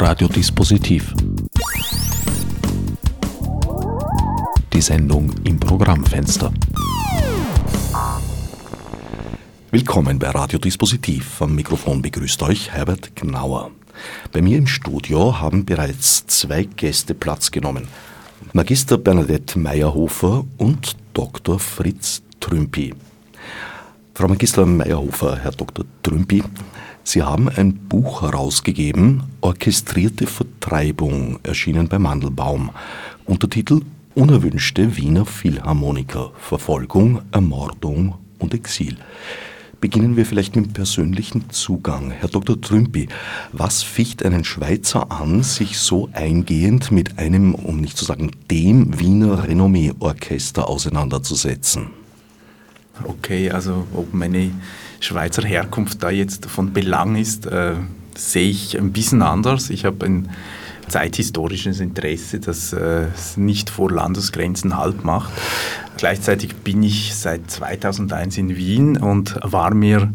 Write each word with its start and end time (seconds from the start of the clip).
Radiodispositiv. 0.00 1.12
Die 4.72 4.80
Sendung 4.80 5.30
im 5.44 5.60
Programmfenster. 5.60 6.50
Willkommen 9.70 10.18
bei 10.18 10.30
Radiodispositiv. 10.30 11.42
Am 11.42 11.54
Mikrofon 11.54 12.00
begrüßt 12.00 12.42
euch 12.44 12.70
Herbert 12.70 13.14
Gnauer. 13.14 13.72
Bei 14.32 14.40
mir 14.40 14.56
im 14.56 14.66
Studio 14.66 15.38
haben 15.38 15.66
bereits 15.66 16.26
zwei 16.26 16.64
Gäste 16.64 17.12
Platz 17.12 17.50
genommen. 17.50 17.86
Magister 18.54 18.96
Bernadette 18.96 19.58
Meyerhofer 19.58 20.46
und 20.56 20.96
Dr. 21.12 21.58
Fritz 21.58 22.22
Trümpi. 22.40 22.94
Frau 24.20 24.28
Magister 24.28 24.66
Meyerhofer, 24.66 25.38
Herr 25.38 25.52
Dr. 25.52 25.86
Trümpi, 26.02 26.42
Sie 27.04 27.22
haben 27.22 27.48
ein 27.48 27.72
Buch 27.72 28.20
herausgegeben, 28.20 29.22
Orchestrierte 29.40 30.26
Vertreibung, 30.26 31.38
erschienen 31.42 31.88
bei 31.88 31.98
Mandelbaum. 31.98 32.68
Untertitel 33.24 33.80
Unerwünschte 34.14 34.94
Wiener 34.98 35.24
Philharmoniker, 35.24 36.32
Verfolgung, 36.38 37.22
Ermordung 37.32 38.16
und 38.38 38.52
Exil. 38.52 38.98
Beginnen 39.80 40.18
wir 40.18 40.26
vielleicht 40.26 40.54
mit 40.54 40.66
dem 40.66 40.72
persönlichen 40.74 41.48
Zugang. 41.48 42.10
Herr 42.10 42.28
Dr. 42.28 42.60
Trümpi, 42.60 43.08
was 43.52 43.82
ficht 43.82 44.22
einen 44.22 44.44
Schweizer 44.44 45.10
an, 45.10 45.42
sich 45.42 45.78
so 45.78 46.10
eingehend 46.12 46.92
mit 46.92 47.18
einem, 47.18 47.54
um 47.54 47.78
nicht 47.78 47.96
zu 47.96 48.04
sagen 48.04 48.32
dem 48.50 49.00
Wiener 49.00 49.48
Renommee-Orchester 49.48 50.68
auseinanderzusetzen? 50.68 52.00
Okay, 53.04 53.50
also 53.50 53.86
ob 53.94 54.12
meine 54.14 54.50
Schweizer 55.00 55.42
Herkunft 55.42 56.02
da 56.02 56.10
jetzt 56.10 56.46
von 56.46 56.72
Belang 56.72 57.16
ist, 57.16 57.46
äh, 57.46 57.74
sehe 58.14 58.50
ich 58.50 58.78
ein 58.78 58.92
bisschen 58.92 59.22
anders. 59.22 59.70
Ich 59.70 59.84
habe 59.84 60.04
ein 60.06 60.30
zeithistorisches 60.88 61.80
Interesse, 61.80 62.40
das 62.40 62.72
äh, 62.72 63.06
nicht 63.36 63.70
vor 63.70 63.90
Landesgrenzen 63.90 64.76
Halt 64.76 65.04
macht. 65.04 65.30
Gleichzeitig 65.96 66.56
bin 66.56 66.82
ich 66.82 67.14
seit 67.14 67.50
2001 67.50 68.38
in 68.38 68.56
Wien 68.56 68.96
und 68.96 69.38
war 69.42 69.72
mir 69.74 70.12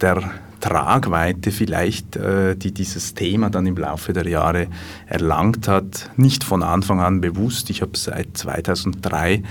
der 0.00 0.30
Tragweite 0.60 1.50
vielleicht, 1.52 2.16
äh, 2.16 2.54
die 2.54 2.72
dieses 2.72 3.14
Thema 3.14 3.50
dann 3.50 3.66
im 3.66 3.76
Laufe 3.76 4.12
der 4.12 4.28
Jahre 4.28 4.66
erlangt 5.06 5.68
hat, 5.68 6.10
nicht 6.16 6.44
von 6.44 6.62
Anfang 6.62 7.00
an 7.00 7.20
bewusst. 7.20 7.70
Ich 7.70 7.80
habe 7.80 7.96
seit 7.96 8.36
2003 8.36 9.42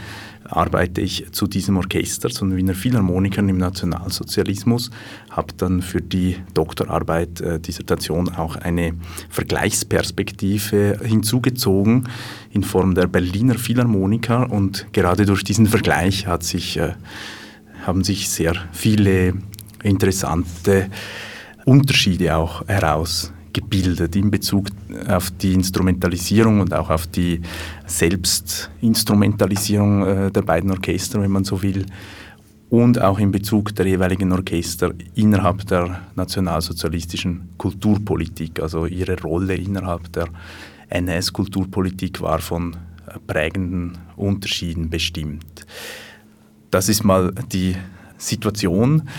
arbeite 0.50 1.02
ich 1.02 1.32
zu 1.32 1.48
diesem 1.48 1.78
Orchester, 1.78 2.30
zu 2.30 2.46
den 2.46 2.58
Wiener 2.58 2.76
Philharmonikern 2.76 3.48
im 3.50 3.58
Nationalsozialismus, 3.58 4.90
habe 5.30 5.54
dann 5.58 5.82
für 5.82 6.02
die 6.02 6.38
Doktorarbeit, 6.54 7.42
äh, 7.42 7.60
Dissertation 7.60 8.30
auch 8.30 8.56
eine 8.56 8.94
Vergleichsperspektive 9.30 11.00
hinzugezogen 11.04 12.10
in 12.52 12.64
Form 12.64 12.96
der 12.96 13.08
Berliner 13.08 13.56
Philharmoniker 13.56 14.52
und 14.52 14.88
gerade 14.94 15.26
durch 15.26 15.44
diesen 15.44 15.68
Vergleich 15.68 16.28
hat 16.28 16.44
sich, 16.44 16.78
äh, 16.78 16.94
haben 17.86 18.04
sich 18.04 18.30
sehr 18.30 18.54
viele 18.72 19.34
interessante 19.84 20.90
Unterschiede 21.66 22.36
auch 22.36 22.68
heraus 22.68 23.32
gebildet 23.54 24.16
in 24.16 24.32
Bezug 24.32 24.68
auf 25.08 25.30
die 25.32 25.54
Instrumentalisierung 25.54 26.62
und 26.62 26.74
auch 26.74 26.90
auf 26.90 27.06
die 27.08 27.42
Selbstinstrumentalisierung 27.86 30.06
äh, 30.06 30.32
der 30.32 30.42
beiden 30.42 30.72
Orchester, 30.72 31.22
wenn 31.22 31.32
man 31.32 31.44
so 31.44 31.62
will, 31.62 31.86
und 32.70 33.02
auch 33.02 33.20
in 33.20 33.32
Bezug 33.32 33.76
der 33.76 33.88
jeweiligen 33.88 34.32
Orchester 34.32 34.94
innerhalb 35.16 35.68
der 35.68 36.02
nationalsozialistischen 36.16 37.50
Kulturpolitik. 37.58 38.62
Also 38.62 38.86
ihre 38.86 39.20
Rolle 39.20 39.56
innerhalb 39.56 40.14
der 40.14 40.28
NS-Kulturpolitik 40.90 42.22
war 42.22 42.40
von 42.40 42.78
prägenden 43.26 43.98
Unterschieden 44.16 44.90
bestimmt. 44.90 45.66
Das 46.70 46.90
ist 46.90 47.04
mal 47.04 47.34
die 47.52 47.76
Situation 48.18 49.10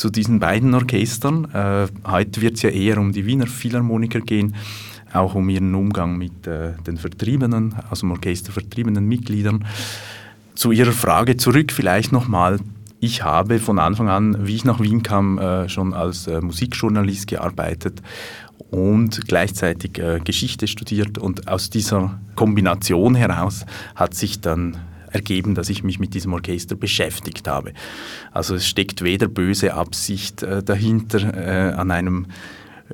zu 0.00 0.08
diesen 0.08 0.40
beiden 0.40 0.72
Orchestern. 0.72 1.44
Äh, 1.52 1.86
heute 2.06 2.40
wird 2.40 2.54
es 2.54 2.62
ja 2.62 2.70
eher 2.70 2.96
um 2.96 3.12
die 3.12 3.26
Wiener 3.26 3.46
Philharmoniker 3.46 4.20
gehen, 4.20 4.56
auch 5.12 5.34
um 5.34 5.50
ihren 5.50 5.74
Umgang 5.74 6.16
mit 6.16 6.46
äh, 6.46 6.72
den 6.86 6.96
Vertriebenen, 6.96 7.74
aus 7.90 8.00
dem 8.00 8.10
Orchester 8.10 8.50
vertriebenen 8.50 9.06
Mitgliedern. 9.06 9.66
Zu 10.54 10.72
Ihrer 10.72 10.92
Frage 10.92 11.36
zurück 11.36 11.70
vielleicht 11.70 12.12
nochmal. 12.12 12.60
Ich 12.98 13.24
habe 13.24 13.58
von 13.58 13.78
Anfang 13.78 14.08
an, 14.08 14.46
wie 14.46 14.56
ich 14.56 14.64
nach 14.64 14.80
Wien 14.80 15.02
kam, 15.02 15.38
äh, 15.38 15.68
schon 15.68 15.92
als 15.92 16.26
äh, 16.26 16.40
Musikjournalist 16.40 17.26
gearbeitet 17.26 18.00
und 18.70 19.26
gleichzeitig 19.28 19.98
äh, 19.98 20.20
Geschichte 20.24 20.66
studiert. 20.66 21.18
Und 21.18 21.46
aus 21.46 21.68
dieser 21.68 22.18
Kombination 22.36 23.14
heraus 23.14 23.66
hat 23.94 24.14
sich 24.14 24.40
dann 24.40 24.78
ergeben, 25.12 25.54
dass 25.54 25.68
ich 25.68 25.82
mich 25.82 25.98
mit 25.98 26.14
diesem 26.14 26.32
Orchester 26.32 26.76
beschäftigt 26.76 27.48
habe. 27.48 27.72
Also 28.32 28.54
es 28.54 28.66
steckt 28.66 29.02
weder 29.02 29.28
böse 29.28 29.74
Absicht 29.74 30.42
äh, 30.42 30.62
dahinter, 30.62 31.34
äh, 31.34 31.72
an 31.74 31.90
einem 31.90 32.26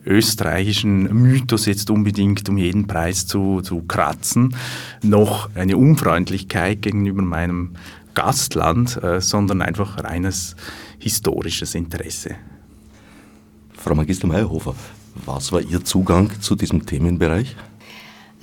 österreichischen 0.05 1.05
Mythos 1.15 1.67
jetzt 1.67 1.91
unbedingt 1.91 2.49
um 2.49 2.59
jeden 2.59 2.87
Preis 2.87 3.27
zu, 3.27 3.61
zu 3.63 3.83
kratzen, 3.83 4.55
noch 5.03 5.49
eine 5.55 5.77
Unfreundlichkeit 5.77 6.83
gegenüber 6.83 7.23
meinem 7.23 7.77
Gastland, 8.15 9.03
äh, 9.03 9.21
sondern 9.21 9.63
einfach 9.63 10.03
reines 10.03 10.57
historisches 10.99 11.75
Interesse. 11.75 12.37
Frau 13.75 13.95
Magister 13.95 14.27
Meyerhofer, 14.27 14.75
was 15.25 15.53
war 15.53 15.61
Ihr 15.61 15.85
Zugang 15.85 16.31
zu 16.41 16.57
diesem 16.57 16.85
Themenbereich? 16.85 17.57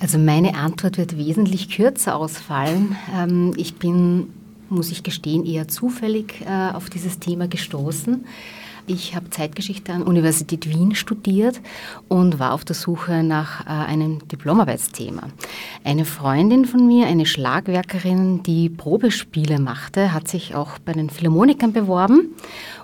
Also 0.04 0.18
meine 0.18 0.54
Antwort 0.54 0.98
wird 0.98 1.16
wesentlich 1.16 1.70
kürzer 1.70 2.16
ausfallen. 2.16 2.94
Ähm, 3.16 3.54
ich 3.56 3.76
bin, 3.76 4.28
muss 4.68 4.92
ich 4.92 5.02
gestehen, 5.02 5.46
eher 5.46 5.66
zufällig 5.66 6.42
äh, 6.46 6.72
auf 6.74 6.90
dieses 6.90 7.20
Thema 7.20 7.48
gestoßen. 7.48 8.22
Ich 8.86 9.16
habe 9.16 9.30
Zeitgeschichte 9.30 9.94
an 9.94 10.00
der 10.00 10.08
Universität 10.08 10.68
Wien 10.68 10.94
studiert 10.94 11.62
und 12.08 12.38
war 12.38 12.52
auf 12.52 12.66
der 12.66 12.74
Suche 12.76 13.22
nach 13.22 13.64
äh, 13.64 13.70
einem 13.70 14.28
Diplomarbeitsthema. 14.28 15.22
Eine 15.84 16.04
Freundin 16.04 16.66
von 16.66 16.86
mir, 16.86 17.06
eine 17.06 17.24
Schlagwerkerin, 17.24 18.42
die 18.42 18.68
Probespiele 18.68 19.58
machte, 19.58 20.12
hat 20.12 20.28
sich 20.28 20.54
auch 20.54 20.78
bei 20.80 20.92
den 20.92 21.08
Philharmonikern 21.08 21.72
beworben 21.72 22.34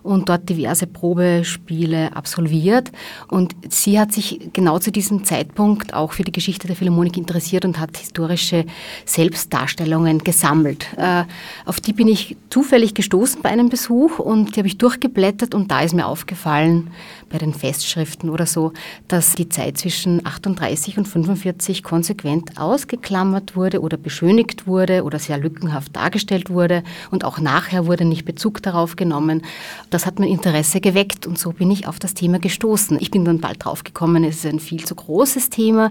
und 0.03 0.29
dort 0.29 0.49
diverse 0.49 0.87
Probespiele 0.87 2.15
absolviert. 2.15 2.91
Und 3.29 3.55
sie 3.69 3.99
hat 3.99 4.13
sich 4.13 4.51
genau 4.53 4.79
zu 4.79 4.91
diesem 4.91 5.25
Zeitpunkt 5.25 5.95
auch 5.95 6.13
für 6.13 6.23
die 6.23 6.33
Geschichte 6.33 6.67
der 6.67 6.77
Philharmonik 6.77 7.17
interessiert 7.17 7.65
und 7.65 7.79
hat 7.79 7.97
historische 7.97 8.65
Selbstdarstellungen 9.05 10.19
gesammelt. 10.19 10.87
Äh, 10.97 11.25
auf 11.65 11.81
die 11.81 11.93
bin 11.93 12.09
ich 12.09 12.37
zufällig 12.51 12.95
gestoßen 12.95 13.43
bei 13.43 13.51
einem 13.51 13.69
Besuch 13.69 14.19
und 14.19 14.57
die 14.57 14.61
habe 14.61 14.69
ich 14.69 14.79
durchgeblättert 14.79 15.55
und 15.55 15.71
da 15.71 15.81
ist 15.81 15.95
mir 15.95 16.07
aufgefallen, 16.07 16.91
bei 17.31 17.39
den 17.39 17.55
Festschriften 17.55 18.29
oder 18.29 18.45
so, 18.45 18.73
dass 19.09 19.35
die 19.35 19.49
Zeit 19.49 19.79
zwischen 19.79 20.27
38 20.27 20.99
und 20.99 21.09
45 21.09 21.83
konsequent 21.83 22.61
ausgeklammert 22.61 23.57
wurde 23.57 23.81
oder 23.81 23.97
beschönigt 23.97 24.67
wurde 24.67 25.05
oder 25.05 25.19
sehr 25.19 25.39
lückenhaft 25.39 25.97
dargestellt 25.97 26.51
wurde 26.51 26.83
und 27.11 27.25
auch 27.25 27.39
nachher 27.39 27.87
wurde 27.87 28.05
nicht 28.05 28.25
Bezug 28.25 28.63
darauf 28.63 28.97
genommen. 28.97 29.43
Das 29.91 30.05
hat 30.05 30.19
mein 30.19 30.29
Interesse 30.29 30.81
geweckt 30.81 31.27
und 31.27 31.39
so 31.39 31.53
bin 31.53 31.71
ich 31.71 31.87
auf 31.87 31.99
das 31.99 32.15
Thema 32.15 32.39
gestoßen. 32.39 32.99
Ich 33.01 33.11
bin 33.11 33.25
dann 33.25 33.41
bald 33.41 33.65
draufgekommen, 33.65 34.25
es 34.25 34.45
ist 34.45 34.47
ein 34.47 34.61
viel 34.61 34.85
zu 34.85 34.95
großes 34.95 35.51
Thema. 35.51 35.91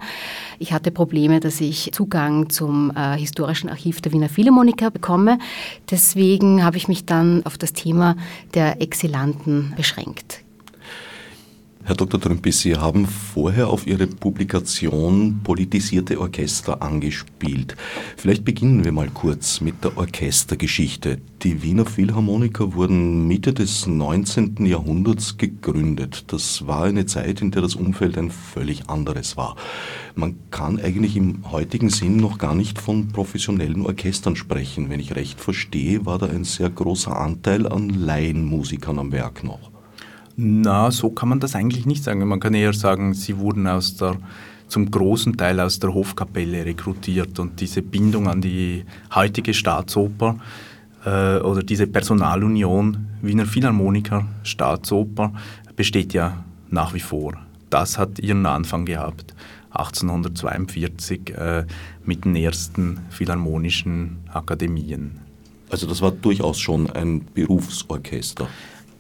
Ich 0.60 0.74
hatte 0.74 0.92
Probleme, 0.92 1.40
dass 1.40 1.62
ich 1.62 1.92
Zugang 1.94 2.50
zum 2.50 2.92
äh, 2.96 3.18
historischen 3.18 3.70
Archiv 3.70 4.02
der 4.02 4.12
Wiener 4.12 4.30
Philharmoniker 4.30 4.92
bekomme. 4.92 5.40
Deswegen 5.90 6.64
habe 6.64 6.78
ich 6.78 6.88
mich 6.88 7.06
dann 7.06 7.46
auf 7.46 7.58
das 7.58 7.74
Thema 7.74 8.18
der 8.54 8.82
Exilanten 8.82 9.74
beschränkt. 9.78 10.44
Herr 11.90 11.96
Dr. 11.96 12.22
Trümpi, 12.22 12.52
Sie 12.52 12.76
haben 12.76 13.08
vorher 13.08 13.68
auf 13.70 13.88
Ihre 13.88 14.06
Publikation 14.06 15.40
Politisierte 15.44 16.20
Orchester 16.22 16.84
angespielt. 16.84 17.76
Vielleicht 18.16 18.46
beginnen 18.46 18.86
wir 18.86 18.92
mal 18.92 19.10
kurz 19.10 19.60
mit 19.60 19.84
der 19.84 19.98
Orchestergeschichte. 19.98 21.20
Die 21.42 21.64
Wiener 21.64 21.88
Philharmoniker 21.88 22.76
wurden 22.76 23.28
Mitte 23.28 23.56
des 23.56 23.88
19. 23.88 24.68
Jahrhunderts 24.68 25.40
gegründet. 25.40 26.26
Das 26.28 26.68
war 26.68 26.84
eine 26.84 27.08
Zeit, 27.08 27.42
in 27.42 27.50
der 27.50 27.64
das 27.64 27.74
Umfeld 27.74 28.20
ein 28.20 28.30
völlig 28.30 28.88
anderes 28.88 29.36
war. 29.36 29.56
Man 30.14 30.36
kann 30.52 30.80
eigentlich 30.80 31.18
im 31.18 31.52
heutigen 31.52 31.90
Sinn 31.90 32.18
noch 32.18 32.38
gar 32.38 32.54
nicht 32.54 32.78
von 32.78 33.08
professionellen 33.08 33.84
Orchestern 33.84 34.36
sprechen. 34.36 34.92
Wenn 34.92 35.00
ich 35.00 35.16
recht 35.16 35.42
verstehe, 35.42 36.06
war 36.06 36.20
da 36.20 36.28
ein 36.28 36.44
sehr 36.44 36.70
großer 36.70 37.20
Anteil 37.20 37.66
an 37.66 37.90
Laienmusikern 37.90 39.00
am 39.00 39.12
Werk 39.12 39.44
noch. 39.44 39.79
Na, 40.42 40.90
so 40.90 41.10
kann 41.10 41.28
man 41.28 41.42
das 41.42 41.54
eigentlich 41.54 41.86
nicht 41.86 42.02
sagen. 42.02 42.26
Man 42.26 42.40
kann 42.40 42.54
eher 42.54 42.72
sagen, 42.72 43.14
sie 43.14 43.38
wurden 43.40 43.68
aus 43.68 43.98
der, 43.98 44.16
zum 44.70 44.90
großen 44.90 45.36
Teil 45.36 45.60
aus 45.60 45.80
der 45.80 45.94
Hofkapelle 45.94 46.66
rekrutiert 46.66 47.40
und 47.40 47.60
diese 47.60 47.82
Bindung 47.82 48.30
an 48.30 48.40
die 48.40 48.86
heutige 49.14 49.54
Staatsoper 49.54 50.38
äh, 51.04 51.40
oder 51.40 51.62
diese 51.62 51.88
Personalunion 51.88 53.08
Wiener 53.22 53.46
Philharmoniker 53.46 54.26
Staatsoper 54.44 55.34
besteht 55.76 56.14
ja 56.14 56.42
nach 56.70 56.94
wie 56.94 57.02
vor. 57.02 57.34
das 57.70 57.98
hat 57.98 58.18
ihren 58.20 58.46
Anfang 58.46 58.86
gehabt 58.86 59.36
1842 59.72 61.32
äh, 61.36 61.66
mit 62.06 62.24
den 62.24 62.38
ersten 62.38 63.02
philharmonischen 63.10 64.20
Akademien. 64.32 65.20
Also 65.70 65.86
das 65.86 66.02
war 66.02 66.12
durchaus 66.12 66.60
schon 66.60 66.90
ein 66.90 67.26
Berufsorchester. 67.34 68.48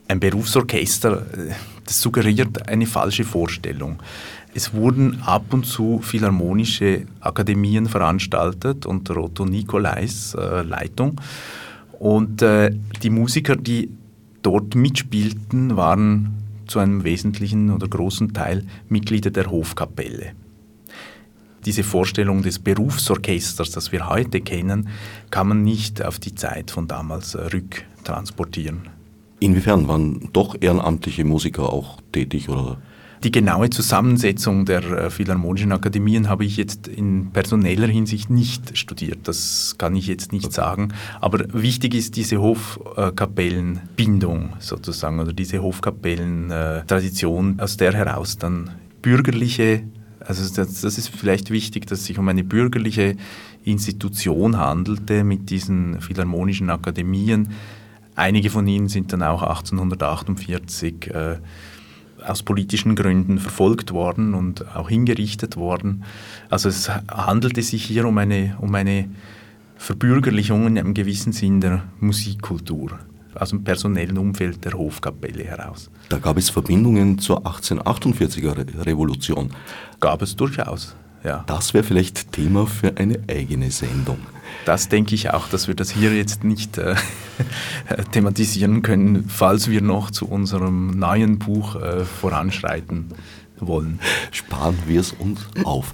Ein 0.10 0.20
Berufsorchester, 0.20 1.22
äh, 1.22 1.54
das 1.86 2.02
suggeriert 2.02 2.68
eine 2.68 2.88
falsche 2.88 3.24
Vorstellung. 3.24 4.02
Es 4.56 4.74
wurden 4.74 5.22
ab 5.22 5.54
und 5.54 5.68
zu 5.68 6.00
philharmonische 6.00 7.06
Akademien 7.20 7.86
veranstaltet 7.86 8.88
unter 8.88 9.18
Otto 9.18 9.46
Nicolais 9.46 10.34
äh, 10.34 10.64
Leitung. 10.64 11.22
Und 12.00 12.42
äh, 12.42 12.72
die 13.04 13.12
Musiker, 13.12 13.56
die 13.56 13.92
dort 14.42 14.74
mitspielten, 14.74 15.78
waren 15.78 16.34
zu 16.66 16.80
einem 16.80 17.04
wesentlichen 17.04 17.70
oder 17.70 17.88
großen 17.88 18.34
Teil 18.34 18.66
Mitglieder 18.88 19.30
der 19.30 19.52
Hofkapelle. 19.52 20.32
Diese 21.66 21.84
Vorstellung 21.84 22.42
des 22.42 22.58
Berufsorchesters, 22.58 23.70
das 23.70 23.92
wir 23.92 24.10
heute 24.10 24.42
kennen, 24.42 24.90
kann 25.30 25.50
man 25.50 25.62
nicht 25.62 26.04
auf 26.04 26.18
die 26.18 26.34
Zeit 26.34 26.72
von 26.72 26.88
damals 26.88 27.36
äh, 27.36 27.42
rücktransportieren. 27.42 28.99
Inwiefern 29.40 29.88
waren 29.88 30.30
doch 30.34 30.58
ehrenamtliche 30.60 31.24
Musiker 31.24 31.72
auch 31.72 32.02
tätig 32.12 32.50
oder 32.50 32.78
die 33.24 33.32
genaue 33.32 33.70
Zusammensetzung 33.70 34.66
der 34.66 34.84
äh, 34.84 35.10
Philharmonischen 35.10 35.72
Akademien 35.74 36.30
habe 36.30 36.46
ich 36.46 36.56
jetzt 36.56 36.88
in 36.88 37.32
personeller 37.32 37.88
Hinsicht 37.88 38.30
nicht 38.30 38.78
studiert. 38.78 39.28
Das 39.28 39.76
kann 39.78 39.98
ich 39.98 40.08
jetzt 40.08 40.32
nicht 40.32 40.54
sagen. 40.54 40.94
Aber 41.20 41.44
wichtig 41.54 41.96
ist 41.96 42.16
diese 42.16 42.40
Hofkapellenbindung 42.40 44.54
sozusagen 44.60 45.20
oder 45.20 45.34
diese 45.34 45.62
Hofkapellentradition, 45.62 47.60
aus 47.60 47.76
der 47.76 47.94
heraus 47.94 48.38
dann 48.38 48.70
bürgerliche, 49.02 49.84
also 50.22 50.44
das, 50.54 50.80
das 50.80 50.98
ist 50.98 51.10
vielleicht 51.10 51.52
wichtig, 51.52 51.88
dass 51.88 52.00
es 52.00 52.06
sich 52.06 52.20
um 52.20 52.30
eine 52.30 52.46
bürgerliche 52.46 53.18
Institution 53.66 54.58
handelte 54.58 55.26
mit 55.26 55.50
diesen 55.50 56.00
Philharmonischen 56.00 56.70
Akademien. 56.70 57.50
Einige 58.20 58.50
von 58.50 58.68
ihnen 58.68 58.90
sind 58.90 59.14
dann 59.14 59.24
auch 59.24 59.44
1848 59.44 61.08
äh, 61.08 61.38
aus 62.22 62.44
politischen 62.44 62.94
Gründen 62.96 63.40
verfolgt 63.40 63.94
worden 63.94 64.34
und 64.34 64.76
auch 64.76 64.90
hingerichtet 64.90 65.56
worden. 65.56 66.04
Also 66.50 66.68
es 66.68 66.90
handelte 67.10 67.62
sich 67.62 67.86
hier 67.86 68.06
um 68.06 68.18
eine, 68.18 68.58
um 68.60 68.76
eine 68.76 69.10
Verbürgerlichung 69.78 70.68
in 70.68 70.78
einem 70.78 70.94
gewissen 70.94 71.32
Sinn 71.32 71.62
der 71.62 71.84
Musikkultur 72.02 73.00
aus 73.36 73.52
dem 73.52 73.64
personellen 73.64 74.18
Umfeld 74.18 74.66
der 74.66 74.74
Hofkapelle 74.74 75.46
heraus. 75.46 75.90
Da 76.10 76.18
gab 76.18 76.38
es 76.38 76.50
Verbindungen 76.50 77.20
zur 77.20 77.46
1848er 77.46 78.86
Revolution. 78.86 79.52
Gab 80.02 80.22
es 80.22 80.36
durchaus, 80.36 80.94
ja. 81.24 81.44
Das 81.48 81.74
wäre 81.74 81.84
vielleicht 81.84 82.32
Thema 82.32 82.68
für 82.68 82.98
eine 82.98 83.20
eigene 83.28 83.72
Sendung. 83.72 84.20
Das 84.66 84.90
denke 84.90 85.16
ich 85.16 85.32
auch, 85.32 85.48
dass 85.48 85.68
wir 85.68 85.76
das 85.76 85.92
hier 85.92 86.16
jetzt 86.16 86.44
nicht 86.44 86.78
äh, 86.78 86.96
thematisieren 88.12 88.82
können, 88.82 89.26
falls 89.28 89.70
wir 89.70 89.82
noch 89.82 90.12
zu 90.12 90.28
unserem 90.28 90.92
neuen 90.92 91.40
Buch 91.40 91.76
äh, 91.76 92.06
voranschreiten 92.06 93.10
wollen. 93.60 94.00
Sparen 94.32 94.78
wir 94.88 95.02
es 95.02 95.14
uns 95.14 95.42
auf. 95.64 95.94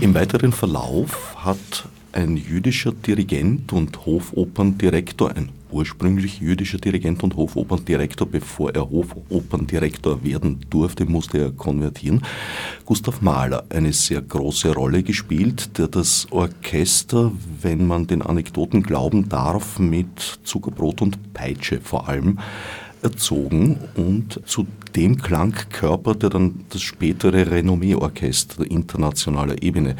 Im 0.00 0.14
weiteren 0.14 0.52
Verlauf 0.52 1.36
hat 1.36 1.86
ein 2.12 2.36
jüdischer 2.36 2.92
Dirigent 2.92 3.72
und 3.72 4.04
Hofoperndirektor, 4.06 5.34
ein 5.34 5.50
ursprünglich 5.72 6.40
jüdischer 6.40 6.78
Dirigent 6.78 7.22
und 7.22 7.36
Hofoperndirektor. 7.36 8.26
Bevor 8.26 8.74
er 8.74 8.90
Hofoperndirektor 8.90 10.22
werden 10.24 10.60
durfte, 10.70 11.06
musste 11.06 11.38
er 11.38 11.50
konvertieren. 11.52 12.22
Gustav 12.84 13.20
Mahler 13.22 13.64
eine 13.70 13.92
sehr 13.92 14.22
große 14.22 14.74
Rolle 14.74 15.02
gespielt, 15.02 15.78
der 15.78 15.88
das 15.88 16.26
Orchester, 16.30 17.32
wenn 17.60 17.86
man 17.86 18.06
den 18.06 18.22
Anekdoten 18.22 18.82
glauben 18.82 19.28
darf, 19.28 19.78
mit 19.78 20.40
Zuckerbrot 20.44 21.02
und 21.02 21.32
Peitsche 21.32 21.80
vor 21.80 22.08
allem 22.08 22.38
erzogen 23.02 23.78
und 23.96 24.40
zu 24.46 24.66
dem 24.94 25.16
Klangkörper, 25.16 26.14
der 26.14 26.30
dann 26.30 26.64
das 26.70 26.82
spätere 26.82 27.50
Renommee-Orchester 27.50 28.70
internationaler 28.70 29.62
Ebene 29.62 29.96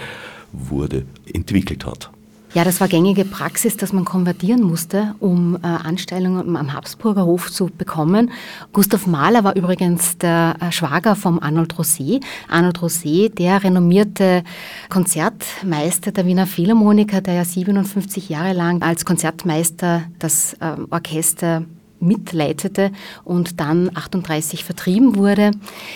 wurde, 0.52 1.04
entwickelt 1.32 1.84
hat. 1.84 2.10
Ja, 2.54 2.64
das 2.64 2.82
war 2.82 2.88
gängige 2.88 3.24
Praxis, 3.24 3.78
dass 3.78 3.94
man 3.94 4.04
konvertieren 4.04 4.62
musste, 4.62 5.14
um 5.20 5.56
äh, 5.56 5.66
Anstellungen 5.66 6.54
am 6.54 6.74
Habsburger 6.74 7.24
Hof 7.24 7.50
zu 7.50 7.66
bekommen. 7.66 8.30
Gustav 8.74 9.06
Mahler 9.06 9.42
war 9.42 9.56
übrigens 9.56 10.18
der 10.18 10.56
äh, 10.60 10.70
Schwager 10.70 11.16
vom 11.16 11.38
Arnold 11.38 11.72
Rosé. 11.76 12.22
Arnold 12.50 12.78
Rosé, 12.80 13.34
der 13.34 13.64
renommierte 13.64 14.44
Konzertmeister 14.90 16.12
der 16.12 16.26
Wiener 16.26 16.46
Philharmoniker, 16.46 17.22
der 17.22 17.34
ja 17.34 17.44
57 17.46 18.28
Jahre 18.28 18.52
lang 18.52 18.82
als 18.82 19.06
Konzertmeister 19.06 20.02
das 20.18 20.52
äh, 20.60 20.76
Orchester 20.90 21.64
mitleitete 22.02 22.90
und 23.24 23.60
dann 23.60 23.90
38 23.94 24.64
vertrieben 24.64 25.16
wurde. 25.16 25.52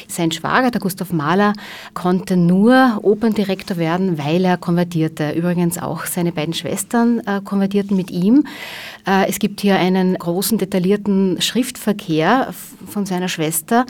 Sein 0.09 0.33
Schwager, 0.33 0.71
der 0.71 0.81
Gustav 0.81 1.13
Mahler, 1.13 1.53
konnte 1.95 2.37
nur 2.37 3.01
Operndirektor 3.03 3.77
werden, 3.77 4.19
weil 4.19 4.45
er 4.45 4.57
konvertierte. 4.57 5.33
Übrigens 5.33 5.79
auch 5.79 6.07
seine 6.07 6.33
beiden 6.33 6.55
Schwestern 6.55 7.21
äh, 7.21 7.41
konvertierten 7.45 7.97
mit 7.97 8.11
ihm. 8.11 8.47
Äh, 9.07 9.29
es 9.29 9.39
gibt 9.39 9.61
hier 9.61 9.77
einen 9.77 10.15
großen 10.15 10.59
detaillierten 10.59 11.41
Schriftverkehr 11.41 12.55
von 12.87 13.07
seiner 13.07 13.29
Schwester 13.29 13.87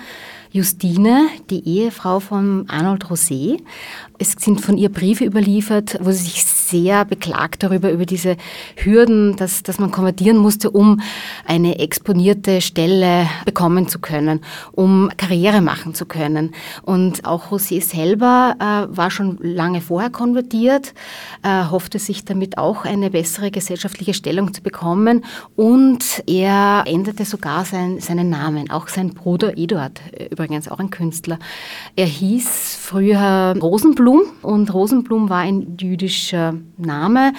Justine, 0.57 1.29
die 1.51 1.69
Ehefrau 1.69 2.19
von 2.19 2.65
Arnold 2.69 3.05
Rosé. 3.07 3.59
Es 4.19 4.33
sind 4.39 4.61
von 4.61 4.79
ihr 4.79 4.89
Briefe 4.89 5.25
überliefert, 5.25 5.99
wo 6.01 6.11
sie 6.11 6.25
sich 6.25 6.45
sehr 6.45 7.05
beklagt 7.05 7.63
darüber, 7.63 7.91
über 7.91 8.07
diese 8.07 8.37
Hürden, 8.77 9.37
dass, 9.37 9.63
dass 9.63 9.79
man 9.79 9.91
konvertieren 9.91 10.39
musste, 10.39 10.71
um 10.71 11.01
eine 11.45 11.79
exponierte 11.79 12.61
Stelle 12.61 13.29
bekommen 13.45 13.89
zu 13.89 13.99
können, 13.99 14.41
um 14.73 15.11
Karriere 15.17 15.61
machen 15.61 15.95
zu 15.95 16.07
können. 16.07 16.53
Und 16.83 17.25
auch 17.25 17.51
Rosé 17.51 17.83
selber 17.83 18.57
äh, 18.59 18.97
war 18.97 19.11
schon 19.11 19.39
lange 19.41 19.81
vorher 19.81 20.11
konvertiert, 20.11 20.95
äh, 21.43 21.65
hoffte 21.71 21.99
sich 21.99 22.25
damit 22.25 22.59
auch 22.59 22.85
eine 22.85 23.11
bessere 23.11 23.51
gesellschaftliche 23.51 24.15
Stellung 24.15 24.55
zu 24.55 24.62
bekommen 24.62 25.25
und 25.57 26.23
er 26.27 26.85
änderte 26.87 27.25
sogar 27.25 27.65
sein, 27.65 28.01
seinen 28.01 28.31
Namen, 28.31 28.71
auch 28.71 28.89
sein 28.89 29.11
Bruder 29.11 29.57
Eduard, 29.57 30.01
äh, 30.12 30.27
übrigens 30.27 30.69
auch 30.69 30.79
ein 30.79 30.91
Künstler. 30.91 31.39
Er 31.97 32.07
hieß 32.07 32.79
früher 32.81 33.55
Rosenblum 34.07 34.23
und 34.43 34.73
Rosenblum 34.73 35.29
war 35.29 35.41
ein 35.41 35.77
jüdischer 35.81 36.55
Name, 36.77 37.33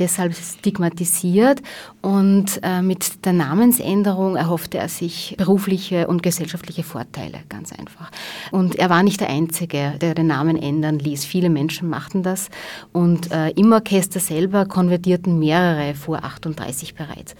deshalb 0.00 0.34
stigmatisiert 0.34 1.62
und 2.02 2.60
äh, 2.62 2.82
mit 2.82 3.24
der 3.24 3.32
Namensänderung 3.32 4.34
erhoffte 4.34 4.78
er 4.78 4.88
sich 4.88 5.36
berufliche 5.38 6.08
und 6.08 6.24
gesellschaftliche 6.24 6.82
Vorteile, 6.82 7.38
ganz 7.48 7.72
einfach. 7.72 8.10
Und 8.50 8.76
er 8.76 8.90
war 8.90 9.04
nicht 9.04 9.20
der 9.20 9.30
Einzige, 9.30 9.94
der 10.00 10.14
den 10.14 10.26
Namen 10.26 10.56
ändern 10.56 10.98
ließ. 10.98 11.24
Viele 11.24 11.50
Menschen 11.50 11.88
machten 11.88 12.24
das 12.24 12.48
und 12.92 13.30
äh, 13.30 13.50
im 13.50 13.72
Orchester 13.72 14.18
selber 14.18 14.66
konvertierten 14.66 15.38
mehrere 15.38 15.94
vor 15.94 16.24
38 16.24 16.94
bereits. 16.96 17.36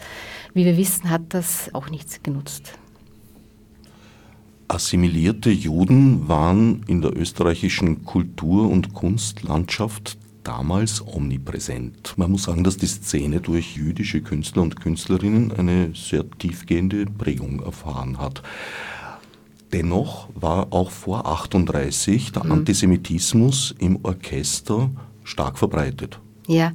Wie 0.54 0.64
wir 0.64 0.76
wissen, 0.76 1.10
hat 1.10 1.22
das 1.30 1.74
auch 1.74 1.90
nichts 1.90 2.22
genutzt. 2.22 2.74
Assimilierte 4.68 5.50
Juden 5.50 6.28
waren 6.28 6.82
in 6.86 7.00
der 7.00 7.16
österreichischen 7.16 8.04
Kultur- 8.04 8.70
und 8.70 8.92
Kunstlandschaft 8.92 10.18
damals 10.44 11.02
omnipräsent. 11.06 12.12
Man 12.16 12.32
muss 12.32 12.44
sagen, 12.44 12.64
dass 12.64 12.76
die 12.76 12.86
Szene 12.86 13.40
durch 13.40 13.76
jüdische 13.76 14.20
Künstler 14.20 14.62
und 14.62 14.78
Künstlerinnen 14.78 15.52
eine 15.52 15.92
sehr 15.94 16.30
tiefgehende 16.38 17.06
Prägung 17.06 17.62
erfahren 17.62 18.18
hat. 18.18 18.42
Dennoch 19.72 20.28
war 20.34 20.66
auch 20.70 20.90
vor 20.90 21.26
38 21.26 22.32
der 22.32 22.44
mhm. 22.44 22.52
Antisemitismus 22.52 23.74
im 23.78 23.98
Orchester 24.02 24.90
stark 25.24 25.58
verbreitet. 25.58 26.20
Ja, 26.46 26.72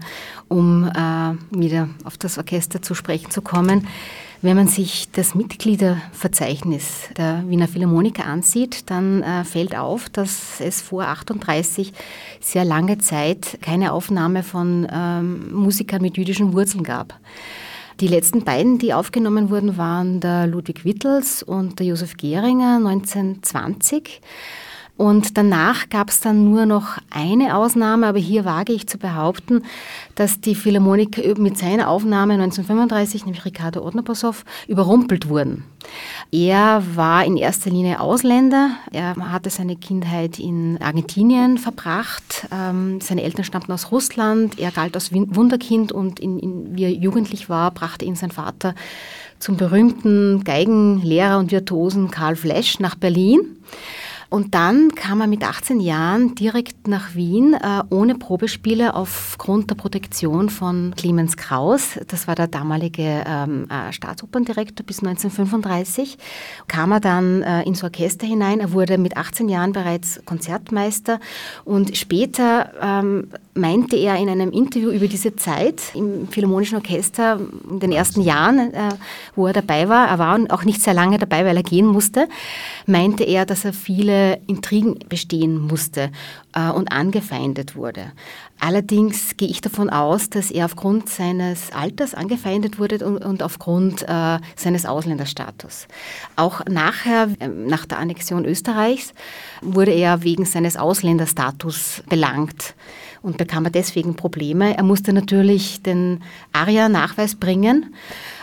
um 0.47 0.83
äh, 0.85 1.33
wieder 1.51 1.89
auf 2.03 2.17
das 2.17 2.37
Orchester 2.37 2.81
zu 2.81 2.95
sprechen 2.95 3.31
zu 3.31 3.41
kommen. 3.41 3.87
Wenn 4.43 4.57
man 4.57 4.67
sich 4.67 5.07
das 5.09 5.35
Mitgliederverzeichnis 5.35 7.07
der 7.15 7.45
Wiener 7.47 7.69
Philharmoniker 7.69 8.25
ansieht, 8.25 8.89
dann 8.89 9.23
äh, 9.23 9.45
fällt 9.45 9.73
auf, 9.73 10.09
dass 10.09 10.59
es 10.59 10.81
vor 10.81 11.03
38 11.03 11.93
sehr 12.41 12.65
lange 12.65 12.97
Zeit 12.97 13.57
keine 13.61 13.93
Aufnahme 13.93 14.43
von 14.43 14.85
ähm, 14.91 15.53
Musikern 15.53 16.01
mit 16.01 16.17
jüdischen 16.17 16.51
Wurzeln 16.51 16.83
gab. 16.83 17.17
Die 18.01 18.07
letzten 18.09 18.43
beiden, 18.43 18.79
die 18.79 18.93
aufgenommen 18.93 19.49
wurden, 19.49 19.77
waren 19.77 20.19
der 20.19 20.45
Ludwig 20.45 20.83
Wittels 20.83 21.41
und 21.41 21.79
der 21.79 21.85
Josef 21.85 22.17
Gehringer 22.17 22.75
1920. 22.85 24.19
Und 24.95 25.37
danach 25.37 25.89
gab 25.89 26.09
es 26.09 26.19
dann 26.19 26.51
nur 26.51 26.67
noch 26.67 26.99
eine 27.09 27.57
Ausnahme, 27.57 28.05
aber 28.05 28.19
hier 28.19 28.45
wage 28.45 28.73
ich 28.73 28.87
zu 28.87 28.99
behaupten, 28.99 29.63
dass 30.13 30.39
die 30.39 30.53
Philharmoniker 30.53 31.21
mit 31.39 31.57
seiner 31.57 31.89
Aufnahme 31.89 32.33
1935, 32.33 33.25
nämlich 33.25 33.43
Ricardo 33.43 33.83
Odnopasov, 33.83 34.45
überrumpelt 34.67 35.27
wurden. 35.27 35.63
Er 36.31 36.83
war 36.95 37.25
in 37.25 37.37
erster 37.37 37.71
Linie 37.71 37.99
Ausländer. 37.99 38.69
Er 38.91 39.15
hatte 39.31 39.49
seine 39.49 39.75
Kindheit 39.75 40.37
in 40.37 40.79
Argentinien 40.79 41.57
verbracht. 41.57 42.47
Ähm, 42.51 43.01
seine 43.01 43.23
Eltern 43.23 43.45
stammten 43.45 43.71
aus 43.71 43.91
Russland. 43.91 44.59
Er 44.59 44.71
galt 44.71 44.93
als 44.93 45.11
Wunderkind 45.11 45.91
und 45.91 46.19
in, 46.19 46.37
in, 46.37 46.77
wie 46.77 46.83
er 46.83 46.91
jugendlich 46.91 47.49
war, 47.49 47.71
brachte 47.71 48.05
ihn 48.05 48.15
sein 48.15 48.31
Vater 48.31 48.75
zum 49.39 49.57
berühmten 49.57 50.43
Geigenlehrer 50.43 51.39
und 51.39 51.51
Virtuosen 51.51 52.11
Karl 52.11 52.35
Flesch 52.35 52.79
nach 52.79 52.95
Berlin. 52.95 53.57
Und 54.33 54.55
dann 54.55 54.95
kam 54.95 55.21
er 55.21 55.27
mit 55.27 55.43
18 55.43 55.79
Jahren 55.79 56.33
direkt 56.33 56.87
nach 56.87 57.13
Wien 57.13 57.53
äh, 57.53 57.83
ohne 57.91 58.15
Probespiele 58.15 58.95
aufgrund 58.95 59.69
der 59.69 59.75
Protektion 59.75 60.49
von 60.49 60.95
Clemens 60.97 61.37
Kraus. 61.37 61.99
Das 62.07 62.27
war 62.27 62.33
der 62.33 62.47
damalige 62.47 63.23
ähm, 63.27 63.69
äh, 63.69 63.93
Staatsoperndirektor 63.93 64.83
bis 64.83 65.03
1935. 65.03 66.17
Kam 66.67 66.93
er 66.93 66.99
dann 66.99 67.43
äh, 67.43 67.61
ins 67.61 67.83
Orchester 67.83 68.25
hinein. 68.25 68.59
Er 68.59 68.71
wurde 68.71 68.97
mit 68.97 69.17
18 69.17 69.49
Jahren 69.49 69.71
bereits 69.71 70.19
Konzertmeister 70.25 71.19
und 71.63 71.95
später 71.95 72.71
ähm, 72.81 73.27
meinte 73.55 73.95
er 73.95 74.17
in 74.17 74.29
einem 74.29 74.51
Interview 74.51 74.89
über 74.89 75.07
diese 75.07 75.35
Zeit 75.35 75.81
im 75.93 76.27
Philharmonischen 76.27 76.77
Orchester 76.77 77.39
in 77.69 77.79
den 77.79 77.91
ersten 77.91 78.21
Jahren, 78.21 78.73
äh, 78.73 78.89
wo 79.35 79.47
er 79.47 79.53
dabei 79.53 79.89
war, 79.89 80.07
er 80.07 80.19
war 80.19 80.39
auch 80.49 80.63
nicht 80.63 80.81
sehr 80.81 80.93
lange 80.93 81.17
dabei, 81.17 81.45
weil 81.45 81.57
er 81.57 81.63
gehen 81.63 81.85
musste, 81.85 82.27
meinte 82.85 83.23
er, 83.23 83.45
dass 83.45 83.65
er 83.65 83.73
viele 83.73 84.39
Intrigen 84.47 84.99
bestehen 85.07 85.59
musste 85.59 86.11
äh, 86.53 86.69
und 86.69 86.91
angefeindet 86.91 87.75
wurde. 87.75 88.11
Allerdings 88.59 89.35
gehe 89.37 89.49
ich 89.49 89.61
davon 89.61 89.89
aus, 89.89 90.29
dass 90.29 90.49
er 90.49 90.65
aufgrund 90.65 91.09
seines 91.09 91.71
Alters 91.73 92.13
angefeindet 92.13 92.79
wurde 92.79 93.05
und, 93.05 93.17
und 93.17 93.43
aufgrund 93.43 94.03
äh, 94.03 94.39
seines 94.55 94.85
Ausländerstatus. 94.85 95.87
Auch 96.37 96.65
nachher, 96.65 97.29
äh, 97.39 97.47
nach 97.47 97.85
der 97.85 97.99
Annexion 97.99 98.45
Österreichs, 98.45 99.13
wurde 99.61 99.91
er 99.91 100.23
wegen 100.23 100.45
seines 100.45 100.77
Ausländerstatus 100.77 102.03
belangt 102.09 102.73
und 103.23 103.37
bekam 103.37 103.65
er 103.65 103.71
deswegen 103.71 104.15
Probleme. 104.15 104.77
Er 104.77 104.83
musste 104.83 105.13
natürlich 105.13 105.81
den 105.81 106.21
ARIA-Nachweis 106.51 107.35
bringen, 107.35 107.95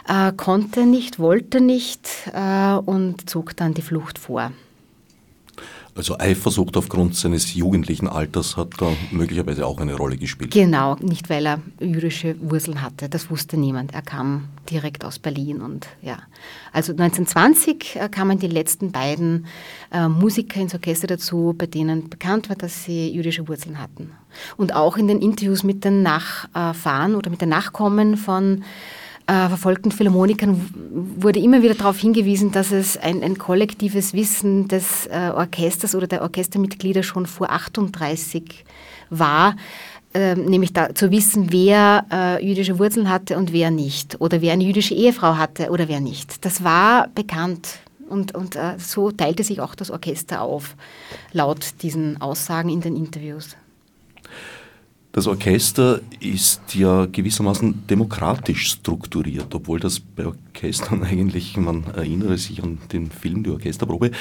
äh, 0.08 0.32
konnte 0.32 0.86
nicht, 0.86 1.20
wollte 1.20 1.60
nicht 1.60 2.08
äh, 2.34 2.74
und 2.74 3.30
zog 3.30 3.56
dann 3.56 3.74
die 3.74 3.82
Flucht 3.82 4.18
vor. 4.18 4.50
Also 6.00 6.18
Eifersucht 6.18 6.78
aufgrund 6.78 7.14
seines 7.14 7.52
jugendlichen 7.52 8.08
Alters 8.08 8.56
hat 8.56 8.68
da 8.78 8.90
möglicherweise 9.10 9.66
auch 9.66 9.78
eine 9.80 9.96
Rolle 9.96 10.16
gespielt. 10.16 10.50
Genau, 10.50 10.94
nicht 10.94 11.28
weil 11.28 11.44
er 11.44 11.60
jüdische 11.78 12.36
Wurzeln 12.40 12.80
hatte, 12.80 13.10
das 13.10 13.28
wusste 13.28 13.58
niemand. 13.58 13.92
Er 13.92 14.00
kam 14.00 14.48
direkt 14.70 15.04
aus 15.04 15.18
Berlin 15.18 15.60
und 15.60 15.88
ja. 16.00 16.16
Also 16.72 16.92
1920 16.92 17.96
äh, 17.96 18.08
kamen 18.08 18.38
die 18.38 18.46
letzten 18.46 18.92
beiden 18.92 19.44
äh, 19.92 20.08
Musiker 20.08 20.58
ins 20.58 20.72
Orchester 20.72 21.06
dazu, 21.06 21.54
bei 21.58 21.66
denen 21.66 22.08
bekannt 22.08 22.48
war, 22.48 22.56
dass 22.56 22.84
sie 22.84 23.10
jüdische 23.10 23.46
Wurzeln 23.46 23.78
hatten. 23.78 24.12
Und 24.56 24.74
auch 24.74 24.96
in 24.96 25.06
den 25.06 25.20
Interviews 25.20 25.64
mit 25.64 25.84
den 25.84 26.02
Nachfahren 26.02 27.14
oder 27.14 27.28
mit 27.28 27.42
den 27.42 27.50
Nachkommen 27.50 28.16
von 28.16 28.64
äh, 29.30 29.48
verfolgten 29.48 29.92
Philharmonikern 29.92 30.68
wurde 31.16 31.38
immer 31.38 31.62
wieder 31.62 31.74
darauf 31.74 31.98
hingewiesen, 31.98 32.50
dass 32.50 32.72
es 32.72 32.96
ein, 32.96 33.22
ein 33.22 33.38
kollektives 33.38 34.12
Wissen 34.12 34.66
des 34.66 35.06
äh, 35.06 35.30
Orchesters 35.32 35.94
oder 35.94 36.08
der 36.08 36.22
Orchestermitglieder 36.22 37.04
schon 37.04 37.26
vor 37.26 37.50
38 37.50 38.64
war, 39.08 39.54
äh, 40.14 40.34
nämlich 40.34 40.72
da, 40.72 40.96
zu 40.96 41.12
wissen, 41.12 41.52
wer 41.52 42.06
äh, 42.10 42.44
jüdische 42.44 42.80
Wurzeln 42.80 43.08
hatte 43.08 43.38
und 43.38 43.52
wer 43.52 43.70
nicht, 43.70 44.20
oder 44.20 44.40
wer 44.40 44.52
eine 44.52 44.64
jüdische 44.64 44.94
Ehefrau 44.94 45.36
hatte 45.36 45.70
oder 45.70 45.86
wer 45.86 46.00
nicht. 46.00 46.44
Das 46.44 46.64
war 46.64 47.06
bekannt. 47.14 47.78
Und, 48.08 48.34
und 48.34 48.56
äh, 48.56 48.74
so 48.78 49.12
teilte 49.12 49.44
sich 49.44 49.60
auch 49.60 49.76
das 49.76 49.92
Orchester 49.92 50.42
auf, 50.42 50.74
laut 51.32 51.80
diesen 51.82 52.20
Aussagen 52.20 52.68
in 52.68 52.80
den 52.80 52.96
Interviews. 52.96 53.56
Das 55.12 55.26
Orchester 55.26 56.00
ist 56.20 56.76
ja 56.76 57.06
gewissermaßen 57.06 57.84
demokratisch 57.88 58.68
strukturiert, 58.68 59.52
obwohl 59.52 59.80
das 59.80 59.98
bei 59.98 60.24
Orchestern 60.24 61.02
eigentlich, 61.02 61.56
man 61.56 61.82
erinnere 61.96 62.38
sich 62.38 62.62
an 62.62 62.78
den 62.92 63.10
Film 63.10 63.42
Die 63.42 63.50
Orchesterprobe, 63.50 64.12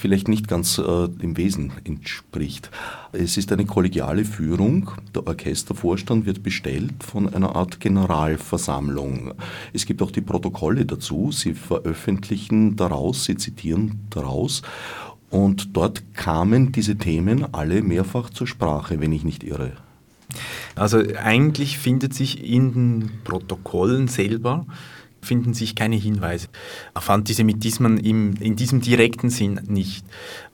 vielleicht 0.00 0.28
nicht 0.28 0.48
ganz 0.48 0.78
äh, 0.78 1.08
dem 1.08 1.36
Wesen 1.36 1.72
entspricht. 1.84 2.70
Es 3.12 3.36
ist 3.36 3.52
eine 3.52 3.66
kollegiale 3.66 4.24
Führung. 4.24 4.92
Der 5.14 5.26
Orchestervorstand 5.26 6.24
wird 6.24 6.42
bestellt 6.42 7.04
von 7.04 7.28
einer 7.34 7.54
Art 7.54 7.78
Generalversammlung. 7.78 9.34
Es 9.74 9.84
gibt 9.84 10.00
auch 10.00 10.10
die 10.10 10.22
Protokolle 10.22 10.86
dazu. 10.86 11.32
Sie 11.32 11.52
veröffentlichen 11.52 12.76
daraus, 12.76 13.24
sie 13.24 13.36
zitieren 13.36 14.00
daraus. 14.08 14.62
Und 15.28 15.76
dort 15.76 16.14
kamen 16.14 16.72
diese 16.72 16.96
Themen 16.96 17.52
alle 17.52 17.82
mehrfach 17.82 18.30
zur 18.30 18.46
Sprache, 18.46 19.00
wenn 19.00 19.12
ich 19.12 19.24
nicht 19.24 19.44
irre. 19.44 19.72
Also 20.78 21.02
eigentlich 21.22 21.78
findet 21.78 22.14
sich 22.14 22.44
in 22.44 22.72
den 22.72 23.10
Protokollen 23.24 24.08
selber 24.08 24.66
finden 25.20 25.52
sich 25.52 25.74
keine 25.74 25.96
Hinweise 25.96 26.48
auf 26.94 27.10
Antisemitismen 27.10 27.98
im, 27.98 28.34
in 28.40 28.56
diesem 28.56 28.80
direkten 28.80 29.30
Sinn 29.30 29.60
nicht. 29.66 30.04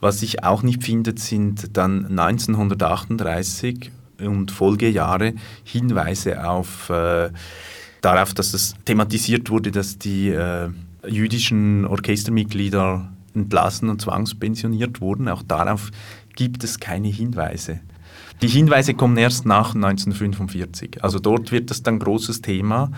Was 0.01 0.21
sich 0.21 0.43
auch 0.43 0.63
nicht 0.63 0.83
findet, 0.83 1.19
sind 1.19 1.77
dann 1.77 2.07
1938 2.19 3.91
und 4.21 4.51
Folgejahre 4.51 5.35
Hinweise 5.65 6.49
auf 6.49 6.89
äh, 6.91 7.31
darauf, 8.01 8.35
dass 8.35 8.55
es 8.55 8.75
thematisiert 8.85 9.51
wurde, 9.51 9.71
dass 9.71 9.99
die 9.99 10.31
äh, 10.31 10.69
jüdischen 11.07 11.85
Orchestermitglieder 11.85 13.13
entlassen 13.35 13.89
und 13.89 14.01
zwangspensioniert 14.01 15.01
wurden. 15.01 15.29
Auch 15.29 15.43
darauf 15.43 15.91
gibt 16.37 16.65
es 16.65 16.81
keine 16.81 17.09
Hinweise. 17.09 17.81
Die 18.45 18.51
Hinweise 18.51 18.93
kommen 18.93 19.17
erst 19.17 19.47
nach 19.47 19.75
1945. 19.75 21.03
Also 21.03 21.19
dort 21.19 21.51
wird 21.51 21.71
das 21.71 21.83
dann 21.83 21.99
großes 21.99 22.43
Thema. 22.43 22.91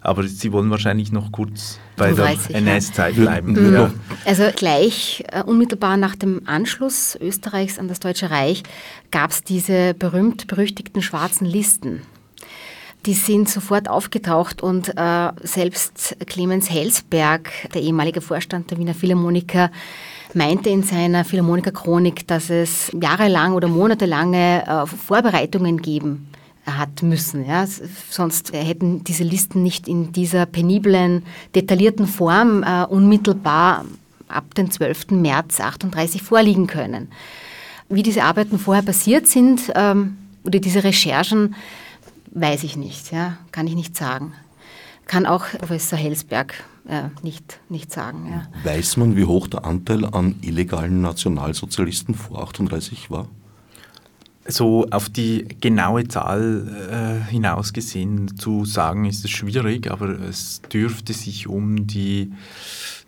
Aber 0.00 0.22
Sie 0.26 0.50
wollen 0.50 0.70
wahrscheinlich 0.70 1.12
noch 1.12 1.30
kurz 1.30 1.78
bei 1.94 2.12
der 2.12 2.34
NS-Zeit 2.48 3.14
bleiben. 3.14 3.52
Mhm. 3.52 3.74
Ja. 3.74 3.90
Also 4.24 4.44
gleich 4.56 5.22
äh, 5.30 5.42
unmittelbar 5.42 5.98
nach 5.98 6.16
dem 6.16 6.40
Anschluss 6.46 7.18
Österreichs 7.20 7.78
an 7.78 7.88
das 7.88 8.00
Deutsche 8.00 8.30
Reich 8.30 8.62
gab 9.10 9.30
es 9.30 9.44
diese 9.44 9.92
berühmt-berüchtigten 9.92 11.02
schwarzen 11.02 11.44
Listen. 11.44 12.00
Die 13.04 13.12
sind 13.12 13.50
sofort 13.50 13.90
aufgetaucht 13.90 14.62
und 14.62 14.96
äh, 14.96 15.32
selbst 15.42 16.16
Clemens 16.24 16.70
Helsberg, 16.70 17.50
der 17.74 17.82
ehemalige 17.82 18.22
Vorstand 18.22 18.70
der 18.70 18.78
Wiener 18.78 18.94
Philharmoniker, 18.94 19.70
meinte 20.34 20.70
in 20.70 20.82
seiner 20.82 21.24
Philharmoniker-Chronik, 21.24 22.26
dass 22.26 22.50
es 22.50 22.90
jahrelang 23.00 23.52
oder 23.52 23.68
monatelange 23.68 24.64
äh, 24.66 24.86
Vorbereitungen 24.86 25.80
geben 25.80 26.28
hat 26.66 27.02
müssen. 27.02 27.46
Ja. 27.46 27.66
Sonst 28.10 28.52
hätten 28.52 29.04
diese 29.04 29.24
Listen 29.24 29.62
nicht 29.62 29.86
in 29.86 30.12
dieser 30.12 30.46
peniblen, 30.46 31.24
detaillierten 31.54 32.06
Form 32.06 32.62
äh, 32.62 32.84
unmittelbar 32.84 33.84
ab 34.28 34.54
dem 34.54 34.70
12. 34.70 35.10
März 35.10 35.60
38 35.60 36.22
vorliegen 36.22 36.66
können. 36.66 37.08
Wie 37.88 38.02
diese 38.02 38.24
Arbeiten 38.24 38.58
vorher 38.58 38.82
passiert 38.82 39.26
sind 39.26 39.60
ähm, 39.74 40.16
oder 40.44 40.58
diese 40.58 40.84
Recherchen, 40.84 41.54
weiß 42.30 42.64
ich 42.64 42.76
nicht, 42.76 43.12
ja, 43.12 43.36
kann 43.52 43.66
ich 43.66 43.74
nicht 43.74 43.96
sagen. 43.96 44.32
Kann 45.06 45.26
auch 45.26 45.46
Professor 45.58 45.98
Helsberg 45.98 46.54
äh, 46.88 47.08
nicht, 47.22 47.60
nicht 47.68 47.92
sagen. 47.92 48.26
Ja. 48.30 48.72
Weiß 48.72 48.96
man, 48.96 49.16
wie 49.16 49.24
hoch 49.24 49.46
der 49.46 49.64
Anteil 49.64 50.04
an 50.04 50.36
illegalen 50.42 51.00
Nationalsozialisten 51.00 52.14
vor 52.14 52.42
38 52.42 53.10
war? 53.10 53.28
So 54.46 54.86
auf 54.90 55.08
die 55.08 55.46
genaue 55.60 56.06
Zahl 56.06 57.22
äh, 57.26 57.30
hinaus 57.30 57.72
gesehen 57.72 58.36
zu 58.36 58.66
sagen, 58.66 59.06
ist 59.06 59.24
es 59.24 59.30
schwierig, 59.30 59.90
aber 59.90 60.20
es 60.20 60.60
dürfte 60.60 61.14
sich 61.14 61.46
um 61.46 61.86
die 61.86 62.30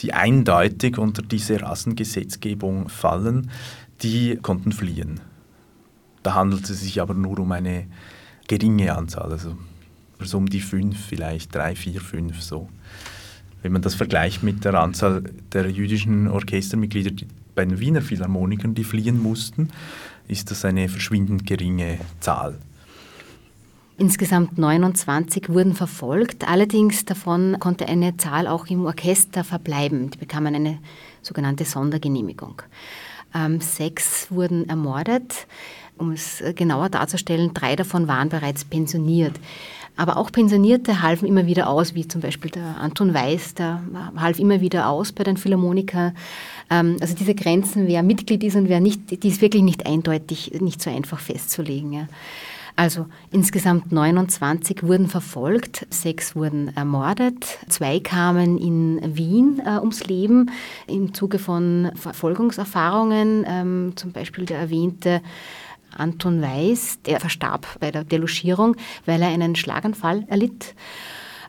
die 0.00 0.12
eindeutig 0.12 0.98
unter 0.98 1.22
diese 1.22 1.60
Rassengesetzgebung 1.60 2.88
fallen, 2.88 3.50
die 4.02 4.36
konnten 4.36 4.72
fliehen. 4.72 5.20
Da 6.22 6.34
handelt 6.34 6.68
es 6.68 6.80
sich 6.80 7.00
aber 7.00 7.14
nur 7.14 7.38
um 7.38 7.52
eine 7.52 7.86
geringe 8.48 8.94
Anzahl, 8.94 9.30
also 9.32 9.56
so 10.20 10.38
um 10.38 10.48
die 10.48 10.60
fünf 10.60 10.98
vielleicht, 10.98 11.54
drei, 11.54 11.74
vier, 11.74 12.00
fünf 12.00 12.42
so. 12.42 12.68
Wenn 13.62 13.72
man 13.72 13.82
das 13.82 13.94
vergleicht 13.94 14.42
mit 14.42 14.64
der 14.64 14.74
Anzahl 14.74 15.22
der 15.52 15.70
jüdischen 15.70 16.28
Orchestermitglieder 16.28 17.26
bei 17.54 17.64
den 17.64 17.78
Wiener 17.78 18.02
Philharmonikern, 18.02 18.74
die 18.74 18.84
fliehen 18.84 19.20
mussten, 19.22 19.68
ist 20.28 20.50
das 20.50 20.64
eine 20.64 20.88
verschwindend 20.88 21.46
geringe 21.46 21.98
Zahl. 22.20 22.58
Insgesamt 24.00 24.56
29 24.56 25.50
wurden 25.50 25.74
verfolgt, 25.74 26.48
allerdings 26.48 27.04
davon 27.04 27.58
konnte 27.60 27.86
eine 27.86 28.16
Zahl 28.16 28.46
auch 28.46 28.66
im 28.68 28.86
Orchester 28.86 29.44
verbleiben. 29.44 30.10
Die 30.10 30.16
bekamen 30.16 30.54
eine 30.54 30.78
sogenannte 31.20 31.66
Sondergenehmigung. 31.66 32.62
Ähm, 33.34 33.60
sechs 33.60 34.28
wurden 34.30 34.68
ermordet. 34.70 35.46
Um 35.98 36.12
es 36.12 36.42
genauer 36.56 36.88
darzustellen, 36.88 37.52
drei 37.52 37.76
davon 37.76 38.08
waren 38.08 38.30
bereits 38.30 38.64
pensioniert. 38.64 39.38
Aber 40.00 40.16
auch 40.16 40.32
Pensionierte 40.32 41.02
halfen 41.02 41.28
immer 41.28 41.44
wieder 41.44 41.68
aus, 41.68 41.94
wie 41.94 42.08
zum 42.08 42.22
Beispiel 42.22 42.50
der 42.50 42.78
Anton 42.80 43.12
Weiß, 43.12 43.52
der 43.52 43.82
half 44.16 44.38
immer 44.38 44.62
wieder 44.62 44.88
aus 44.88 45.12
bei 45.12 45.24
den 45.24 45.36
Philharmonikern. 45.36 46.16
Ähm, 46.70 46.96
also 47.02 47.14
diese 47.14 47.34
Grenzen, 47.34 47.86
wer 47.86 48.02
Mitglied 48.02 48.42
ist 48.42 48.56
und 48.56 48.70
wer 48.70 48.80
nicht, 48.80 49.22
die 49.22 49.28
ist 49.28 49.42
wirklich 49.42 49.62
nicht 49.62 49.84
eindeutig, 49.84 50.58
nicht 50.62 50.80
so 50.80 50.88
einfach 50.88 51.20
festzulegen. 51.20 52.08
Also 52.76 53.08
insgesamt 53.30 53.92
29 53.92 54.84
wurden 54.84 55.08
verfolgt, 55.08 55.86
sechs 55.90 56.34
wurden 56.34 56.74
ermordet, 56.74 57.58
zwei 57.68 58.00
kamen 58.00 58.56
in 58.56 59.16
Wien 59.18 59.60
äh, 59.66 59.80
ums 59.80 60.06
Leben 60.06 60.50
im 60.86 61.12
Zuge 61.12 61.38
von 61.38 61.90
Verfolgungserfahrungen, 61.94 63.44
ähm, 63.46 63.92
zum 63.96 64.12
Beispiel 64.12 64.46
der 64.46 64.60
erwähnte 64.60 65.20
Anton 65.96 66.42
Weiß, 66.42 67.00
der 67.04 67.20
verstarb 67.20 67.66
bei 67.80 67.90
der 67.90 68.04
Delogierung, 68.04 68.76
weil 69.06 69.22
er 69.22 69.28
einen 69.28 69.56
Schlaganfall 69.56 70.24
erlitt. 70.28 70.74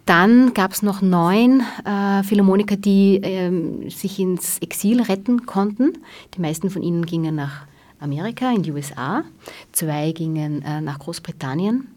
Dann 0.05 0.53
gab 0.53 0.71
es 0.71 0.81
noch 0.81 1.01
neun 1.01 1.61
äh, 1.85 2.23
Philharmoniker, 2.23 2.75
die 2.75 3.19
ähm, 3.23 3.89
sich 3.89 4.19
ins 4.19 4.57
Exil 4.59 5.01
retten 5.01 5.45
konnten. 5.45 5.93
Die 6.35 6.41
meisten 6.41 6.69
von 6.69 6.81
ihnen 6.81 7.05
gingen 7.05 7.35
nach 7.35 7.65
Amerika, 7.99 8.51
in 8.51 8.63
die 8.63 8.71
USA. 8.71 9.23
Zwei 9.71 10.11
gingen 10.11 10.63
äh, 10.63 10.81
nach 10.81 10.99
Großbritannien. 10.99 11.87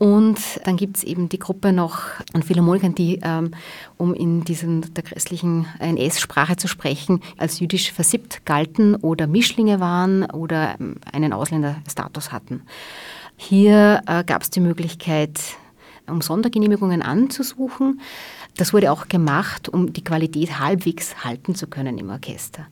Und 0.00 0.40
dann 0.64 0.78
gibt 0.78 0.96
es 0.96 1.04
eben 1.04 1.28
die 1.28 1.38
Gruppe 1.38 1.74
noch 1.74 2.00
an 2.32 2.42
Philharmonikern, 2.42 2.94
die, 2.94 3.20
ähm, 3.22 3.50
um 3.98 4.14
in 4.14 4.44
diesen, 4.44 4.94
der 4.94 5.04
christlichen 5.04 5.66
NS-Sprache 5.78 6.56
zu 6.56 6.68
sprechen, 6.68 7.20
als 7.36 7.60
jüdisch 7.60 7.92
versippt 7.92 8.46
galten 8.46 8.94
oder 8.94 9.26
Mischlinge 9.26 9.78
waren 9.78 10.24
oder 10.30 10.80
ähm, 10.80 10.96
einen 11.12 11.34
Ausländerstatus 11.34 12.32
hatten. 12.32 12.62
Hier 13.36 14.00
äh, 14.06 14.24
gab 14.24 14.40
es 14.40 14.48
die 14.48 14.60
Möglichkeit, 14.60 15.38
um 16.06 16.22
Sondergenehmigungen 16.22 17.02
anzusuchen. 17.02 18.00
Das 18.56 18.72
wurde 18.72 18.92
auch 18.92 19.08
gemacht, 19.08 19.68
um 19.68 19.92
die 19.92 20.02
Qualität 20.02 20.58
halbwegs 20.58 21.26
halten 21.26 21.54
zu 21.54 21.66
können 21.66 21.98
im 21.98 22.08
Orchester. 22.08 22.66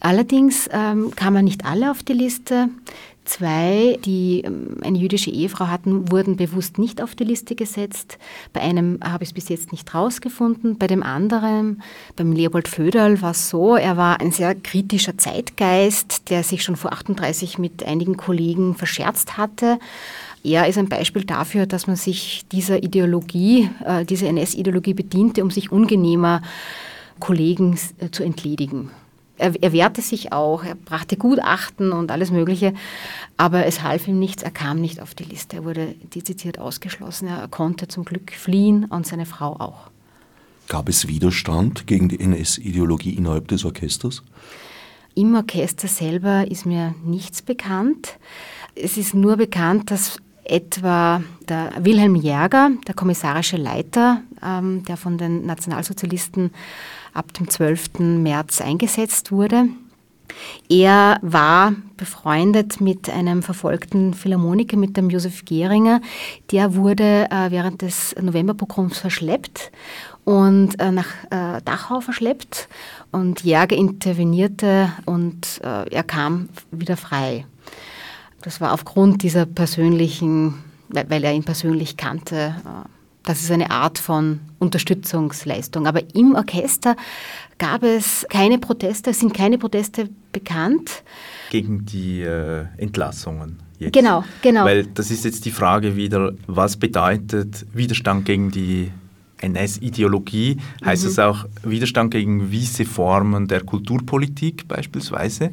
Allerdings 0.00 0.70
ähm, 0.72 1.12
kamen 1.14 1.44
nicht 1.44 1.66
alle 1.66 1.90
auf 1.90 2.02
die 2.02 2.14
Liste. 2.14 2.70
Zwei, 3.26 3.98
die 4.04 4.42
ähm, 4.44 4.76
eine 4.82 4.98
jüdische 4.98 5.30
Ehefrau 5.30 5.66
hatten, 5.66 6.12
wurden 6.12 6.36
bewusst 6.36 6.78
nicht 6.78 7.02
auf 7.02 7.16
die 7.16 7.24
Liste 7.24 7.56
gesetzt. 7.56 8.18
Bei 8.52 8.60
einem 8.60 9.00
habe 9.02 9.24
ich 9.24 9.30
es 9.30 9.34
bis 9.34 9.48
jetzt 9.48 9.72
nicht 9.72 9.92
rausgefunden. 9.94 10.78
Bei 10.78 10.86
dem 10.86 11.02
anderen, 11.02 11.82
beim 12.14 12.30
Leopold 12.30 12.68
Föderl, 12.68 13.20
war 13.22 13.32
es 13.32 13.50
so, 13.50 13.74
er 13.74 13.96
war 13.96 14.20
ein 14.20 14.30
sehr 14.30 14.54
kritischer 14.54 15.18
Zeitgeist, 15.18 16.30
der 16.30 16.44
sich 16.44 16.62
schon 16.62 16.76
vor 16.76 16.92
38 16.92 17.58
mit 17.58 17.84
einigen 17.84 18.16
Kollegen 18.16 18.76
verscherzt 18.76 19.36
hatte. 19.36 19.80
Er 20.44 20.68
ist 20.68 20.78
ein 20.78 20.88
Beispiel 20.88 21.24
dafür, 21.24 21.66
dass 21.66 21.88
man 21.88 21.96
sich 21.96 22.44
dieser 22.52 22.84
Ideologie, 22.84 23.68
äh, 23.84 24.04
dieser 24.04 24.28
NS-Ideologie 24.28 24.94
bediente, 24.94 25.42
um 25.42 25.50
sich 25.50 25.72
ungenehmer 25.72 26.42
Kollegen 27.18 27.76
äh, 27.98 28.10
zu 28.10 28.22
entledigen. 28.22 28.90
Er, 29.38 29.54
er 29.62 29.72
wehrte 29.72 30.00
sich 30.00 30.32
auch, 30.32 30.64
er 30.64 30.74
brachte 30.74 31.16
Gutachten 31.16 31.92
und 31.92 32.10
alles 32.10 32.30
Mögliche, 32.30 32.72
aber 33.36 33.66
es 33.66 33.82
half 33.82 34.08
ihm 34.08 34.18
nichts, 34.18 34.42
er 34.42 34.50
kam 34.50 34.80
nicht 34.80 35.00
auf 35.00 35.14
die 35.14 35.24
Liste, 35.24 35.56
er 35.56 35.64
wurde 35.64 35.94
dezidiert 36.14 36.58
ausgeschlossen, 36.58 37.28
er 37.28 37.46
konnte 37.48 37.88
zum 37.88 38.04
Glück 38.04 38.32
fliehen 38.32 38.86
und 38.86 39.06
seine 39.06 39.26
Frau 39.26 39.52
auch. 39.54 39.90
Gab 40.68 40.88
es 40.88 41.06
Widerstand 41.06 41.86
gegen 41.86 42.08
die 42.08 42.18
NS-Ideologie 42.18 43.14
innerhalb 43.14 43.48
des 43.48 43.64
Orchesters? 43.64 44.22
Im 45.14 45.34
Orchester 45.34 45.88
selber 45.88 46.50
ist 46.50 46.66
mir 46.66 46.94
nichts 47.04 47.40
bekannt. 47.40 48.18
Es 48.74 48.96
ist 48.96 49.14
nur 49.14 49.36
bekannt, 49.36 49.90
dass 49.90 50.18
etwa 50.44 51.22
der 51.48 51.72
Wilhelm 51.80 52.14
Jäger, 52.14 52.70
der 52.86 52.94
kommissarische 52.94 53.56
Leiter, 53.56 54.22
ähm, 54.44 54.84
der 54.84 54.96
von 54.96 55.18
den 55.18 55.46
Nationalsozialisten 55.46 56.50
ab 57.16 57.32
dem 57.34 57.48
12. 57.48 57.98
März 57.98 58.60
eingesetzt 58.60 59.32
wurde. 59.32 59.66
Er 60.68 61.18
war 61.22 61.74
befreundet 61.96 62.80
mit 62.80 63.08
einem 63.08 63.42
verfolgten 63.42 64.12
Philharmoniker, 64.12 64.76
mit 64.76 64.96
dem 64.96 65.10
Josef 65.10 65.44
Gehringer. 65.44 66.00
Der 66.50 66.74
wurde 66.74 67.28
äh, 67.30 67.50
während 67.50 67.82
des 67.82 68.14
Novemberpogroms 68.20 68.98
verschleppt 68.98 69.70
und 70.24 70.78
äh, 70.80 70.90
nach 70.90 71.08
äh, 71.30 71.62
Dachau 71.64 72.00
verschleppt 72.00 72.68
und 73.12 73.42
Jäger 73.42 73.76
intervenierte 73.76 74.92
und 75.04 75.60
äh, 75.62 75.88
er 75.88 76.02
kam 76.02 76.48
wieder 76.70 76.96
frei. 76.96 77.46
Das 78.42 78.60
war 78.60 78.72
aufgrund 78.72 79.22
dieser 79.22 79.46
persönlichen, 79.46 80.62
weil 80.88 81.24
er 81.24 81.32
ihn 81.32 81.44
persönlich 81.44 81.96
kannte, 81.96 82.56
äh, 82.64 82.95
das 83.26 83.42
ist 83.42 83.50
eine 83.50 83.70
Art 83.70 83.98
von 83.98 84.40
Unterstützungsleistung. 84.58 85.86
Aber 85.86 86.00
im 86.14 86.34
Orchester 86.34 86.96
gab 87.58 87.82
es 87.82 88.24
keine 88.30 88.58
Proteste, 88.58 89.10
es 89.10 89.20
sind 89.20 89.34
keine 89.34 89.58
Proteste 89.58 90.08
bekannt. 90.32 91.02
Gegen 91.50 91.84
die 91.84 92.22
äh, 92.22 92.64
Entlassungen. 92.78 93.58
Jetzt. 93.78 93.92
Genau, 93.92 94.24
genau. 94.40 94.64
Weil 94.64 94.86
das 94.86 95.10
ist 95.10 95.24
jetzt 95.24 95.44
die 95.44 95.50
Frage 95.50 95.96
wieder, 95.96 96.32
was 96.46 96.78
bedeutet 96.78 97.66
Widerstand 97.74 98.24
gegen 98.24 98.50
die 98.50 98.90
NS-Ideologie? 99.38 100.58
Heißt 100.84 101.02
mhm. 101.02 101.10
es 101.10 101.18
auch 101.18 101.44
Widerstand 101.62 102.12
gegen 102.12 102.38
gewisse 102.38 102.86
Formen 102.86 103.48
der 103.48 103.62
Kulturpolitik 103.62 104.66
beispielsweise? 104.68 105.50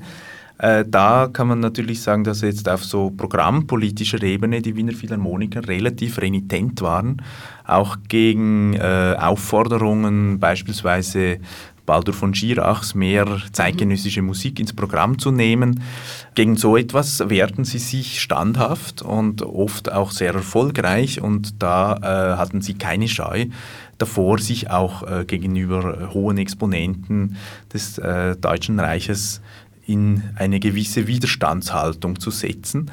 Äh, 0.60 0.86
da 0.88 1.30
kann 1.32 1.48
man 1.48 1.60
natürlich 1.60 2.02
sagen, 2.02 2.24
dass 2.24 2.42
jetzt 2.42 2.70
auf 2.70 2.84
so 2.84 3.10
programmpolitischer 3.10 4.22
Ebene 4.22 4.62
die 4.62 4.76
Wiener 4.76 4.94
Philharmoniker 4.94 5.68
relativ 5.68 6.22
renitent 6.22 6.82
waren, 6.82 7.22
auch 7.66 7.98
gegen 8.08 8.74
äh, 8.74 9.16
Aufforderungen 9.20 10.40
beispielsweise 10.40 11.40
Baldur 11.86 12.14
von 12.14 12.34
Schirachs 12.34 12.96
mehr 12.96 13.28
zeitgenössische 13.52 14.22
Musik 14.22 14.60
ins 14.60 14.74
Programm 14.74 15.20
zu 15.20 15.32
nehmen. 15.32 15.82
Gegen 16.36 16.56
so 16.56 16.78
etwas 16.78 17.30
wehrten 17.30 17.66
sie 17.66 17.80
sich 17.80 18.22
standhaft 18.22 19.02
und 19.02 19.42
oft 19.42 19.92
auch 19.92 20.12
sehr 20.12 20.34
erfolgreich 20.34 21.22
und 21.22 21.62
da 21.62 21.98
äh, 21.98 22.38
hatten 22.38 22.62
sie 22.62 22.76
keine 22.76 23.08
Scheu 23.08 23.48
davor, 23.98 24.40
sich 24.40 24.70
auch 24.70 25.04
äh, 25.04 25.26
gegenüber 25.26 26.10
hohen 26.14 26.38
Exponenten 26.38 27.38
des 27.74 27.98
äh, 27.98 28.36
Deutschen 28.38 28.80
Reiches 28.80 29.42
in 29.86 30.24
eine 30.36 30.60
gewisse 30.60 31.08
Widerstandshaltung 31.08 32.20
zu 32.20 32.32
setzen. 32.32 32.92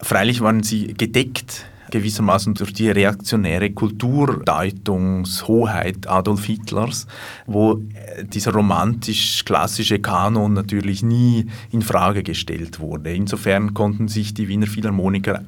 Freilich 0.00 0.40
waren 0.40 0.62
sie 0.62 0.94
gedeckt 0.94 1.66
gewissermaßen 1.92 2.54
durch 2.54 2.72
die 2.72 2.90
reaktionäre 2.90 3.70
Kulturdeutungshoheit 3.70 6.08
Adolf 6.08 6.46
Hitlers, 6.46 7.06
wo 7.46 7.74
äh, 7.74 8.24
dieser 8.24 8.52
romantisch-klassische 8.52 10.00
Kanon 10.00 10.54
natürlich 10.54 11.04
nie 11.04 11.46
in 11.70 11.82
Frage 11.82 12.24
gestellt 12.24 12.80
wurde. 12.80 13.14
Insofern 13.14 13.74
konnten 13.74 14.08
sich 14.08 14.34
die 14.34 14.48
Wiener 14.48 14.66
Philharmoniker 14.66 15.44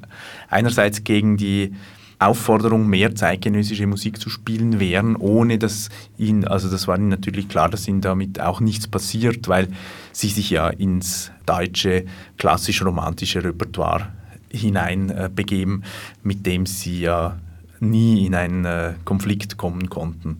einerseits 0.48 1.02
gegen 1.02 1.36
die 1.36 1.74
Aufforderung, 2.18 2.88
mehr 2.88 3.14
zeitgenössische 3.14 3.86
Musik 3.86 4.20
zu 4.20 4.30
spielen, 4.30 4.80
wehren, 4.80 5.16
ohne 5.16 5.58
dass 5.58 5.88
ihnen, 6.16 6.44
also 6.46 6.70
das 6.70 6.86
war 6.88 6.96
ihnen 6.96 7.08
natürlich 7.08 7.48
klar, 7.48 7.68
dass 7.68 7.88
ihnen 7.88 8.00
damit 8.00 8.40
auch 8.40 8.60
nichts 8.60 8.88
passiert, 8.88 9.48
weil 9.48 9.68
sie 10.12 10.28
sich 10.28 10.50
ja 10.50 10.68
ins 10.68 11.30
deutsche 11.46 12.04
klassisch-romantische 12.38 13.42
Repertoire 13.44 14.12
hineinbegeben, 14.50 15.82
äh, 15.82 15.86
mit 16.22 16.46
dem 16.46 16.66
sie 16.66 17.00
ja 17.00 17.38
nie 17.80 18.26
in 18.26 18.34
einen 18.34 18.64
äh, 18.64 18.94
Konflikt 19.04 19.56
kommen 19.56 19.90
konnten 19.90 20.38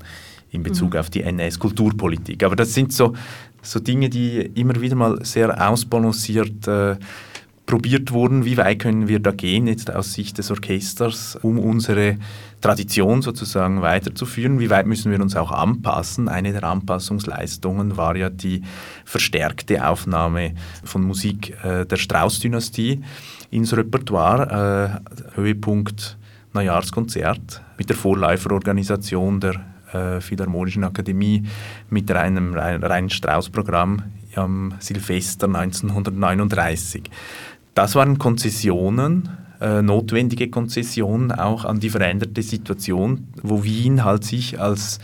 in 0.51 0.63
Bezug 0.63 0.95
mhm. 0.95 1.01
auf 1.01 1.11
die 1.11 1.23
NS-Kulturpolitik. 1.23 2.45
Aber 2.45 2.57
das 2.57 2.73
sind 2.73 2.93
so, 2.93 3.15
so 3.61 3.81
Dinge, 3.81 4.09
die 4.09 4.39
immer 4.55 4.81
wieder 4.81 4.95
mal 4.95 5.25
sehr 5.25 5.69
ausbalanciert 5.69 6.67
äh, 6.69 6.97
probiert 7.67 8.13
wurden, 8.13 8.45
wie 8.45 8.57
weit 8.57 8.81
können 8.81 9.09
wir 9.09 9.21
da 9.21 9.31
gehen 9.31 9.67
jetzt 9.67 9.95
aus 9.95 10.13
Sicht 10.13 10.39
des 10.39 10.51
Orchesters, 10.51 11.39
um 11.43 11.59
unsere 11.59 12.19
Tradition 12.61 13.23
sozusagen 13.23 13.83
weiterzuführen, 13.83 14.61
wie 14.61 14.71
weit 14.71 14.87
müssen 14.87 15.11
wir 15.11 15.21
uns 15.21 15.37
auch 15.37 15.51
anpassen. 15.51 16.29
Eine 16.29 16.53
der 16.53 16.65
Anpassungsleistungen 16.65 17.97
war 17.97 18.17
ja 18.17 18.31
die 18.31 18.63
verstärkte 19.05 19.87
Aufnahme 19.87 20.55
von 20.85 21.03
Musik 21.03 21.57
äh, 21.65 21.87
der 21.87 21.97
Strauß-Dynastie 21.97 23.03
ins 23.51 23.77
Repertoire, 23.77 25.01
äh, 25.37 25.37
Höhepunkt 25.37 26.19
Neujahrskonzert 26.53 27.63
mit 27.79 27.89
der 27.89 27.97
Vorläuferorganisation 27.97 29.41
der 29.41 29.61
äh, 29.93 30.21
Philharmonischen 30.21 30.85
Akademie 30.85 31.45
mit 31.91 32.11
einem 32.13 32.55
reinen 32.55 33.11
Strauß-Programm 33.11 34.03
am 34.37 34.75
Silvester 34.79 35.47
1939. 35.47 37.11
Das 37.75 37.97
waren 37.97 38.19
Konzessionen, 38.19 39.29
äh, 39.61 39.83
notwendige 39.83 40.49
Konzessionen 40.49 41.33
auch 41.33 41.65
an 41.65 41.81
die 41.81 41.91
veränderte 41.91 42.43
Situation, 42.43 43.29
wo 43.43 43.65
Wien 43.65 44.05
halt 44.05 44.25
sich 44.25 44.61
als 44.61 45.01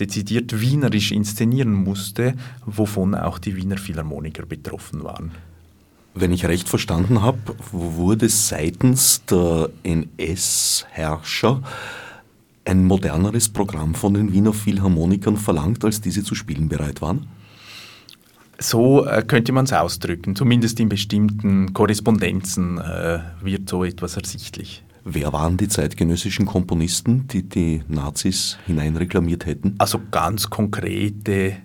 dezidiert 0.00 0.60
wienerisch 0.60 1.12
inszenieren 1.12 1.72
musste, 1.72 2.34
wovon 2.66 3.14
auch 3.14 3.38
die 3.38 3.56
Wiener 3.56 3.76
Philharmoniker 3.76 4.46
betroffen 4.46 5.04
waren. 5.04 5.32
Wenn 6.14 6.32
ich 6.32 6.44
recht 6.44 6.68
verstanden 6.68 7.22
habe, 7.22 7.38
wurde 7.70 8.28
seitens 8.28 9.24
der 9.24 9.70
NS-Herrscher 9.82 11.62
ein 12.64 12.84
moderneres 12.84 13.48
Programm 13.48 13.94
von 13.94 14.14
den 14.14 14.32
Wiener 14.32 14.52
Philharmonikern 14.52 15.36
verlangt, 15.36 15.84
als 15.84 16.00
diese 16.00 16.22
zu 16.22 16.34
spielen 16.34 16.68
bereit 16.68 17.00
waren? 17.00 17.28
So 18.62 19.06
äh, 19.06 19.22
könnte 19.22 19.52
man 19.52 19.64
es 19.64 19.72
ausdrücken. 19.72 20.36
Zumindest 20.36 20.78
in 20.78 20.88
bestimmten 20.88 21.72
Korrespondenzen 21.72 22.78
äh, 22.78 23.18
wird 23.40 23.68
so 23.68 23.84
etwas 23.84 24.16
ersichtlich. 24.16 24.84
Wer 25.04 25.32
waren 25.32 25.56
die 25.56 25.66
zeitgenössischen 25.66 26.46
Komponisten, 26.46 27.26
die 27.26 27.42
die 27.42 27.82
Nazis 27.88 28.56
hineinreklamiert 28.66 29.46
hätten? 29.46 29.74
Also 29.78 30.00
ganz 30.12 30.48
konkrete 30.48 31.56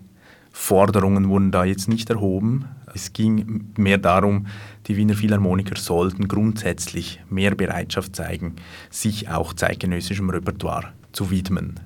Forderungen 0.51 1.29
wurden 1.29 1.51
da 1.51 1.63
jetzt 1.63 1.87
nicht 1.87 2.09
erhoben. 2.09 2.65
Es 2.95 3.13
ging 3.13 3.65
mehr 3.77 3.99
darum, 3.99 4.47
die 4.87 4.97
Wiener 4.97 5.13
Philharmoniker 5.13 5.79
sollten 5.79 6.27
grundsätzlich 6.27 7.21
mehr 7.29 7.53
Bereitschaft 7.53 8.15
zeigen, 8.15 8.55
sich 8.89 9.29
auch 9.29 9.53
zeitgenössischem 9.53 10.31
Repertoire 10.31 10.93
zu 11.11 11.29
widmen. 11.29 11.79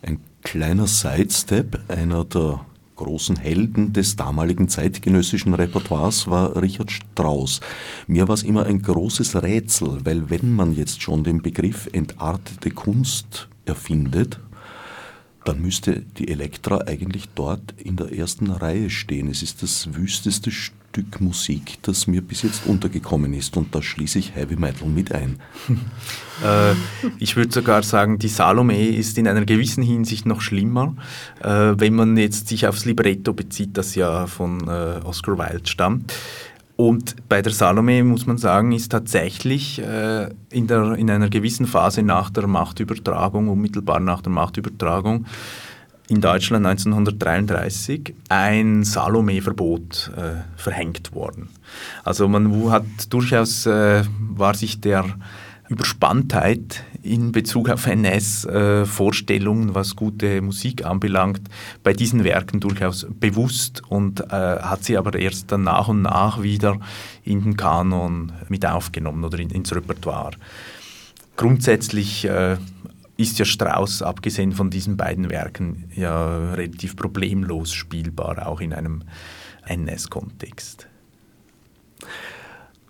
Ein 0.00 0.20
kleiner 0.42 0.86
Sidestep, 0.86 1.80
einer 1.88 2.24
der 2.24 2.64
großen 3.02 3.36
Helden 3.36 3.92
des 3.92 4.14
damaligen 4.14 4.68
zeitgenössischen 4.68 5.54
Repertoires 5.54 6.28
war 6.28 6.60
Richard 6.62 6.92
Strauss. 6.92 7.60
Mir 8.06 8.28
war 8.28 8.34
es 8.34 8.44
immer 8.44 8.64
ein 8.64 8.80
großes 8.80 9.42
Rätsel, 9.42 9.98
weil 10.04 10.30
wenn 10.30 10.52
man 10.52 10.76
jetzt 10.76 11.02
schon 11.02 11.24
den 11.24 11.42
Begriff 11.42 11.88
entartete 11.92 12.70
Kunst 12.70 13.48
erfindet, 13.64 14.38
dann 15.44 15.60
müsste 15.60 16.02
die 16.16 16.28
Elektra 16.28 16.82
eigentlich 16.86 17.28
dort 17.34 17.74
in 17.76 17.96
der 17.96 18.12
ersten 18.12 18.50
Reihe 18.50 18.88
stehen. 18.88 19.28
Es 19.28 19.42
ist 19.42 19.64
das 19.64 19.92
wüsteste 19.94 20.52
Stück 20.52 20.81
Musik, 21.20 21.78
das 21.82 22.06
mir 22.06 22.22
bis 22.22 22.42
jetzt 22.42 22.66
untergekommen 22.66 23.32
ist 23.34 23.56
und 23.56 23.74
da 23.74 23.82
schließe 23.82 24.18
ich 24.18 24.34
Heavy 24.34 24.56
Metal 24.56 24.88
mit 24.88 25.12
ein. 25.12 25.40
äh, 26.44 26.74
ich 27.18 27.36
würde 27.36 27.52
sogar 27.52 27.82
sagen, 27.82 28.18
die 28.18 28.28
Salome 28.28 28.88
ist 28.88 29.18
in 29.18 29.28
einer 29.28 29.44
gewissen 29.44 29.82
Hinsicht 29.82 30.26
noch 30.26 30.40
schlimmer, 30.40 30.94
äh, 31.40 31.74
wenn 31.76 31.94
man 31.94 32.16
jetzt 32.16 32.48
sich 32.48 32.66
aufs 32.66 32.84
Libretto 32.84 33.32
bezieht, 33.32 33.76
das 33.76 33.94
ja 33.94 34.26
von 34.26 34.68
äh, 34.68 35.00
Oscar 35.04 35.38
Wilde 35.38 35.68
stammt. 35.68 36.12
Und 36.76 37.28
bei 37.28 37.42
der 37.42 37.52
Salome 37.52 38.02
muss 38.02 38.26
man 38.26 38.38
sagen, 38.38 38.72
ist 38.72 38.90
tatsächlich 38.90 39.80
äh, 39.80 40.30
in, 40.50 40.66
der, 40.66 40.94
in 40.94 41.10
einer 41.10 41.28
gewissen 41.28 41.66
Phase 41.66 42.02
nach 42.02 42.30
der 42.30 42.46
Machtübertragung, 42.46 43.48
unmittelbar 43.48 44.00
nach 44.00 44.22
der 44.22 44.32
Machtübertragung, 44.32 45.26
in 46.12 46.20
Deutschland 46.20 46.66
1933 46.66 48.14
ein 48.28 48.84
Salome-Verbot 48.84 50.12
äh, 50.14 50.60
verhängt 50.60 51.14
worden. 51.14 51.48
Also 52.04 52.28
man 52.28 52.70
hat 52.70 52.84
durchaus, 53.08 53.64
äh, 53.64 54.04
war 54.18 54.52
sich 54.52 54.82
der 54.82 55.06
Überspanntheit 55.70 56.84
in 57.02 57.32
Bezug 57.32 57.70
auf 57.70 57.86
NS-Vorstellungen, 57.86 59.70
äh, 59.70 59.74
was 59.74 59.96
gute 59.96 60.42
Musik 60.42 60.84
anbelangt, 60.84 61.40
bei 61.82 61.94
diesen 61.94 62.24
Werken 62.24 62.60
durchaus 62.60 63.06
bewusst 63.08 63.82
und 63.88 64.20
äh, 64.20 64.26
hat 64.28 64.84
sie 64.84 64.98
aber 64.98 65.18
erst 65.18 65.50
dann 65.50 65.62
nach 65.62 65.88
und 65.88 66.02
nach 66.02 66.42
wieder 66.42 66.76
in 67.24 67.42
den 67.42 67.56
Kanon 67.56 68.32
mit 68.50 68.66
aufgenommen 68.66 69.24
oder 69.24 69.38
in, 69.38 69.48
ins 69.48 69.74
Repertoire. 69.74 70.32
Grundsätzlich 71.36 72.26
äh, 72.26 72.58
ist 73.16 73.38
ja 73.38 73.44
Strauss, 73.44 74.02
abgesehen 74.02 74.52
von 74.52 74.70
diesen 74.70 74.96
beiden 74.96 75.30
Werken, 75.30 75.84
ja 75.94 76.52
relativ 76.54 76.96
problemlos 76.96 77.72
spielbar, 77.72 78.46
auch 78.46 78.60
in 78.60 78.72
einem 78.72 79.04
NS-Kontext. 79.66 80.88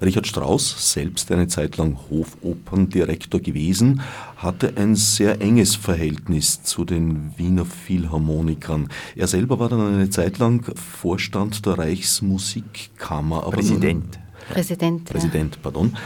Richard 0.00 0.26
Strauss, 0.26 0.92
selbst 0.92 1.30
eine 1.30 1.46
Zeit 1.46 1.76
lang 1.76 1.96
Hofoperndirektor 2.10 3.40
gewesen, 3.40 4.02
hatte 4.36 4.72
ein 4.76 4.96
sehr 4.96 5.40
enges 5.40 5.76
Verhältnis 5.76 6.64
zu 6.64 6.84
den 6.84 7.32
Wiener 7.38 7.64
Philharmonikern. 7.64 8.88
Er 9.14 9.28
selber 9.28 9.60
war 9.60 9.68
dann 9.68 9.80
eine 9.80 10.10
Zeit 10.10 10.38
lang 10.38 10.64
Vorstand 10.76 11.64
der 11.66 11.78
Reichsmusikkammer. 11.78 13.42
Präsident. 13.42 14.18
Präsident. 14.52 15.04
Präsident, 15.04 15.54
ja. 15.54 15.60
pardon. 15.62 15.96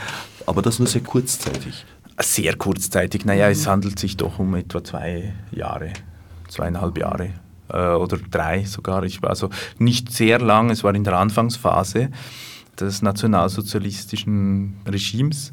Aber 0.45 0.61
das 0.61 0.79
nur 0.79 0.87
sehr 0.87 1.03
kurzzeitig. 1.03 1.87
Sehr 2.21 2.57
kurzzeitig. 2.57 3.25
Naja, 3.25 3.49
es 3.51 3.67
handelt 3.67 3.99
sich 3.99 4.17
doch 4.17 4.39
um 4.39 4.55
etwa 4.55 4.83
zwei 4.83 5.35
Jahre, 5.51 5.93
zweieinhalb 6.49 6.99
Jahre 6.99 7.31
äh, 7.69 7.91
oder 7.91 8.19
drei 8.31 8.65
sogar. 8.65 9.05
Ich 9.05 9.23
war 9.23 9.31
also 9.31 9.51
nicht 9.79 10.13
sehr 10.13 10.39
lang, 10.39 10.71
es 10.71 10.83
war 10.83 10.95
in 10.95 11.05
der 11.05 11.19
Anfangsphase 11.19 12.11
des 12.81 13.03
nationalsozialistischen 13.03 14.77
Regimes. 14.87 15.53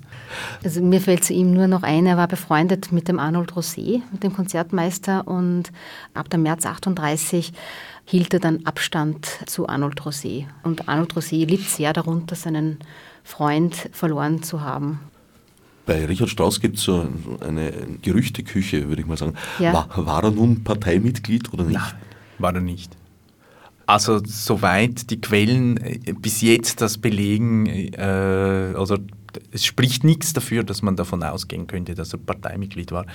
Also 0.63 0.81
mir 0.81 1.01
fällt 1.01 1.23
zu 1.23 1.33
ihm 1.33 1.53
nur 1.53 1.67
noch 1.67 1.83
ein, 1.83 2.05
er 2.05 2.17
war 2.17 2.27
befreundet 2.27 2.91
mit 2.91 3.07
dem 3.07 3.19
Arnold 3.19 3.53
Rosé, 3.53 4.01
mit 4.11 4.23
dem 4.23 4.33
Konzertmeister 4.33 5.27
und 5.27 5.71
ab 6.13 6.29
dem 6.29 6.43
März 6.43 6.65
38 6.65 7.53
hielt 8.05 8.33
er 8.33 8.39
dann 8.39 8.65
Abstand 8.65 9.25
zu 9.45 9.67
Arnold 9.67 10.01
Rosé. 10.01 10.45
Und 10.63 10.89
Arnold 10.89 11.13
Rosé 11.13 11.45
litt 11.45 11.61
sehr 11.61 11.93
darunter, 11.93 12.35
seinen 12.35 12.79
Freund 13.23 13.89
verloren 13.93 14.43
zu 14.43 14.61
haben. 14.61 14.99
Bei 15.85 16.05
Richard 16.05 16.29
Strauss 16.29 16.61
gibt 16.61 16.77
es 16.77 16.83
so 16.83 17.07
eine 17.41 17.73
Gerüchteküche, 18.01 18.87
würde 18.87 19.01
ich 19.01 19.07
mal 19.07 19.17
sagen. 19.17 19.33
Ja. 19.59 19.73
War, 19.73 20.05
war, 20.05 20.23
er 20.23 20.31
nun 20.31 20.63
Parteimitglied 20.63 21.51
oder 21.53 21.65
nicht? 21.65 21.79
Nein, 21.79 21.93
war 22.39 22.55
er 22.55 22.61
nicht. 22.61 22.95
Also 23.85 24.21
soweit 24.23 25.09
die 25.09 25.19
Quellen 25.19 25.77
äh, 25.77 26.13
bis 26.13 26.41
jetzt 26.41 26.79
das 26.79 26.97
belegen, 26.97 27.65
äh, 27.65 28.73
also 28.77 28.97
es 29.51 29.65
spricht 29.65 30.03
nichts 30.03 30.31
dafür, 30.31 30.63
dass 30.63 30.81
man 30.81 30.95
davon 30.95 31.21
ausgehen 31.23 31.67
könnte, 31.67 31.95
dass 31.95 32.13
er 32.13 32.19
Parteimitglied 32.19 32.91
war. 32.91 33.05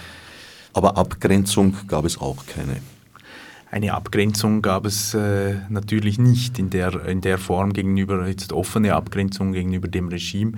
Aber 0.74 0.96
Abgrenzung 0.96 1.74
gab 1.86 2.04
es 2.04 2.20
auch 2.20 2.44
keine. 2.46 2.76
Eine 3.70 3.92
Abgrenzung 3.92 4.62
gab 4.62 4.86
es 4.86 5.12
äh, 5.12 5.56
natürlich 5.68 6.18
nicht 6.18 6.58
in 6.58 6.70
der, 6.70 7.04
in 7.04 7.20
der 7.20 7.36
Form 7.36 7.74
gegenüber, 7.74 8.26
jetzt 8.26 8.54
offene 8.54 8.94
Abgrenzung 8.94 9.52
gegenüber 9.52 9.88
dem 9.88 10.08
Regime. 10.08 10.52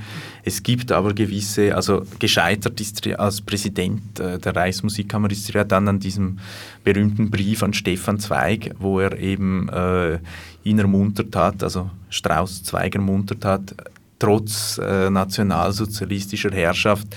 Es 0.44 0.62
gibt 0.62 0.92
aber 0.92 1.12
gewisse, 1.12 1.74
also 1.74 2.04
gescheitert 2.20 2.80
ist 2.80 3.04
als 3.18 3.40
Präsident 3.40 4.20
äh, 4.20 4.38
der 4.38 4.54
Reichsmusikkammer 4.54 5.28
ist 5.32 5.52
er 5.52 5.64
dann 5.64 5.88
an 5.88 5.98
diesem 5.98 6.38
berühmten 6.84 7.30
Brief 7.30 7.64
an 7.64 7.72
Stefan 7.72 8.20
Zweig, 8.20 8.76
wo 8.78 9.00
er 9.00 9.18
eben 9.18 9.68
äh, 9.70 10.20
ihn 10.62 10.78
ermuntert 10.78 11.34
hat, 11.34 11.64
also 11.64 11.90
Strauß 12.10 12.62
Zweig 12.62 12.94
ermuntert 12.94 13.44
hat, 13.44 13.74
trotz 14.20 14.78
äh, 14.78 15.10
nationalsozialistischer 15.10 16.52
Herrschaft 16.52 17.08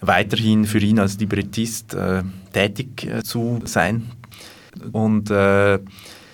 weiterhin 0.00 0.64
für 0.64 0.78
ihn 0.78 0.98
als 0.98 1.16
Librettist 1.20 1.94
äh, 1.94 2.24
tätig 2.52 3.06
äh, 3.06 3.22
zu 3.22 3.60
sein, 3.64 4.10
und 4.92 5.30
äh, 5.30 5.78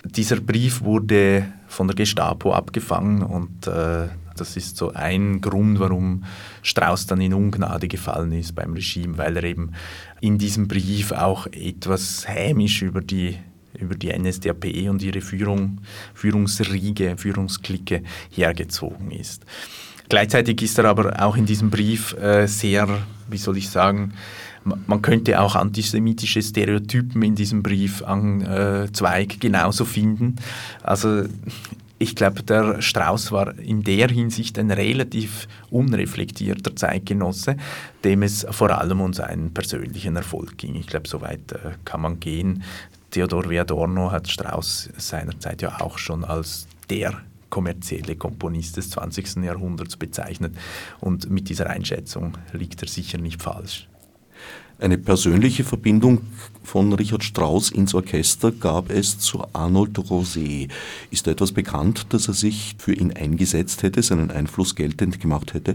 dieser 0.05 0.41
Brief 0.41 0.83
wurde 0.83 1.47
von 1.67 1.89
der 1.89 1.97
Gestapo 1.97 2.53
abgefangen 2.53 3.23
und 3.23 3.67
äh, 3.67 4.09
das 4.37 4.57
ist 4.57 4.77
so 4.77 4.93
ein 4.93 5.41
Grund, 5.41 5.81
warum 5.81 6.25
Strauß 6.63 7.07
dann 7.07 7.21
in 7.21 7.35
Ungnade 7.35 7.89
gefallen 7.89 8.33
ist 8.33 8.55
beim 8.55 8.73
Regime, 8.73 9.19
weil 9.19 9.37
er 9.37 9.45
eben 9.45 9.73
in 10.21 10.39
diesem 10.39 10.69
Brief 10.69 11.13
auch 11.13 11.47
etwas 11.49 12.27
hämisch 12.29 12.83
über 12.83 13.01
die 13.01 13.37
über 13.79 13.95
die 13.95 14.13
NSDAP 14.13 14.65
und 14.89 15.03
ihre 15.03 15.21
Führung, 15.21 15.81
Führungsriege, 16.15 17.17
Führungsklicke 17.17 18.03
hergezogen 18.31 19.11
ist. 19.13 19.45
Gleichzeitig 20.09 20.63
ist 20.63 20.79
er 20.79 20.87
aber 20.87 21.23
auch 21.23 21.37
in 21.37 21.47
diesem 21.47 21.71
Brief 21.71 22.15
äh, 22.15 22.47
sehr, 22.47 22.89
wie 23.29 23.37
soll 23.37 23.59
ich 23.59 23.69
sagen, 23.69 24.15
man 24.87 25.03
könnte 25.03 25.41
auch 25.41 25.55
antisemitische 25.55 26.43
Stereotypen 26.43 27.23
in 27.23 27.35
diesem 27.35 27.63
Brief 27.63 28.03
an 28.03 28.43
äh, 28.43 28.89
Zweig 28.93 29.41
genauso 29.41 29.85
finden. 29.85 30.37
Also 30.83 31.25
ich 32.01 32.15
glaube, 32.15 32.45
der 32.45 32.81
Strauß 32.81 33.33
war 33.33 33.59
in 33.59 33.83
der 33.83 34.09
Hinsicht 34.09 34.59
ein 34.59 34.71
relativ 34.71 35.49
unreflektierter 35.71 36.77
Zeitgenosse, 36.77 37.57
dem 38.05 38.23
es 38.23 38.47
vor 38.51 38.71
allem 38.71 39.01
um 39.01 39.13
seinen 39.13 39.53
persönlichen 39.53 40.15
Erfolg 40.15 40.57
ging. 40.59 40.77
Ich 40.77 40.87
glaube, 40.87 41.09
so 41.09 41.21
weit 41.21 41.53
äh, 41.53 41.73
kann 41.85 42.01
man 42.01 42.21
gehen. 42.21 42.63
Theodor 43.11 43.51
Adorno 43.51 44.13
hat 44.13 44.29
Strauß 44.29 44.91
seinerzeit 44.97 45.63
ja 45.63 45.81
auch 45.81 45.99
schon 45.99 46.25
als 46.25 46.69
der 46.89 47.21
kommerzielle 47.51 48.17
Komponist 48.17 48.77
des 48.77 48.91
20. 48.91 49.37
Jahrhunderts 49.37 49.97
bezeichnet. 49.97 50.55
Und 51.01 51.31
mit 51.31 51.49
dieser 51.49 51.69
Einschätzung 51.69 52.37
liegt 52.53 52.83
er 52.83 52.89
sicher 52.89 53.19
nicht 53.19 53.43
falsch. 53.43 53.89
Eine 54.81 54.97
persönliche 54.97 55.65
Verbindung 55.65 56.21
von 56.63 56.93
Richard 56.93 57.25
Strauss 57.25 57.71
ins 57.71 57.95
Orchester 57.95 58.53
gab 58.53 58.91
es 58.91 59.19
zu 59.19 59.45
Arnold 59.53 59.99
Rosé. 59.99 60.69
Ist 61.11 61.27
da 61.27 61.33
etwas 61.33 61.51
bekannt, 61.51 62.07
dass 62.11 62.29
er 62.29 62.35
sich 62.35 62.77
für 62.79 62.93
ihn 62.93 63.13
eingesetzt 63.13 63.83
hätte, 63.83 64.03
seinen 64.03 64.31
Einfluss 64.31 64.77
geltend 64.77 65.19
gemacht 65.19 65.55
hätte? 65.55 65.75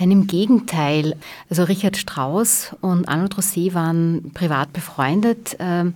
Nein, 0.00 0.10
im 0.10 0.26
Gegenteil. 0.26 1.14
Also 1.48 1.62
Richard 1.62 1.96
Strauss 1.96 2.74
und 2.80 3.06
Arnold 3.06 3.36
Rosé 3.36 3.72
waren 3.74 4.32
privat 4.34 4.72
befreundet. 4.72 5.56
Ähm, 5.60 5.94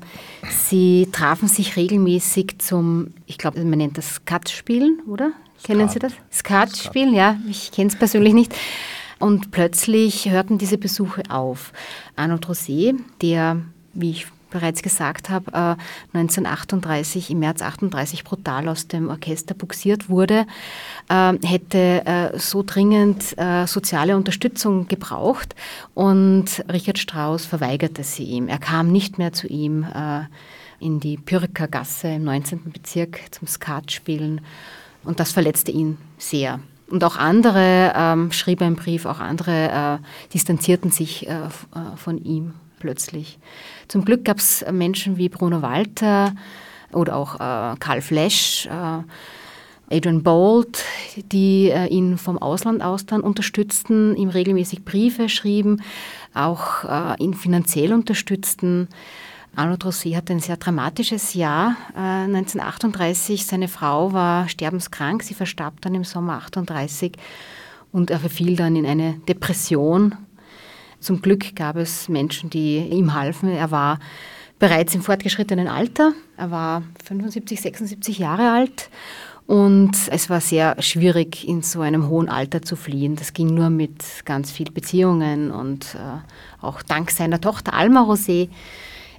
sie 0.49 1.09
trafen 1.11 1.49
sich 1.49 1.75
regelmäßig 1.75 2.59
zum, 2.59 3.09
ich 3.27 3.39
glaube, 3.39 3.65
man 3.65 3.79
nennt 3.79 3.99
das 3.99 4.15
Skat-Spielen, 4.15 5.01
oder? 5.09 5.33
Skat. 5.59 5.67
Kennen 5.67 5.89
Sie 5.89 5.99
das? 5.99 6.13
Skat-Spielen, 6.33 7.15
ja. 7.15 7.37
Ich 7.51 7.73
kenne 7.73 7.89
es 7.89 7.97
persönlich 7.97 8.33
nicht. 8.33 8.55
Und 9.19 9.51
plötzlich 9.51 10.31
hörten 10.31 10.59
diese 10.59 10.79
Besuche 10.79 11.23
auf. 11.29 11.73
Arnold 12.17 12.47
Rosé, 12.47 12.95
der, 13.21 13.61
wie 13.95 14.11
ich 14.11 14.27
bereits 14.51 14.83
gesagt 14.83 15.31
habe, 15.31 15.77
1938, 16.13 17.29
äh, 17.29 17.33
im 17.33 17.41
März 17.41 17.63
38 17.63 18.25
brutal 18.25 18.69
aus 18.69 18.89
dem 18.89 19.09
Orchester 19.11 19.55
buxiert 19.55 20.09
wurde, 20.09 20.47
äh, 21.09 21.35
hätte 21.45 22.07
äh, 22.07 22.39
so 22.39 22.63
dringend 22.65 23.37
soziale 23.67 24.17
Unterstützung 24.17 24.89
gebraucht 24.89 25.55
und 25.95 26.65
Richard 26.71 26.99
Strauss 26.99 27.47
verweigerte 27.47 28.03
sie 28.03 28.25
ihm. 28.25 28.49
Er 28.49 28.59
kam 28.59 28.91
nicht 28.91 29.19
mehr 29.19 29.33
zu 29.33 29.47
ihm 29.47 29.87
in 30.81 31.01
die 31.01 31.17
Pyrker 31.17 31.69
Gasse 31.69 32.09
im 32.09 32.25
19. 32.25 32.73
Bezirk 32.73 33.21
zum 33.31 33.47
Skat 33.47 33.93
spielen 33.93 34.41
und 35.05 35.21
das 35.21 35.33
verletzte 35.33 35.73
ihn 35.73 35.99
sehr. 36.19 36.61
Und 36.91 37.05
auch 37.05 37.17
andere, 37.17 37.93
ähm, 37.95 38.33
schrieb 38.33 38.63
ein 38.63 38.77
Brief, 38.77 39.05
auch 39.05 39.21
andere 39.21 40.01
äh, 40.01 40.33
distanzierten 40.33 40.91
sich 40.91 41.29
äh, 41.29 41.33
äh, 41.33 41.49
von 41.97 42.19
ihm 42.19 42.55
plötzlich. 42.79 43.39
Zum 43.89 44.05
Glück 44.05 44.25
gab 44.25 44.39
es 44.39 44.65
Menschen 44.71 45.19
wie 45.19 45.29
Bruno 45.29 45.61
Walter 45.61 46.33
oder 46.93 47.17
auch 47.17 47.35
äh, 47.35 47.77
Karl 47.79 48.01
Flesch, 48.01 48.67
äh, 48.67 49.95
Adrian 49.95 50.23
Bolt, 50.23 50.85
die 51.33 51.71
äh, 51.71 51.87
ihn 51.87 52.17
vom 52.17 52.39
Ausland 52.39 52.83
aus 52.83 53.05
dann 53.05 53.21
unterstützten, 53.21 54.17
ihm 54.17 54.29
regelmäßig 54.31 54.85
Briefe 54.85 55.29
schrieben, 55.29 55.83
auch 56.35 56.85
ihn 57.19 57.35
finanziell 57.35 57.93
unterstützten. 57.93 58.89
Arnold 59.59 59.85
Rosé 59.85 60.15
hatte 60.15 60.33
ein 60.33 60.41
sehr 60.41 60.57
dramatisches 60.57 61.35
Jahr. 61.35 61.77
Äh, 61.97 62.27
1938, 62.27 63.45
seine 63.45 63.67
Frau 63.67 64.13
war 64.13 64.49
sterbenskrank, 64.49 65.25
sie 65.25 65.35
verstarb 65.35 65.81
dann 65.81 65.97
im 65.97 66.05
Sommer 66.05 66.35
38 66.35 67.13
und 67.91 68.11
er 68.11 68.21
verfiel 68.21 68.55
dann 68.55 68.77
in 68.77 68.87
eine 68.87 69.15
Depression. 69.29 70.15
Zum 71.01 71.23
Glück 71.23 71.57
gab 71.57 71.77
es 71.77 72.09
Menschen, 72.09 72.51
die 72.51 72.79
ihm 72.79 73.15
halfen. 73.15 73.51
Er 73.51 73.73
war 73.73 73.99
bereits 74.61 74.95
im 74.95 75.03
fortgeschrittenen 75.03 75.67
Alter, 75.67 76.13
er 76.37 76.53
war 76.53 76.83
75, 77.05 77.61
76 77.61 78.19
Jahre 78.19 78.53
alt 78.53 78.91
und 79.49 79.97
es 80.11 80.31
war 80.31 80.41
sehr 80.41 80.81
schwierig, 80.81 81.49
in 81.49 81.63
so 81.63 81.81
einem 81.81 82.09
hohen 82.09 82.29
Alter 82.29 82.63
zu 82.63 82.77
fliehen. 82.77 83.17
Das 83.17 83.33
ging 83.33 83.55
nur 83.55 83.71
mit 83.71 84.05
ganz 84.25 84.53
vielen 84.53 84.73
Beziehungen 84.73 85.51
und 85.51 85.97
äh, 85.97 86.65
auch 86.65 86.83
dank 86.83 87.11
seiner 87.11 87.41
Tochter 87.41 87.75
Alma 87.75 88.03
Rosé 88.03 88.51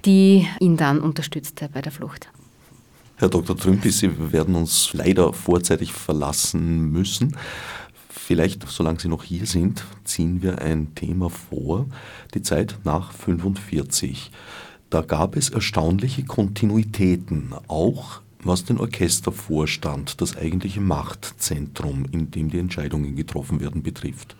die 0.04 0.46
ihn 0.60 0.76
dann 0.76 1.00
unterstützte 1.00 1.68
bei 1.68 1.82
der 1.82 1.92
Flucht. 1.92 2.28
Herr 3.16 3.28
Dr. 3.28 3.56
Trümpi, 3.56 3.90
Sie 3.90 4.32
werden 4.32 4.54
uns 4.54 4.94
leider 4.94 5.32
vorzeitig 5.32 5.92
verlassen 5.92 6.90
müssen. 6.90 7.36
Vielleicht, 8.08 8.66
solange 8.66 9.00
Sie 9.00 9.08
noch 9.08 9.24
hier 9.24 9.44
sind, 9.44 9.84
ziehen 10.04 10.40
wir 10.40 10.60
ein 10.60 10.94
Thema 10.94 11.28
vor, 11.28 11.86
die 12.34 12.42
Zeit 12.42 12.78
nach 12.84 13.12
45. 13.12 14.30
Da 14.88 15.02
gab 15.02 15.36
es 15.36 15.50
erstaunliche 15.50 16.24
Kontinuitäten, 16.24 17.52
auch 17.68 18.22
was 18.42 18.64
den 18.64 18.78
Orchestervorstand, 18.78 20.20
das 20.20 20.36
eigentliche 20.36 20.80
Machtzentrum, 20.80 22.06
in 22.10 22.30
dem 22.30 22.50
die 22.50 22.58
Entscheidungen 22.58 23.16
getroffen 23.16 23.60
werden, 23.60 23.82
betrifft. 23.82 24.34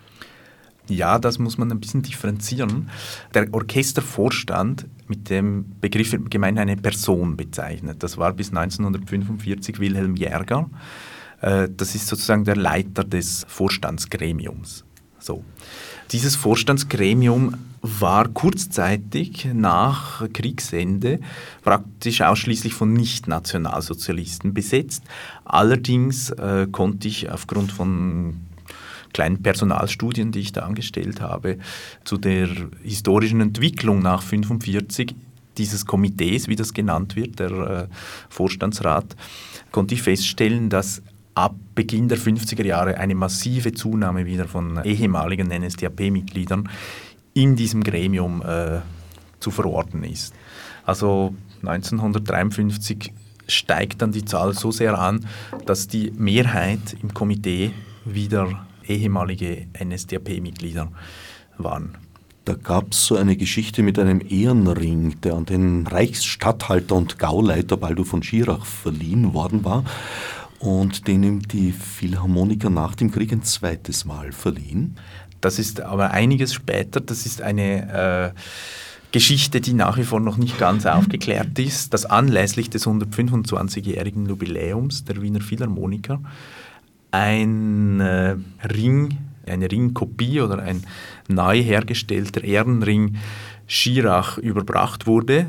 Ja, 0.90 1.18
das 1.18 1.38
muss 1.38 1.56
man 1.56 1.70
ein 1.70 1.80
bisschen 1.80 2.02
differenzieren. 2.02 2.90
Der 3.32 3.46
Orchestervorstand 3.52 4.86
mit 5.06 5.30
dem 5.30 5.64
Begriff 5.80 6.16
gemein 6.28 6.58
eine 6.58 6.76
Person 6.76 7.36
bezeichnet. 7.36 8.02
Das 8.02 8.18
war 8.18 8.32
bis 8.32 8.48
1945 8.48 9.78
Wilhelm 9.78 10.16
Jäger. 10.16 10.68
Äh, 11.40 11.68
das 11.74 11.94
ist 11.94 12.08
sozusagen 12.08 12.44
der 12.44 12.56
Leiter 12.56 13.04
des 13.04 13.46
Vorstandsgremiums. 13.48 14.84
So. 15.20 15.44
Dieses 16.10 16.34
Vorstandsgremium 16.34 17.54
war 17.82 18.28
kurzzeitig 18.28 19.48
nach 19.54 20.28
Kriegsende 20.32 21.20
praktisch 21.62 22.20
ausschließlich 22.20 22.74
von 22.74 22.92
Nicht-Nationalsozialisten 22.92 24.52
besetzt. 24.52 25.04
Allerdings 25.44 26.30
äh, 26.30 26.66
konnte 26.70 27.08
ich 27.08 27.30
aufgrund 27.30 27.72
von 27.72 28.40
kleinen 29.12 29.42
Personalstudien, 29.42 30.32
die 30.32 30.40
ich 30.40 30.52
da 30.52 30.62
angestellt 30.62 31.20
habe, 31.20 31.58
zu 32.04 32.16
der 32.16 32.48
historischen 32.82 33.40
Entwicklung 33.40 34.00
nach 34.00 34.22
1945 34.22 35.14
dieses 35.58 35.86
Komitees, 35.86 36.48
wie 36.48 36.56
das 36.56 36.72
genannt 36.72 37.16
wird, 37.16 37.38
der 37.38 37.50
äh, 37.50 37.86
Vorstandsrat, 38.28 39.16
konnte 39.72 39.94
ich 39.94 40.02
feststellen, 40.02 40.70
dass 40.70 41.02
ab 41.34 41.54
Beginn 41.74 42.08
der 42.08 42.18
50er 42.18 42.64
Jahre 42.64 42.98
eine 42.98 43.14
massive 43.14 43.72
Zunahme 43.72 44.26
wieder 44.26 44.48
von 44.48 44.82
ehemaligen 44.84 45.48
NSDAP-Mitgliedern 45.48 46.68
in 47.34 47.56
diesem 47.56 47.82
Gremium 47.82 48.42
äh, 48.42 48.80
zu 49.38 49.50
verorten 49.50 50.04
ist. 50.04 50.34
Also 50.84 51.34
1953 51.62 53.12
steigt 53.46 54.02
dann 54.02 54.12
die 54.12 54.24
Zahl 54.24 54.54
so 54.54 54.70
sehr 54.70 54.98
an, 54.98 55.26
dass 55.66 55.88
die 55.88 56.12
Mehrheit 56.16 56.96
im 57.02 57.14
Komitee 57.14 57.72
wieder 58.04 58.66
ehemalige 58.90 59.68
NSDAP-Mitglieder 59.82 60.90
waren. 61.58 61.96
Da 62.44 62.54
gab 62.54 62.92
es 62.92 63.06
so 63.06 63.16
eine 63.16 63.36
Geschichte 63.36 63.82
mit 63.82 63.98
einem 63.98 64.20
Ehrenring, 64.28 65.20
der 65.20 65.34
an 65.34 65.44
den 65.44 65.86
Reichsstatthalter 65.86 66.96
und 66.96 67.18
Gauleiter 67.18 67.76
Baldur 67.76 68.06
von 68.06 68.22
Schirach 68.22 68.64
verliehen 68.64 69.34
worden 69.34 69.64
war 69.64 69.84
und 70.58 71.06
den 71.06 71.22
ihm 71.22 71.42
die 71.42 71.72
Philharmoniker 71.72 72.70
nach 72.70 72.94
dem 72.94 73.10
Krieg 73.10 73.32
ein 73.32 73.42
zweites 73.42 74.04
Mal 74.04 74.32
verliehen. 74.32 74.96
Das 75.40 75.58
ist 75.58 75.80
aber 75.80 76.10
einiges 76.10 76.52
später, 76.52 77.00
das 77.00 77.24
ist 77.24 77.40
eine 77.40 78.32
äh, 78.34 78.40
Geschichte, 79.12 79.60
die 79.60 79.72
nach 79.72 79.96
wie 79.96 80.04
vor 80.04 80.20
noch 80.20 80.36
nicht 80.36 80.58
ganz 80.58 80.86
aufgeklärt 80.86 81.58
ist, 81.58 81.92
dass 81.94 82.06
anlässlich 82.06 82.70
des 82.70 82.86
125-jährigen 82.86 84.26
Jubiläums 84.26 85.04
der 85.04 85.20
Wiener 85.20 85.40
Philharmoniker 85.40 86.20
ein 87.10 88.00
äh, 88.00 88.36
Ring, 88.66 89.18
eine 89.46 89.70
Ringkopie 89.70 90.40
oder 90.40 90.60
ein 90.60 90.84
neu 91.28 91.62
hergestellter 91.62 92.44
Ehrenring 92.44 93.16
Schirach 93.66 94.36
überbracht 94.38 95.06
wurde. 95.06 95.46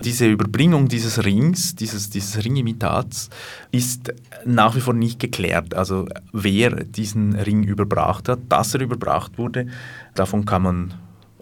Diese 0.00 0.26
Überbringung 0.26 0.86
dieses 0.86 1.24
Rings, 1.24 1.74
dieses, 1.74 2.08
dieses 2.08 2.44
Ringimitats, 2.44 3.30
ist 3.72 4.14
nach 4.44 4.76
wie 4.76 4.80
vor 4.80 4.94
nicht 4.94 5.18
geklärt. 5.18 5.74
Also 5.74 6.06
wer 6.32 6.84
diesen 6.84 7.34
Ring 7.34 7.64
überbracht 7.64 8.28
hat, 8.28 8.38
dass 8.48 8.74
er 8.74 8.80
überbracht 8.80 9.38
wurde, 9.38 9.66
davon 10.14 10.44
kann 10.44 10.62
man 10.62 10.94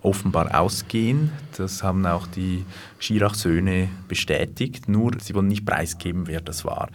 offenbar 0.07 0.59
ausgehen. 0.59 1.31
Das 1.57 1.83
haben 1.83 2.07
auch 2.07 2.27
die 2.29 2.65
Schirach-Söhne 2.99 3.89
bestätigt, 4.09 4.89
nur 4.89 5.13
sie 5.21 5.35
wollen 5.35 5.49
nicht 5.49 5.67
preisgeben, 5.67 6.29
wer 6.29 6.41
das 6.41 6.65
war. 6.65 6.89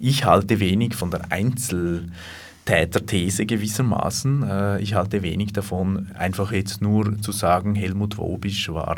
Ich 0.00 0.24
halte 0.24 0.58
wenig 0.58 0.96
von 0.96 1.12
der 1.12 1.30
Einzeltäterthese 1.30 3.46
gewissermaßen. 3.46 4.42
Äh, 4.42 4.80
ich 4.80 4.94
halte 4.94 5.22
wenig 5.22 5.52
davon, 5.52 6.10
einfach 6.18 6.50
jetzt 6.52 6.82
nur 6.82 7.22
zu 7.22 7.30
sagen, 7.32 7.76
Helmut 7.76 8.18
Wobisch 8.18 8.68
war 8.70 8.96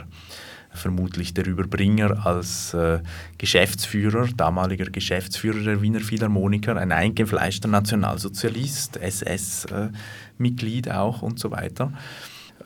vermutlich 0.73 1.35
der 1.35 1.47
Überbringer 1.47 2.25
als 2.25 2.73
äh, 2.75 3.01
Geschäftsführer, 3.39 4.29
damaliger 4.37 4.87
Geschäftsführer 4.87 5.65
der 5.65 5.83
Wiener 5.83 5.99
Philharmoniker, 6.01 6.77
ein 6.77 6.93
eingefleischter 6.93 7.67
Nationalsozialist, 7.69 8.97
SS-Mitglied 8.97 10.87
äh, 10.87 10.93
auch 10.93 11.23
und 11.23 11.41
so 11.41 11.51
weiter. 11.51 11.93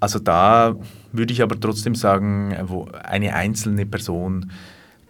Also 0.00 0.18
da 0.18 0.76
würde 1.12 1.32
ich 1.32 1.42
aber 1.42 1.58
trotzdem 1.58 1.94
sagen, 1.94 2.54
eine 3.04 3.34
einzelne 3.34 3.86
Person 3.86 4.50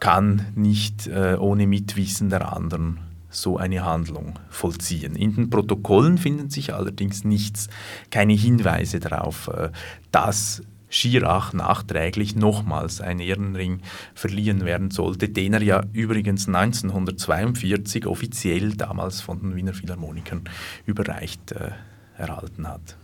kann 0.00 0.46
nicht 0.54 1.06
äh, 1.06 1.36
ohne 1.38 1.66
Mitwissen 1.66 2.28
der 2.28 2.52
anderen 2.52 2.98
so 3.30 3.56
eine 3.56 3.84
Handlung 3.84 4.38
vollziehen. 4.48 5.16
In 5.16 5.34
den 5.34 5.50
Protokollen 5.50 6.18
finden 6.18 6.50
sich 6.50 6.74
allerdings 6.74 7.24
nichts, 7.24 7.68
keine 8.10 8.34
Hinweise 8.34 9.00
darauf, 9.00 9.48
äh, 9.48 9.70
dass 10.12 10.62
Schirach 10.88 11.52
nachträglich 11.52 12.36
nochmals 12.36 13.00
einen 13.00 13.20
Ehrenring 13.20 13.80
verliehen 14.14 14.64
werden 14.64 14.90
sollte, 14.92 15.28
den 15.28 15.54
er 15.54 15.62
ja 15.62 15.82
übrigens 15.92 16.46
1942 16.46 18.06
offiziell 18.06 18.74
damals 18.74 19.20
von 19.20 19.40
den 19.40 19.56
Wiener 19.56 19.74
Philharmonikern 19.74 20.44
überreicht 20.86 21.52
äh, 21.52 21.70
erhalten 22.16 22.68
hat. 22.68 22.96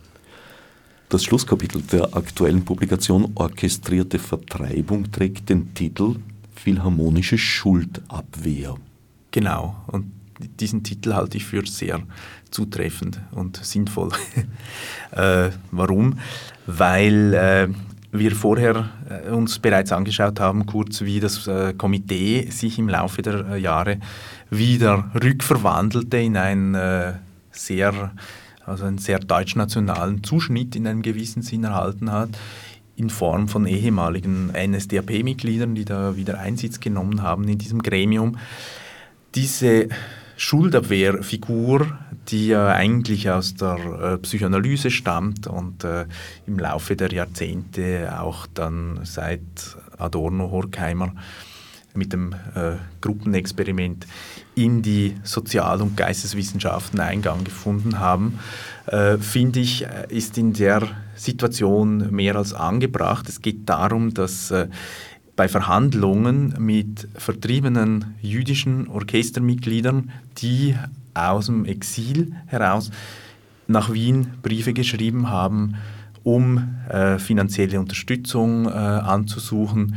Das 1.11 1.25
Schlusskapitel 1.25 1.81
der 1.81 2.15
aktuellen 2.15 2.63
Publikation 2.63 3.33
Orchestrierte 3.35 4.17
Vertreibung 4.17 5.11
trägt 5.11 5.49
den 5.49 5.73
Titel 5.73 6.15
Philharmonische 6.55 7.37
Schuldabwehr. 7.37 8.75
Genau, 9.29 9.75
und 9.87 10.09
diesen 10.61 10.83
Titel 10.83 11.13
halte 11.13 11.35
ich 11.35 11.43
für 11.43 11.67
sehr 11.67 11.99
zutreffend 12.49 13.19
und 13.31 13.57
sinnvoll. 13.57 14.11
äh, 15.11 15.49
warum? 15.71 16.17
Weil 16.65 17.33
äh, 17.33 17.67
wir 18.13 18.31
vorher 18.33 18.89
äh, 19.09 19.31
uns 19.31 19.59
bereits 19.59 19.91
angeschaut 19.91 20.39
haben, 20.39 20.65
kurz 20.65 21.01
wie 21.01 21.19
das 21.19 21.45
äh, 21.45 21.73
Komitee 21.73 22.49
sich 22.51 22.79
im 22.79 22.87
Laufe 22.87 23.21
der 23.21 23.49
äh, 23.49 23.57
Jahre 23.59 23.99
wieder 24.49 25.11
rückverwandelte 25.21 26.19
in 26.19 26.37
ein 26.37 26.73
äh, 26.73 27.15
sehr 27.51 28.13
also 28.65 28.85
einen 28.85 28.97
sehr 28.97 29.19
deutschnationalen 29.19 30.23
Zuschnitt 30.23 30.75
in 30.75 30.87
einem 30.87 31.01
gewissen 31.01 31.41
Sinn 31.41 31.63
erhalten 31.63 32.11
hat, 32.11 32.29
in 32.95 33.09
Form 33.09 33.47
von 33.47 33.65
ehemaligen 33.65 34.51
NSDAP-Mitgliedern, 34.51 35.75
die 35.75 35.85
da 35.85 36.15
wieder 36.15 36.39
Einsitz 36.39 36.79
genommen 36.79 37.21
haben 37.21 37.47
in 37.47 37.57
diesem 37.57 37.81
Gremium. 37.81 38.37
Diese 39.35 39.87
Schuldabwehrfigur, 40.37 41.97
die 42.29 42.47
ja 42.47 42.67
eigentlich 42.69 43.29
aus 43.29 43.53
der 43.55 43.77
äh, 43.77 44.17
Psychoanalyse 44.17 44.89
stammt 44.89 45.47
und 45.47 45.83
äh, 45.83 46.05
im 46.47 46.57
Laufe 46.57 46.95
der 46.95 47.11
Jahrzehnte 47.11 48.19
auch 48.19 48.47
dann 48.47 49.01
seit 49.03 49.77
Adorno, 49.97 50.49
Horkheimer 50.49 51.13
mit 51.93 52.13
dem 52.13 52.33
äh, 52.55 52.77
Gruppenexperiment 53.01 54.07
in 54.55 54.81
die 54.81 55.15
Sozial- 55.23 55.81
und 55.81 55.95
Geisteswissenschaften 55.95 56.99
Eingang 56.99 57.43
gefunden 57.43 57.99
haben, 57.99 58.39
äh, 58.87 59.17
finde 59.17 59.59
ich, 59.59 59.85
äh, 59.85 60.07
ist 60.09 60.37
in 60.37 60.53
der 60.53 60.87
Situation 61.15 62.11
mehr 62.11 62.35
als 62.35 62.53
angebracht. 62.53 63.29
Es 63.29 63.41
geht 63.41 63.69
darum, 63.69 64.13
dass 64.13 64.51
äh, 64.51 64.67
bei 65.35 65.47
Verhandlungen 65.47 66.55
mit 66.59 67.07
vertriebenen 67.15 68.15
jüdischen 68.21 68.87
Orchestermitgliedern, 68.87 70.11
die 70.37 70.75
aus 71.13 71.47
dem 71.47 71.65
Exil 71.65 72.33
heraus 72.47 72.91
nach 73.67 73.91
Wien 73.91 74.27
Briefe 74.41 74.73
geschrieben 74.73 75.29
haben, 75.29 75.75
um 76.23 76.75
äh, 76.89 77.17
finanzielle 77.17 77.79
Unterstützung 77.79 78.65
äh, 78.67 78.69
anzusuchen, 78.69 79.95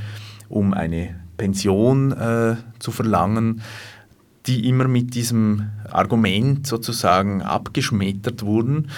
um 0.49 0.73
eine 0.73 1.17
Pension 1.37 2.13
äh, 2.13 2.57
zu 2.79 2.93
verlangen, 2.93 3.63
die 4.47 4.69
immer 4.69 4.89
mit 4.89 5.15
diesem 5.15 5.71
Argument 5.91 6.67
sozusagen 6.67 7.43
abgeschmettert 7.43 8.43
wurden, 8.43 8.91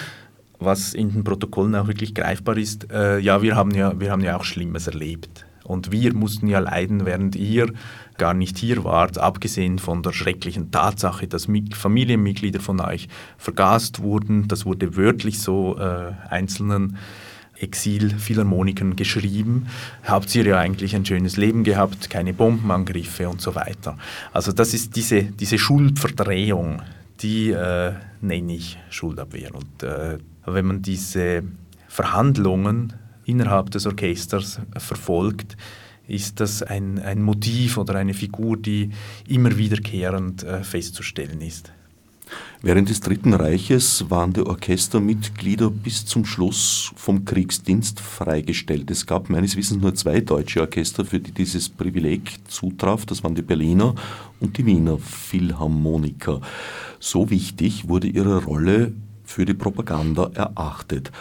was 0.59 0.93
in 0.93 1.11
den 1.11 1.23
Protokollen 1.23 1.75
auch 1.75 1.87
wirklich 1.87 2.13
greifbar 2.13 2.57
ist. 2.57 2.91
Äh, 2.91 3.19
ja, 3.19 3.41
wir 3.41 3.55
haben 3.55 3.71
ja, 3.71 3.99
wir 3.99 4.11
haben 4.11 4.23
ja 4.23 4.37
auch 4.37 4.43
Schlimmes 4.43 4.87
erlebt. 4.87 5.45
Und 5.63 5.91
wir 5.91 6.13
mussten 6.13 6.47
ja 6.47 6.59
leiden, 6.59 7.05
während 7.05 7.35
ihr 7.35 7.73
gar 8.17 8.33
nicht 8.33 8.57
hier 8.57 8.85
wart, 8.85 9.17
abgesehen 9.17 9.79
von 9.79 10.01
der 10.01 10.13
schrecklichen 10.13 10.71
Tatsache, 10.71 11.27
dass 11.27 11.47
Familienmitglieder 11.73 12.61
von 12.61 12.79
euch 12.79 13.09
vergast 13.37 14.01
wurden. 14.01 14.47
Das 14.47 14.65
wurde 14.65 14.95
wörtlich 14.95 15.39
so 15.39 15.77
äh, 15.77 16.13
einzelnen 16.29 16.97
Exil-Philharmonikern 17.59 18.95
geschrieben, 18.95 19.67
habt 20.03 20.33
ihr 20.35 20.45
ja 20.45 20.59
eigentlich 20.59 20.95
ein 20.95 21.05
schönes 21.05 21.37
Leben 21.37 21.63
gehabt, 21.63 22.09
keine 22.09 22.33
Bombenangriffe 22.33 23.29
und 23.29 23.41
so 23.41 23.55
weiter. 23.55 23.97
Also 24.33 24.51
das 24.51 24.73
ist 24.73 24.95
diese, 24.95 25.23
diese 25.23 25.57
Schuldverdrehung, 25.57 26.81
die 27.21 27.51
äh, 27.51 27.93
nenne 28.21 28.55
ich 28.55 28.77
Schuldabwehr. 28.89 29.53
Und 29.55 29.83
äh, 29.83 30.17
wenn 30.45 30.65
man 30.65 30.81
diese 30.81 31.43
Verhandlungen 31.87 32.93
innerhalb 33.25 33.71
des 33.71 33.85
Orchesters 33.85 34.59
verfolgt, 34.77 35.57
ist 36.07 36.39
das 36.39 36.63
ein, 36.63 36.99
ein 36.99 37.21
Motiv 37.21 37.77
oder 37.77 37.95
eine 37.95 38.13
Figur, 38.13 38.57
die 38.57 38.91
immer 39.27 39.57
wiederkehrend 39.57 40.43
äh, 40.43 40.63
festzustellen 40.63 41.41
ist. 41.41 41.73
Während 42.61 42.89
des 42.89 43.01
Dritten 43.01 43.33
Reiches 43.33 44.09
waren 44.09 44.33
die 44.33 44.41
Orchestermitglieder 44.41 45.69
bis 45.69 46.05
zum 46.05 46.25
Schluss 46.25 46.91
vom 46.95 47.23
Kriegsdienst 47.23 47.99
freigestellt. 47.99 48.89
Es 48.89 49.05
gab 49.05 49.29
meines 49.29 49.55
Wissens 49.55 49.81
nur 49.81 49.93
zwei 49.95 50.21
deutsche 50.21 50.61
Orchester, 50.61 51.05
für 51.05 51.19
die 51.19 51.31
dieses 51.31 51.69
Privileg 51.69 52.31
zutraf. 52.47 53.05
Das 53.05 53.23
waren 53.23 53.35
die 53.35 53.41
Berliner 53.41 53.93
und 54.39 54.57
die 54.57 54.65
Wiener 54.65 54.97
Philharmoniker. 54.97 56.41
So 56.99 57.29
wichtig 57.29 57.87
wurde 57.87 58.07
ihre 58.07 58.43
Rolle 58.43 58.93
für 59.23 59.45
die 59.45 59.53
Propaganda 59.53 60.31
erachtet. 60.33 61.11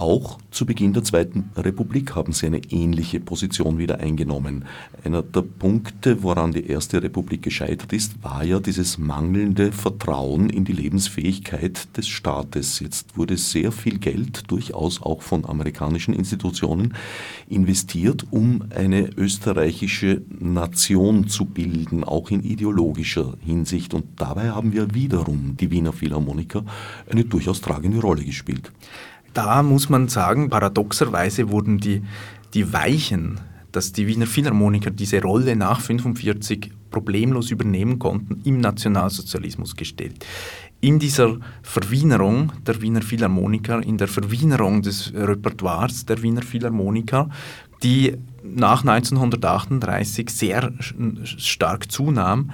Auch 0.00 0.38
zu 0.52 0.64
Beginn 0.64 0.92
der 0.92 1.02
Zweiten 1.02 1.50
Republik 1.56 2.14
haben 2.14 2.32
sie 2.32 2.46
eine 2.46 2.62
ähnliche 2.70 3.18
Position 3.18 3.78
wieder 3.78 3.98
eingenommen. 3.98 4.64
Einer 5.02 5.24
der 5.24 5.42
Punkte, 5.42 6.22
woran 6.22 6.52
die 6.52 6.68
Erste 6.68 7.02
Republik 7.02 7.42
gescheitert 7.42 7.92
ist, 7.92 8.22
war 8.22 8.44
ja 8.44 8.60
dieses 8.60 8.96
mangelnde 8.96 9.72
Vertrauen 9.72 10.50
in 10.50 10.64
die 10.64 10.72
Lebensfähigkeit 10.72 11.96
des 11.96 12.06
Staates. 12.06 12.78
Jetzt 12.78 13.18
wurde 13.18 13.36
sehr 13.36 13.72
viel 13.72 13.98
Geld, 13.98 14.48
durchaus 14.52 15.02
auch 15.02 15.20
von 15.22 15.44
amerikanischen 15.44 16.14
Institutionen, 16.14 16.94
investiert, 17.48 18.24
um 18.30 18.66
eine 18.70 19.10
österreichische 19.16 20.22
Nation 20.38 21.26
zu 21.26 21.44
bilden, 21.44 22.04
auch 22.04 22.30
in 22.30 22.44
ideologischer 22.44 23.34
Hinsicht. 23.44 23.94
Und 23.94 24.04
dabei 24.14 24.50
haben 24.50 24.72
wir 24.72 24.94
wiederum 24.94 25.56
die 25.56 25.72
Wiener 25.72 25.92
Philharmoniker 25.92 26.64
eine 27.10 27.24
durchaus 27.24 27.60
tragende 27.60 27.98
Rolle 28.00 28.24
gespielt 28.24 28.70
da 29.34 29.62
muss 29.62 29.88
man 29.88 30.08
sagen, 30.08 30.50
paradoxerweise 30.50 31.50
wurden 31.50 31.78
die, 31.78 32.02
die 32.54 32.72
Weichen, 32.72 33.40
dass 33.72 33.92
die 33.92 34.06
Wiener 34.06 34.26
Philharmoniker 34.26 34.90
diese 34.90 35.22
Rolle 35.22 35.54
nach 35.54 35.80
1945 35.80 36.70
problemlos 36.90 37.50
übernehmen 37.50 37.98
konnten, 37.98 38.40
im 38.44 38.60
Nationalsozialismus 38.60 39.76
gestellt. 39.76 40.24
In 40.80 40.98
dieser 40.98 41.36
Verwienerung 41.62 42.52
der 42.66 42.80
Wiener 42.80 43.02
Philharmoniker, 43.02 43.82
in 43.82 43.98
der 43.98 44.08
Verwienerung 44.08 44.82
des 44.82 45.12
Repertoires 45.12 46.06
der 46.06 46.22
Wiener 46.22 46.42
Philharmoniker, 46.42 47.28
die 47.82 48.16
nach 48.42 48.84
1938 48.84 50.30
sehr 50.30 50.72
stark 51.24 51.90
zunahm, 51.90 52.50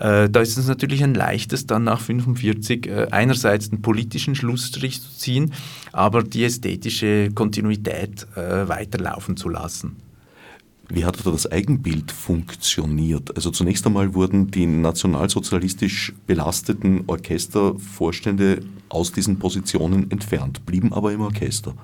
da 0.00 0.40
ist 0.40 0.56
es 0.56 0.66
natürlich 0.66 1.04
ein 1.04 1.14
leichtes, 1.14 1.66
dann 1.66 1.84
nach 1.84 2.00
45 2.00 2.86
äh, 2.86 3.08
einerseits 3.10 3.68
den 3.68 3.82
politischen 3.82 4.34
Schlussstrich 4.34 5.02
zu 5.02 5.10
ziehen, 5.10 5.52
aber 5.92 6.22
die 6.22 6.44
ästhetische 6.44 7.30
Kontinuität 7.34 8.26
äh, 8.34 8.66
weiterlaufen 8.66 9.36
zu 9.36 9.50
lassen. 9.50 9.96
Wie 10.88 11.04
hat 11.04 11.24
da 11.24 11.30
das 11.30 11.50
Eigenbild 11.50 12.10
funktioniert? 12.10 13.36
Also 13.36 13.50
zunächst 13.50 13.86
einmal 13.86 14.14
wurden 14.14 14.50
die 14.50 14.66
nationalsozialistisch 14.66 16.14
belasteten 16.26 17.04
Orchestervorstände 17.06 18.62
aus 18.88 19.12
diesen 19.12 19.38
Positionen 19.38 20.10
entfernt, 20.10 20.66
blieben 20.66 20.92
aber 20.92 21.12
im 21.12 21.20
Orchester. 21.20 21.74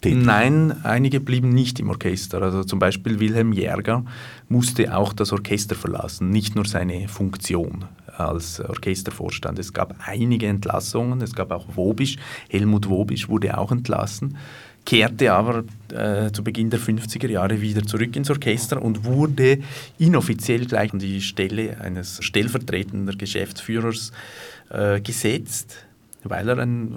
Tätig. 0.00 0.24
Nein, 0.24 0.84
einige 0.84 1.20
blieben 1.20 1.48
nicht 1.48 1.80
im 1.80 1.90
Orchester. 1.90 2.40
Also 2.40 2.62
zum 2.62 2.78
Beispiel 2.78 3.18
Wilhelm 3.18 3.52
Jäger 3.52 4.04
musste 4.48 4.96
auch 4.96 5.12
das 5.12 5.32
Orchester 5.32 5.74
verlassen, 5.74 6.30
nicht 6.30 6.54
nur 6.54 6.66
seine 6.66 7.08
Funktion 7.08 7.84
als 8.16 8.60
Orchestervorstand. 8.60 9.58
Es 9.58 9.72
gab 9.72 9.96
einige 10.06 10.46
Entlassungen, 10.46 11.20
es 11.20 11.34
gab 11.34 11.50
auch 11.50 11.66
Wobisch, 11.74 12.16
Helmut 12.48 12.88
Wobisch 12.88 13.28
wurde 13.28 13.58
auch 13.58 13.72
entlassen 13.72 14.36
kehrte 14.88 15.34
aber 15.34 15.64
äh, 15.92 16.32
zu 16.32 16.42
Beginn 16.42 16.70
der 16.70 16.80
50er 16.80 17.28
Jahre 17.28 17.60
wieder 17.60 17.82
zurück 17.82 18.16
ins 18.16 18.30
Orchester 18.30 18.80
und 18.80 19.04
wurde 19.04 19.58
inoffiziell 19.98 20.64
gleich 20.64 20.94
an 20.94 20.98
die 20.98 21.20
Stelle 21.20 21.78
eines 21.78 22.24
stellvertretenden 22.24 23.18
Geschäftsführers 23.18 24.12
äh, 24.70 25.02
gesetzt, 25.02 25.86
weil 26.24 26.48
er 26.48 26.58
ein, 26.60 26.92
äh, 26.92 26.96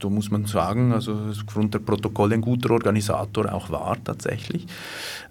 da 0.00 0.08
muss 0.08 0.30
man 0.30 0.46
sagen, 0.46 0.92
also 0.92 1.16
aufgrund 1.30 1.74
der 1.74 1.78
Protokolle 1.80 2.34
ein 2.34 2.40
guter 2.40 2.70
Organisator 2.70 3.52
auch 3.52 3.70
war 3.70 3.96
tatsächlich, 4.04 4.66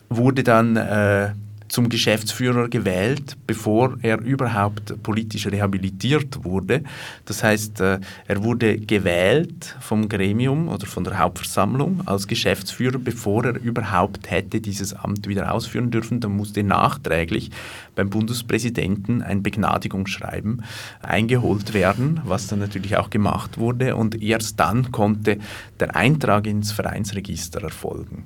wurde 0.10 0.44
dann 0.44 0.76
äh, 0.76 1.34
zum 1.72 1.88
Geschäftsführer 1.88 2.68
gewählt, 2.68 3.38
bevor 3.48 3.98
er 4.02 4.20
überhaupt 4.20 5.02
politisch 5.04 5.48
rehabilitiert 5.48 6.44
wurde. 6.44 6.84
Das 7.24 7.44
heißt, 7.44 7.80
äh, 7.80 8.00
er 8.28 8.44
wurde 8.44 8.78
gewählt 8.78 9.78
vom 9.80 10.10
Gremium 10.10 10.68
oder 10.68 10.86
von 10.86 11.06
der 11.06 11.18
Hauptversammlung 11.18 12.06
als 12.06 12.28
Geschäftsführer, 12.28 13.00
bevor 13.00 13.46
er 13.46 13.56
überhaupt 13.62 14.30
hätte 14.30 14.60
dieses 14.60 14.94
Amt 14.94 15.30
wieder 15.30 15.54
ausführen 15.54 15.92
dürfen. 15.92 16.20
Dann 16.20 16.36
musste 16.36 16.62
nachträglich 16.62 17.52
beim 17.96 18.10
Bundespräsidenten 18.10 19.22
ein 19.22 19.42
Begnadigungsschreiben 19.42 20.64
eingeholt 21.02 21.74
werden, 21.74 22.20
was 22.26 22.48
dann 22.48 22.60
natürlich 22.60 22.98
auch 22.98 23.10
gemacht 23.10 23.58
wurde. 23.58 23.96
Und 23.96 24.22
erst 24.22 24.60
dann 24.60 24.92
konnte 24.92 25.38
der 25.80 25.96
Eintrag 25.96 26.48
ins 26.48 26.74
Vereinsregister 26.74 27.64
erfolgen. 27.64 28.26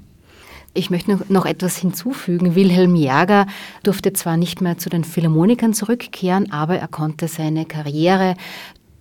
Ich 0.77 0.89
möchte 0.89 1.17
noch 1.29 1.45
etwas 1.45 1.77
hinzufügen. 1.77 2.53
Wilhelm 2.53 2.95
Jäger 2.95 3.47
durfte 3.83 4.11
zwar 4.11 4.35
nicht 4.35 4.59
mehr 4.59 4.77
zu 4.77 4.89
den 4.89 5.05
Philharmonikern 5.05 5.73
zurückkehren, 5.73 6.51
aber 6.51 6.77
er 6.77 6.89
konnte 6.89 7.29
seine 7.29 7.65
Karriere 7.65 8.35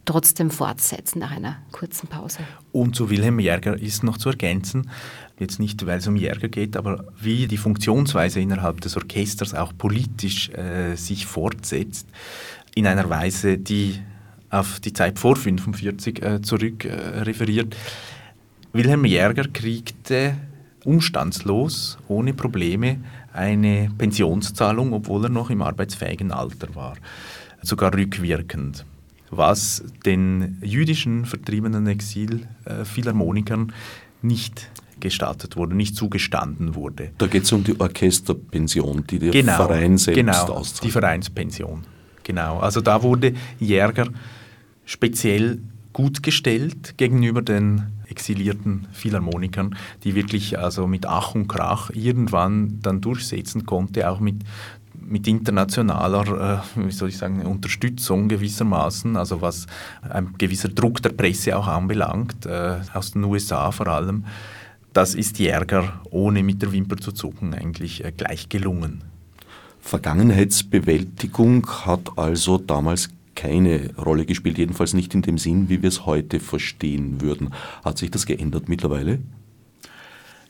trotzdem 0.05 0.53
fortsetzen 0.53 1.19
nach 1.19 1.33
einer 1.33 1.57
kurzen 1.73 2.07
Pause. 2.07 2.39
Und 2.71 2.95
zu 2.95 3.11
Wilhelm 3.11 3.41
Jäger 3.41 3.77
ist 3.77 4.05
noch 4.05 4.19
zu 4.19 4.29
ergänzen, 4.29 4.89
jetzt 5.41 5.59
nicht, 5.59 5.85
weil 5.85 5.99
es 5.99 6.07
um 6.07 6.15
Jäger 6.15 6.49
geht, 6.49 6.77
aber 6.77 7.07
wie 7.21 7.49
die 7.49 7.57
Funktionsweise 7.57 8.39
innerhalb 8.39 8.81
des 8.81 8.97
Orchesters 8.97 9.53
auch 9.53 9.73
politisch 9.77 10.51
äh, 10.51 10.95
sich 10.95 11.27
fortsetzt, 11.27 12.07
in 12.77 12.87
einer 12.87 13.11
Weise, 13.11 13.59
die 13.59 14.01
auf 14.49 14.79
die 14.79 14.93
Zeit 14.93 15.19
vor 15.19 15.37
1945 15.37 16.23
äh, 16.23 16.41
zurück 16.41 16.85
äh, 16.85 16.93
referiert. 17.23 17.75
Wilhelm 18.73 19.05
Jäger 19.05 19.49
kriegte 19.53 20.37
umstandslos, 20.85 21.99
ohne 22.09 22.35
Probleme 22.35 22.99
eine 23.33 23.91
Pensionszahlung, 23.99 24.93
obwohl 24.93 25.25
er 25.25 25.31
noch 25.31 25.51
im 25.51 25.63
arbeitsfähigen 25.63 26.31
Alter 26.31 26.75
war, 26.75 26.97
sogar 27.63 27.95
rückwirkend, 27.95 28.85
was 29.31 29.85
den 30.05 30.59
jüdischen 30.63 31.25
vertriebenen 31.25 31.87
Exil-Philharmonikern 31.87 33.73
nicht 34.23 34.71
gestattet 35.01 35.57
wurde, 35.57 35.75
nicht 35.75 35.97
zugestanden 35.97 36.75
wurde. 36.75 37.11
Da 37.19 37.27
geht 37.27 37.45
es 37.45 37.53
um 37.53 37.65
die 37.65 37.79
Orchesterpension, 37.79 39.05
die 39.07 39.19
der 39.19 39.31
genau, 39.33 39.57
Verein 39.57 39.99
selbst 39.99 40.19
genau, 40.19 40.45
auszahlt. 40.55 40.85
die 40.85 40.91
Vereinspension. 40.91 41.83
Genau, 42.23 42.59
also 42.59 42.81
da 42.81 43.03
wurde 43.03 43.35
Jäger 43.59 44.09
speziell 44.87 45.61
gut 45.93 46.23
gestellt 46.23 46.97
gegenüber 46.97 47.43
den 47.43 47.83
exilierten 48.15 48.87
Philharmonikern, 48.93 49.77
die 50.05 50.15
wirklich 50.15 50.59
also 50.59 50.87
mit 50.87 51.07
Ach 51.07 51.35
und 51.35 51.49
Krach 51.49 51.91
irgendwann 51.91 52.79
dann 52.81 53.01
durchsetzen 53.01 53.67
konnte, 53.67 54.09
auch 54.09 54.21
mit 54.21 54.37
mit 55.07 55.27
internationaler, 55.27 56.63
äh, 56.77 56.87
wie 56.87 56.93
soll 56.93 57.11
ich 57.11 57.19
sagen, 57.19 57.45
Unterstützung 57.45 58.29
gewissermaßen, 58.29 59.17
also 59.17 59.43
was 59.43 59.67
ein 60.09 60.35
gewisser 60.39 60.69
Druck 60.69 61.03
der 61.03 61.11
Presse 61.11 61.59
auch 61.59 61.67
anbelangt, 61.67 62.47
äh, 62.47 62.79
aus 62.95 63.11
den 63.11 63.25
USA 63.25 63.71
vor 63.71 63.89
allem, 63.89 64.25
das 64.95 65.15
ist 65.15 65.39
Jäger 65.39 66.01
ohne 66.11 66.43
mit 66.43 66.63
der 66.63 66.73
Wimper 66.73 66.97
zu 66.97 67.13
zucken 67.13 67.53
eigentlich 67.53 68.05
äh, 68.05 68.13
gleich 68.13 68.49
gelungen. 68.49 69.03
Vergangenheitsbewältigung 69.81 71.67
hat 71.85 72.17
also 72.17 72.57
damals 72.57 73.11
keine 73.35 73.95
Rolle 73.97 74.27
gespielt, 74.27 74.59
jedenfalls 74.59 74.95
nicht 74.95 75.15
in 75.15 75.23
dem 75.23 75.39
Sinn, 75.39 75.69
wie 75.69 75.83
wir 75.83 75.89
es 75.89 76.07
heute 76.07 76.41
verstehen 76.41 77.21
würden. 77.21 77.51
Hat 77.85 77.99
sich 77.99 78.11
das 78.11 78.27
geändert 78.27 78.69
mittlerweile? 78.69 79.19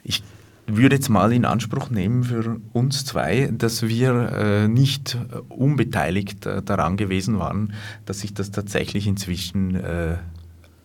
Ich 0.03 0.23
würde 0.67 0.97
jetzt 0.97 1.09
mal 1.09 1.33
in 1.33 1.45
Anspruch 1.45 1.91
nehmen 1.91 2.25
für 2.25 2.61
uns 2.73 3.05
zwei, 3.05 3.51
dass 3.53 3.83
wir 3.87 4.33
äh, 4.33 4.69
nicht 4.69 5.19
unbeteiligt 5.49 6.47
äh, 6.47 6.63
daran 6.63 6.97
gewesen 6.97 7.39
waren, 7.39 7.75
dass 8.07 8.21
sich 8.21 8.35
das 8.35 8.51
tatsächlich 8.51 9.07
inzwischen 9.07 9.75
äh, 9.77 10.17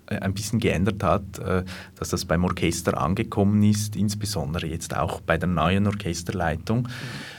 ein 0.07 0.33
bisschen 0.33 0.59
geändert 0.59 1.03
hat, 1.03 1.39
äh, 1.39 1.63
dass 1.95 2.09
das 2.09 2.25
beim 2.25 2.43
Orchester 2.43 2.99
angekommen 2.99 3.63
ist, 3.63 3.95
insbesondere 3.95 4.67
jetzt 4.67 4.95
auch 4.95 5.21
bei 5.21 5.37
der 5.37 5.49
neuen 5.49 5.87
Orchesterleitung. 5.87 6.87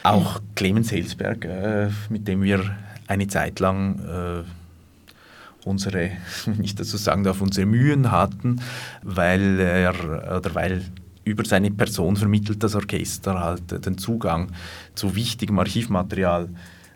Auch 0.03 0.41
Clemens 0.55 0.91
Helsberg, 0.91 1.45
äh, 1.45 1.89
mit 2.09 2.27
dem 2.27 2.41
wir 2.41 2.63
eine 3.11 3.27
Zeit 3.27 3.59
lang 3.59 3.99
äh, 3.99 5.67
unsere, 5.67 6.11
wenn 6.45 6.63
ich 6.63 6.75
so 6.77 6.97
sagen 6.97 7.23
darf, 7.23 7.41
unsere 7.41 7.67
Mühen 7.67 8.11
hatten, 8.11 8.61
weil 9.03 9.59
er 9.59 10.37
oder 10.37 10.55
weil 10.55 10.85
über 11.23 11.45
seine 11.45 11.69
Person 11.69 12.15
vermittelt 12.15 12.63
das 12.63 12.73
Orchester 12.73 13.39
halt 13.39 13.85
den 13.85 13.97
Zugang 13.97 14.51
zu 14.95 15.15
wichtigem 15.15 15.59
Archivmaterial 15.59 16.49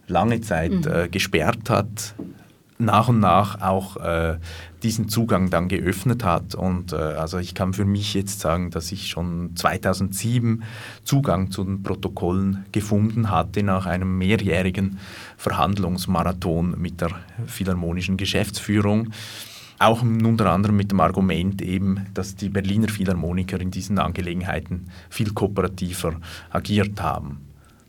lange 0.07 0.41
Zeit 0.41 0.71
mhm. 0.71 0.91
äh, 0.91 1.07
gesperrt 1.09 1.69
hat, 1.69 2.15
nach 2.77 3.07
und 3.07 3.19
nach 3.19 3.61
auch 3.61 3.97
äh, 3.97 4.37
diesen 4.83 5.07
Zugang 5.07 5.49
dann 5.49 5.67
geöffnet 5.67 6.23
hat. 6.23 6.55
Und 6.55 6.93
äh, 6.93 6.95
also 6.95 7.37
ich 7.37 7.55
kann 7.55 7.73
für 7.73 7.85
mich 7.85 8.13
jetzt 8.13 8.39
sagen, 8.39 8.69
dass 8.69 8.91
ich 8.91 9.07
schon 9.07 9.55
2007 9.55 10.63
Zugang 11.03 11.51
zu 11.51 11.63
den 11.63 11.83
Protokollen 11.83 12.65
gefunden 12.71 13.29
hatte 13.29 13.63
nach 13.63 13.85
einem 13.85 14.17
mehrjährigen 14.17 14.99
Verhandlungsmarathon 15.37 16.79
mit 16.79 17.01
der 17.01 17.11
Philharmonischen 17.47 18.17
Geschäftsführung. 18.17 19.11
Auch 19.77 20.01
unter 20.01 20.51
anderem 20.51 20.77
mit 20.77 20.91
dem 20.91 21.01
Argument 21.01 21.61
eben, 21.61 22.05
dass 22.13 22.35
die 22.35 22.49
Berliner 22.49 22.87
Philharmoniker 22.87 23.59
in 23.59 23.71
diesen 23.71 23.99
Angelegenheiten 23.99 24.85
viel 25.09 25.33
kooperativer 25.33 26.15
agiert 26.49 27.01
haben. 27.01 27.39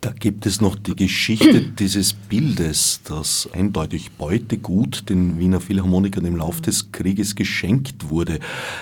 Da 0.02 0.12
gibt 0.12 0.44
es 0.44 0.60
noch 0.60 0.76
die 0.76 0.94
Geschichte 0.94 1.62
dieses 1.78 2.12
Bildes, 2.12 3.00
das 3.04 3.48
eindeutig 3.52 4.12
Beutegut 4.12 5.08
den 5.08 5.38
Wiener 5.38 5.60
Philharmonikern 5.60 6.24
im 6.26 6.36
Lauf 6.36 6.60
des 6.60 6.92
Krieges 6.92 7.34
geschenkt 7.34 8.10
wurde. 8.10 8.38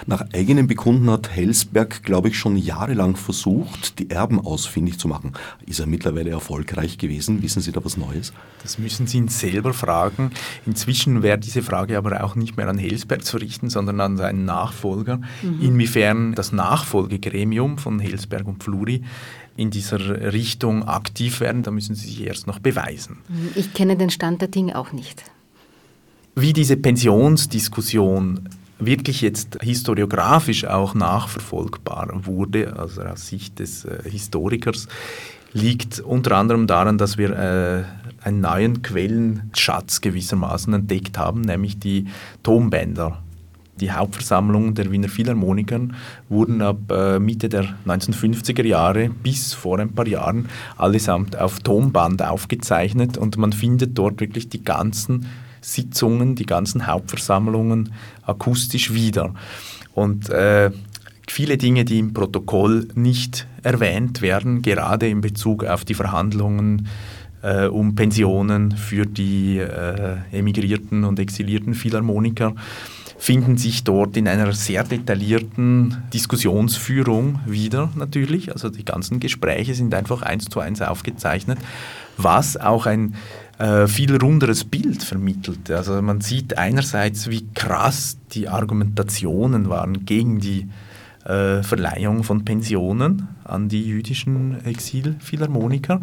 Nach 0.06 0.24
eigenem 0.32 0.66
Bekunden 0.66 1.08
hat 1.08 1.30
Helsberg, 1.30 2.02
glaube 2.02 2.28
ich, 2.28 2.36
schon 2.36 2.56
jahrelang 2.56 3.16
versucht, 3.16 4.00
die 4.00 4.10
Erben 4.10 4.40
ausfindig 4.40 4.98
zu 4.98 5.06
machen. 5.06 5.32
Ist 5.66 5.78
er 5.78 5.86
mittlerweile 5.86 6.30
erfolgreich 6.30 6.98
gewesen? 6.98 7.42
Wissen 7.42 7.62
Sie 7.62 7.70
da 7.70 7.84
was 7.84 7.96
Neues? 7.96 8.32
Das 8.62 8.78
müssen 8.78 9.06
Sie 9.06 9.18
ihn 9.18 9.28
selber 9.28 9.72
fragen. 9.72 10.32
Inzwischen 10.66 11.22
wäre 11.22 11.38
diese 11.38 11.62
Frage 11.62 11.96
aber 11.96 12.24
auch 12.24 12.34
nicht 12.34 12.56
mehr 12.56 12.68
an 12.68 12.78
Helsberg 12.78 13.24
zu 13.24 13.36
richten, 13.36 13.70
sondern 13.70 14.00
an 14.00 14.16
seinen 14.16 14.44
Nachfolger. 14.44 15.20
Mhm. 15.42 15.60
Inwiefern 15.60 16.34
das 16.34 16.50
Nachfolgegremium 16.50 17.78
von 17.78 18.00
Helsberg 18.00 18.46
und 18.46 18.64
Fluri 18.64 19.02
in 19.56 19.70
dieser 19.70 20.32
Richtung 20.32 20.86
aktiv 20.88 21.40
werden, 21.40 21.62
da 21.62 21.70
müssen 21.70 21.94
sie 21.94 22.06
sich 22.06 22.22
erst 22.22 22.46
noch 22.46 22.58
beweisen. 22.58 23.18
Ich 23.54 23.72
kenne 23.72 23.96
den 23.96 24.10
Stand 24.10 24.40
der 24.40 24.48
Dinge 24.48 24.76
auch 24.76 24.92
nicht. 24.92 25.22
Wie 26.34 26.52
diese 26.52 26.76
Pensionsdiskussion 26.76 28.48
wirklich 28.78 29.20
jetzt 29.20 29.58
historiografisch 29.62 30.64
auch 30.64 30.94
nachverfolgbar 30.94 32.26
wurde, 32.26 32.76
also 32.76 33.02
aus 33.02 33.28
Sicht 33.28 33.60
des 33.60 33.84
äh, 33.84 34.02
Historikers, 34.10 34.88
liegt 35.52 36.00
unter 36.00 36.36
anderem 36.36 36.66
daran, 36.66 36.98
dass 36.98 37.16
wir 37.16 37.30
äh, 37.30 37.84
einen 38.26 38.40
neuen 38.40 38.82
Quellenschatz 38.82 40.00
gewissermaßen 40.00 40.74
entdeckt 40.74 41.16
haben, 41.16 41.42
nämlich 41.42 41.78
die 41.78 42.06
Tonbänder 42.42 43.22
die 43.80 43.90
Hauptversammlungen 43.90 44.74
der 44.74 44.90
Wiener 44.90 45.08
Philharmonikern 45.08 45.94
wurden 46.28 46.62
ab 46.62 46.78
äh, 46.90 47.18
Mitte 47.18 47.48
der 47.48 47.74
1950er 47.86 48.64
Jahre 48.64 49.08
bis 49.08 49.52
vor 49.52 49.78
ein 49.78 49.92
paar 49.92 50.06
Jahren 50.06 50.48
allesamt 50.76 51.36
auf 51.36 51.60
Tonband 51.60 52.22
aufgezeichnet 52.22 53.18
und 53.18 53.36
man 53.36 53.52
findet 53.52 53.98
dort 53.98 54.20
wirklich 54.20 54.48
die 54.48 54.62
ganzen 54.62 55.26
Sitzungen, 55.60 56.34
die 56.34 56.46
ganzen 56.46 56.86
Hauptversammlungen 56.86 57.92
akustisch 58.22 58.92
wieder. 58.92 59.34
Und 59.94 60.28
äh, 60.28 60.70
viele 61.28 61.56
Dinge, 61.56 61.84
die 61.84 61.98
im 61.98 62.12
Protokoll 62.12 62.88
nicht 62.94 63.46
erwähnt 63.62 64.22
werden, 64.22 64.62
gerade 64.62 65.08
in 65.08 65.20
Bezug 65.20 65.64
auf 65.64 65.84
die 65.84 65.94
Verhandlungen 65.94 66.88
äh, 67.42 67.66
um 67.66 67.94
Pensionen 67.94 68.72
für 68.72 69.06
die 69.06 69.58
äh, 69.58 70.16
emigrierten 70.32 71.04
und 71.04 71.18
exilierten 71.18 71.74
Philharmoniker 71.74 72.54
finden 73.24 73.56
sich 73.56 73.84
dort 73.84 74.18
in 74.18 74.28
einer 74.28 74.52
sehr 74.52 74.84
detaillierten 74.84 76.02
Diskussionsführung 76.12 77.40
wieder 77.46 77.88
natürlich. 77.94 78.52
Also 78.52 78.68
die 78.68 78.84
ganzen 78.84 79.18
Gespräche 79.18 79.74
sind 79.74 79.94
einfach 79.94 80.20
eins 80.20 80.44
zu 80.44 80.60
eins 80.60 80.82
aufgezeichnet, 80.82 81.58
was 82.18 82.58
auch 82.58 82.84
ein 82.84 83.14
äh, 83.56 83.86
viel 83.86 84.14
runderes 84.14 84.64
Bild 84.64 85.02
vermittelt. 85.02 85.70
Also 85.70 86.02
man 86.02 86.20
sieht 86.20 86.58
einerseits, 86.58 87.30
wie 87.30 87.46
krass 87.54 88.18
die 88.32 88.46
Argumentationen 88.46 89.70
waren 89.70 90.04
gegen 90.04 90.40
die 90.40 90.68
äh, 91.24 91.62
Verleihung 91.62 92.24
von 92.24 92.44
Pensionen 92.44 93.28
an 93.44 93.70
die 93.70 93.84
jüdischen 93.84 94.62
Exilphilharmoniker. 94.66 96.02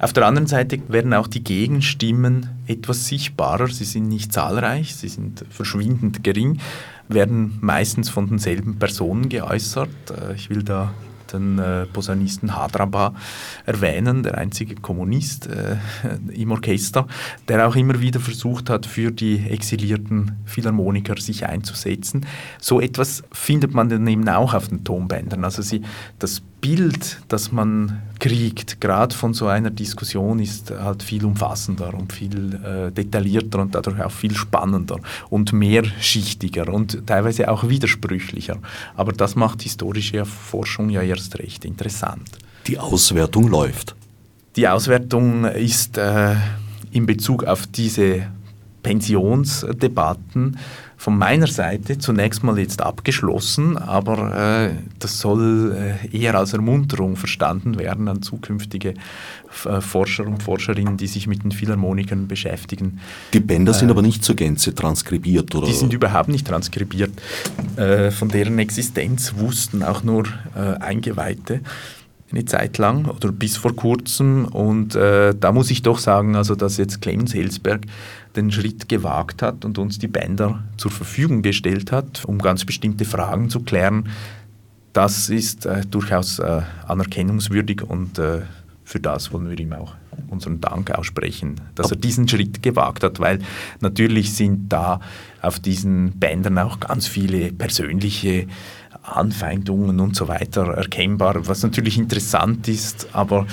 Auf 0.00 0.12
der 0.12 0.26
anderen 0.26 0.46
Seite 0.46 0.80
werden 0.88 1.12
auch 1.12 1.26
die 1.26 1.42
Gegenstimmen 1.42 2.50
etwas 2.66 3.06
sichtbarer. 3.06 3.68
Sie 3.68 3.84
sind 3.84 4.08
nicht 4.08 4.32
zahlreich, 4.32 4.94
sie 4.94 5.08
sind 5.08 5.44
verschwindend 5.50 6.22
gering, 6.22 6.60
werden 7.08 7.58
meistens 7.60 8.08
von 8.08 8.28
denselben 8.28 8.78
Personen 8.78 9.28
geäußert. 9.28 9.88
Äh, 10.10 10.34
ich 10.34 10.50
will 10.50 10.62
da 10.62 10.92
den 11.32 11.58
äh, 11.58 11.86
Posaunisten 11.86 12.56
Hadraba 12.56 13.14
erwähnen, 13.66 14.22
der 14.22 14.38
einzige 14.38 14.74
Kommunist 14.76 15.46
äh, 15.46 15.76
im 16.32 16.52
Orchester, 16.52 17.06
der 17.48 17.68
auch 17.68 17.76
immer 17.76 18.00
wieder 18.00 18.20
versucht 18.20 18.70
hat, 18.70 18.86
für 18.86 19.10
die 19.10 19.46
exilierten 19.48 20.36
Philharmoniker 20.44 21.16
sich 21.20 21.46
einzusetzen. 21.46 22.26
So 22.60 22.80
etwas 22.80 23.22
findet 23.32 23.74
man 23.74 23.88
dann 23.88 24.06
eben 24.06 24.28
auch 24.28 24.54
auf 24.54 24.68
den 24.68 24.84
Tonbändern. 24.84 25.44
Also 25.44 25.62
sie, 25.62 25.82
das 26.18 26.42
Bild, 26.60 27.20
das 27.28 27.52
man 27.52 28.02
kriegt, 28.18 28.80
gerade 28.80 29.14
von 29.14 29.32
so 29.32 29.46
einer 29.46 29.70
Diskussion, 29.70 30.40
ist 30.40 30.70
halt 30.70 31.02
viel 31.02 31.24
umfassender 31.24 31.94
und 31.94 32.12
viel 32.12 32.54
äh, 32.54 32.90
detaillierter 32.90 33.60
und 33.60 33.74
dadurch 33.74 34.02
auch 34.02 34.10
viel 34.10 34.34
spannender 34.34 34.98
und 35.30 35.52
mehrschichtiger 35.52 36.68
und 36.68 37.06
teilweise 37.06 37.48
auch 37.48 37.68
widersprüchlicher. 37.68 38.58
Aber 38.96 39.12
das 39.12 39.36
macht 39.36 39.62
historische 39.62 40.24
Forschung 40.24 40.90
ja 40.90 41.02
erst 41.02 41.38
recht 41.38 41.64
interessant. 41.64 42.28
Die 42.66 42.78
Auswertung 42.78 43.48
läuft. 43.48 43.94
Die 44.56 44.66
Auswertung 44.66 45.44
ist 45.44 45.96
äh, 45.96 46.34
in 46.90 47.06
Bezug 47.06 47.44
auf 47.44 47.66
diese 47.66 48.26
Pensionsdebatten 48.82 50.58
von 50.98 51.16
meiner 51.16 51.46
Seite 51.46 51.98
zunächst 51.98 52.42
mal 52.42 52.58
jetzt 52.58 52.82
abgeschlossen, 52.82 53.78
aber 53.78 54.68
äh, 54.68 54.70
das 54.98 55.20
soll 55.20 55.96
äh, 56.12 56.16
eher 56.16 56.34
als 56.34 56.52
Ermunterung 56.52 57.14
verstanden 57.14 57.78
werden 57.78 58.08
an 58.08 58.20
zukünftige 58.20 58.94
äh, 59.64 59.80
Forscher 59.80 60.26
und 60.26 60.42
Forscherinnen, 60.42 60.96
die 60.96 61.06
sich 61.06 61.28
mit 61.28 61.44
den 61.44 61.52
Philharmonikern 61.52 62.26
beschäftigen. 62.26 62.98
Die 63.32 63.38
Bänder 63.38 63.74
sind 63.74 63.88
äh, 63.88 63.92
aber 63.92 64.02
nicht 64.02 64.24
zur 64.24 64.34
Gänze 64.34 64.74
transkribiert, 64.74 65.54
oder? 65.54 65.68
Die 65.68 65.72
sind 65.72 65.92
überhaupt 65.92 66.30
nicht 66.30 66.48
transkribiert. 66.48 67.12
Äh, 67.76 68.10
von 68.10 68.28
deren 68.28 68.58
Existenz 68.58 69.34
wussten 69.36 69.84
auch 69.84 70.02
nur 70.02 70.24
äh, 70.56 70.80
Eingeweihte 70.80 71.60
eine 72.30 72.44
Zeit 72.44 72.78
lang 72.78 73.06
oder 73.06 73.32
bis 73.32 73.56
vor 73.56 73.74
kurzem. 73.74 74.46
Und 74.46 74.94
äh, 74.94 75.34
da 75.38 75.52
muss 75.52 75.70
ich 75.70 75.82
doch 75.82 75.98
sagen, 75.98 76.36
also 76.36 76.54
dass 76.54 76.76
jetzt 76.76 77.00
Clemens 77.00 77.34
Helsberg 77.34 77.86
den 78.38 78.50
Schritt 78.50 78.88
gewagt 78.88 79.42
hat 79.42 79.64
und 79.64 79.78
uns 79.78 79.98
die 79.98 80.08
Bänder 80.08 80.62
zur 80.76 80.90
Verfügung 80.90 81.42
gestellt 81.42 81.92
hat, 81.92 82.24
um 82.24 82.38
ganz 82.38 82.64
bestimmte 82.64 83.04
Fragen 83.04 83.50
zu 83.50 83.60
klären, 83.60 84.08
das 84.92 85.28
ist 85.28 85.66
äh, 85.66 85.82
durchaus 85.84 86.38
äh, 86.38 86.62
anerkennungswürdig 86.86 87.82
und 87.82 88.18
äh, 88.18 88.42
für 88.84 89.00
das 89.00 89.32
wollen 89.32 89.50
wir 89.50 89.58
ihm 89.58 89.74
auch 89.74 89.94
unseren 90.28 90.60
Dank 90.60 90.90
aussprechen, 90.90 91.60
dass 91.74 91.90
er 91.90 91.96
diesen 91.96 92.26
Schritt 92.26 92.62
gewagt 92.62 93.04
hat, 93.04 93.20
weil 93.20 93.38
natürlich 93.80 94.34
sind 94.34 94.72
da 94.72 95.00
auf 95.42 95.60
diesen 95.60 96.12
Bändern 96.18 96.58
auch 96.58 96.80
ganz 96.80 97.06
viele 97.06 97.52
persönliche 97.52 98.46
Anfeindungen 99.02 100.00
und 100.00 100.16
so 100.16 100.26
weiter 100.28 100.68
erkennbar, 100.68 101.46
was 101.46 101.62
natürlich 101.62 101.98
interessant 101.98 102.66
ist, 102.66 103.08
aber 103.12 103.46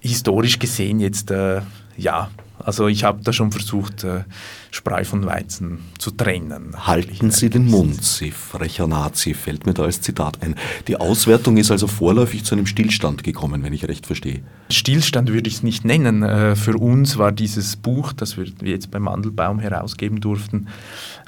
historisch 0.00 0.58
gesehen 0.58 1.00
jetzt, 1.00 1.30
äh, 1.30 1.62
ja, 1.96 2.30
also 2.64 2.88
ich 2.88 3.04
habe 3.04 3.22
da 3.22 3.32
schon 3.32 3.52
versucht, 3.52 4.04
äh, 4.04 4.24
Spreu 4.70 5.04
von 5.04 5.26
Weizen 5.26 5.80
zu 5.98 6.10
trennen. 6.10 6.74
Halten 6.86 7.30
Sie 7.30 7.50
den 7.50 7.66
Mund, 7.66 8.02
Sie 8.02 8.30
frecher 8.30 8.86
Nazi, 8.86 9.34
fällt 9.34 9.66
mir 9.66 9.74
da 9.74 9.84
als 9.84 10.00
Zitat 10.00 10.42
ein. 10.42 10.54
Die 10.88 10.96
Auswertung 10.96 11.58
ist 11.58 11.70
also 11.70 11.86
vorläufig 11.86 12.42
zu 12.44 12.54
einem 12.54 12.66
Stillstand 12.66 13.22
gekommen, 13.22 13.62
wenn 13.62 13.74
ich 13.74 13.86
recht 13.86 14.06
verstehe. 14.06 14.42
Stillstand 14.70 15.30
würde 15.30 15.48
ich 15.48 15.56
es 15.56 15.62
nicht 15.62 15.84
nennen. 15.84 16.22
Äh, 16.22 16.56
für 16.56 16.76
uns 16.78 17.18
war 17.18 17.32
dieses 17.32 17.76
Buch, 17.76 18.14
das 18.14 18.38
wir 18.38 18.46
jetzt 18.62 18.90
beim 18.90 19.02
Mandelbaum 19.02 19.60
herausgeben 19.60 20.20
durften, 20.20 20.68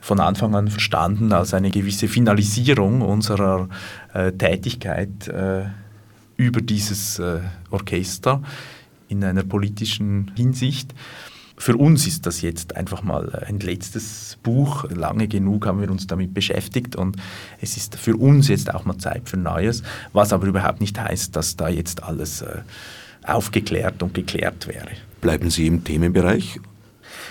von 0.00 0.20
Anfang 0.20 0.54
an 0.54 0.68
verstanden 0.68 1.32
als 1.32 1.52
eine 1.52 1.70
gewisse 1.70 2.08
Finalisierung 2.08 3.02
unserer 3.02 3.68
äh, 4.14 4.32
Tätigkeit 4.32 5.28
äh, 5.28 5.64
über 6.38 6.60
dieses 6.60 7.20
Orchester 7.70 8.42
in 9.08 9.24
einer 9.24 9.42
politischen 9.42 10.32
Hinsicht. 10.36 10.94
Für 11.58 11.76
uns 11.76 12.06
ist 12.06 12.26
das 12.26 12.42
jetzt 12.42 12.76
einfach 12.76 13.02
mal 13.02 13.44
ein 13.46 13.60
letztes 13.60 14.38
Buch. 14.42 14.84
Lange 14.90 15.26
genug 15.26 15.66
haben 15.66 15.80
wir 15.80 15.90
uns 15.90 16.06
damit 16.06 16.34
beschäftigt 16.34 16.96
und 16.96 17.16
es 17.60 17.76
ist 17.76 17.96
für 17.96 18.16
uns 18.16 18.48
jetzt 18.48 18.74
auch 18.74 18.84
mal 18.84 18.98
Zeit 18.98 19.28
für 19.28 19.38
Neues, 19.38 19.82
was 20.12 20.32
aber 20.32 20.46
überhaupt 20.46 20.80
nicht 20.80 21.00
heißt, 21.00 21.34
dass 21.34 21.56
da 21.56 21.68
jetzt 21.68 22.02
alles 22.02 22.42
äh, 22.42 22.58
aufgeklärt 23.22 24.02
und 24.02 24.12
geklärt 24.12 24.68
wäre. 24.68 24.90
Bleiben 25.20 25.50
Sie 25.50 25.66
im 25.66 25.82
Themenbereich 25.82 26.60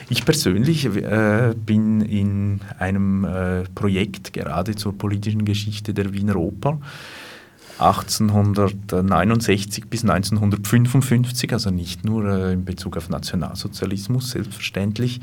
ich 0.09 0.26
persönlich 0.26 0.86
äh, 0.86 1.53
bin 1.55 2.01
in 2.01 2.61
einem 2.78 3.26
äh, 3.26 3.63
Projekt 3.73 4.34
gerade 4.34 4.76
zur 4.76 4.97
politischen 4.97 5.45
Geschichte 5.45 5.93
der 5.93 6.13
Wiener 6.13 6.36
Oper 6.36 6.80
1869 7.80 9.88
bis 9.88 10.03
1955, 10.03 11.53
also 11.53 11.71
nicht 11.71 12.05
nur 12.05 12.26
äh, 12.26 12.53
in 12.53 12.65
Bezug 12.65 12.97
auf 12.97 13.09
Nationalsozialismus 13.09 14.30
selbstverständlich, 14.32 15.21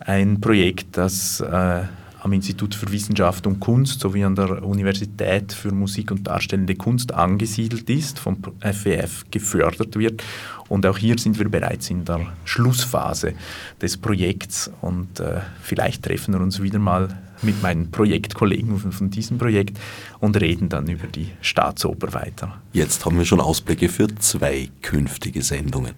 ein 0.00 0.40
Projekt, 0.40 0.96
das 0.96 1.40
äh, 1.40 1.82
am 2.20 2.32
Institut 2.32 2.74
für 2.74 2.90
Wissenschaft 2.92 3.46
und 3.46 3.60
Kunst 3.60 4.00
sowie 4.00 4.24
an 4.24 4.34
der 4.34 4.64
Universität 4.64 5.52
für 5.52 5.72
Musik 5.72 6.10
und 6.10 6.26
Darstellende 6.26 6.74
Kunst 6.74 7.14
angesiedelt 7.14 7.88
ist, 7.88 8.18
vom 8.18 8.38
FWF 8.60 9.24
gefördert 9.30 9.96
wird. 9.96 10.22
Und 10.68 10.84
auch 10.84 10.98
hier 10.98 11.18
sind 11.18 11.38
wir 11.38 11.48
bereits 11.48 11.90
in 11.90 12.04
der 12.04 12.26
Schlussphase 12.44 13.34
des 13.80 13.96
Projekts 13.96 14.70
und 14.80 15.20
äh, 15.20 15.40
vielleicht 15.62 16.04
treffen 16.04 16.34
wir 16.34 16.40
uns 16.40 16.60
wieder 16.60 16.78
mal 16.78 17.08
mit 17.42 17.62
meinen 17.62 17.90
Projektkollegen 17.90 18.78
von, 18.78 18.92
von 18.92 19.10
diesem 19.10 19.38
Projekt 19.38 19.78
und 20.20 20.40
reden 20.40 20.68
dann 20.68 20.88
über 20.88 21.06
die 21.06 21.28
Staatsoper 21.40 22.12
weiter. 22.14 22.60
Jetzt 22.72 23.04
haben 23.04 23.18
wir 23.18 23.24
schon 23.24 23.40
Ausblicke 23.40 23.88
für 23.88 24.08
zwei 24.16 24.70
künftige 24.82 25.42
Sendungen. 25.42 25.94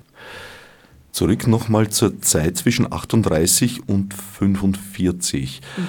Zurück 1.12 1.46
nochmal 1.48 1.88
zur 1.88 2.20
Zeit 2.20 2.56
zwischen 2.56 2.92
38 2.92 3.88
und 3.88 4.14
45. 4.14 5.60
Mhm. 5.76 5.82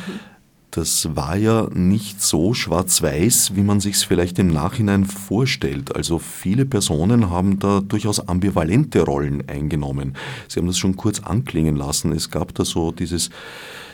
Das 0.72 1.16
war 1.18 1.36
ja 1.36 1.68
nicht 1.74 2.22
so 2.22 2.54
schwarz-weiß, 2.54 3.56
wie 3.56 3.62
man 3.62 3.82
sich 3.82 3.96
es 3.96 4.04
vielleicht 4.04 4.40
im 4.40 4.48
Nachhinein 4.48 5.04
vorstellt. 5.04 5.94
Also 5.94 6.18
viele 6.18 6.66
Personen 6.66 7.30
haben 7.30 7.60
da 7.60 7.82
durchaus 7.82 8.26
ambivalente 8.26 9.02
Rollen 9.02 9.48
eingenommen. 9.50 10.16
Sie 10.48 10.60
haben 10.60 10.68
das 10.68 10.78
schon 10.78 10.96
kurz 10.96 11.20
anklingen 11.20 11.76
lassen. 11.76 12.14
Es 12.14 12.32
gab 12.32 12.56
da 12.56 12.64
so 12.64 12.92
dieses 12.94 13.32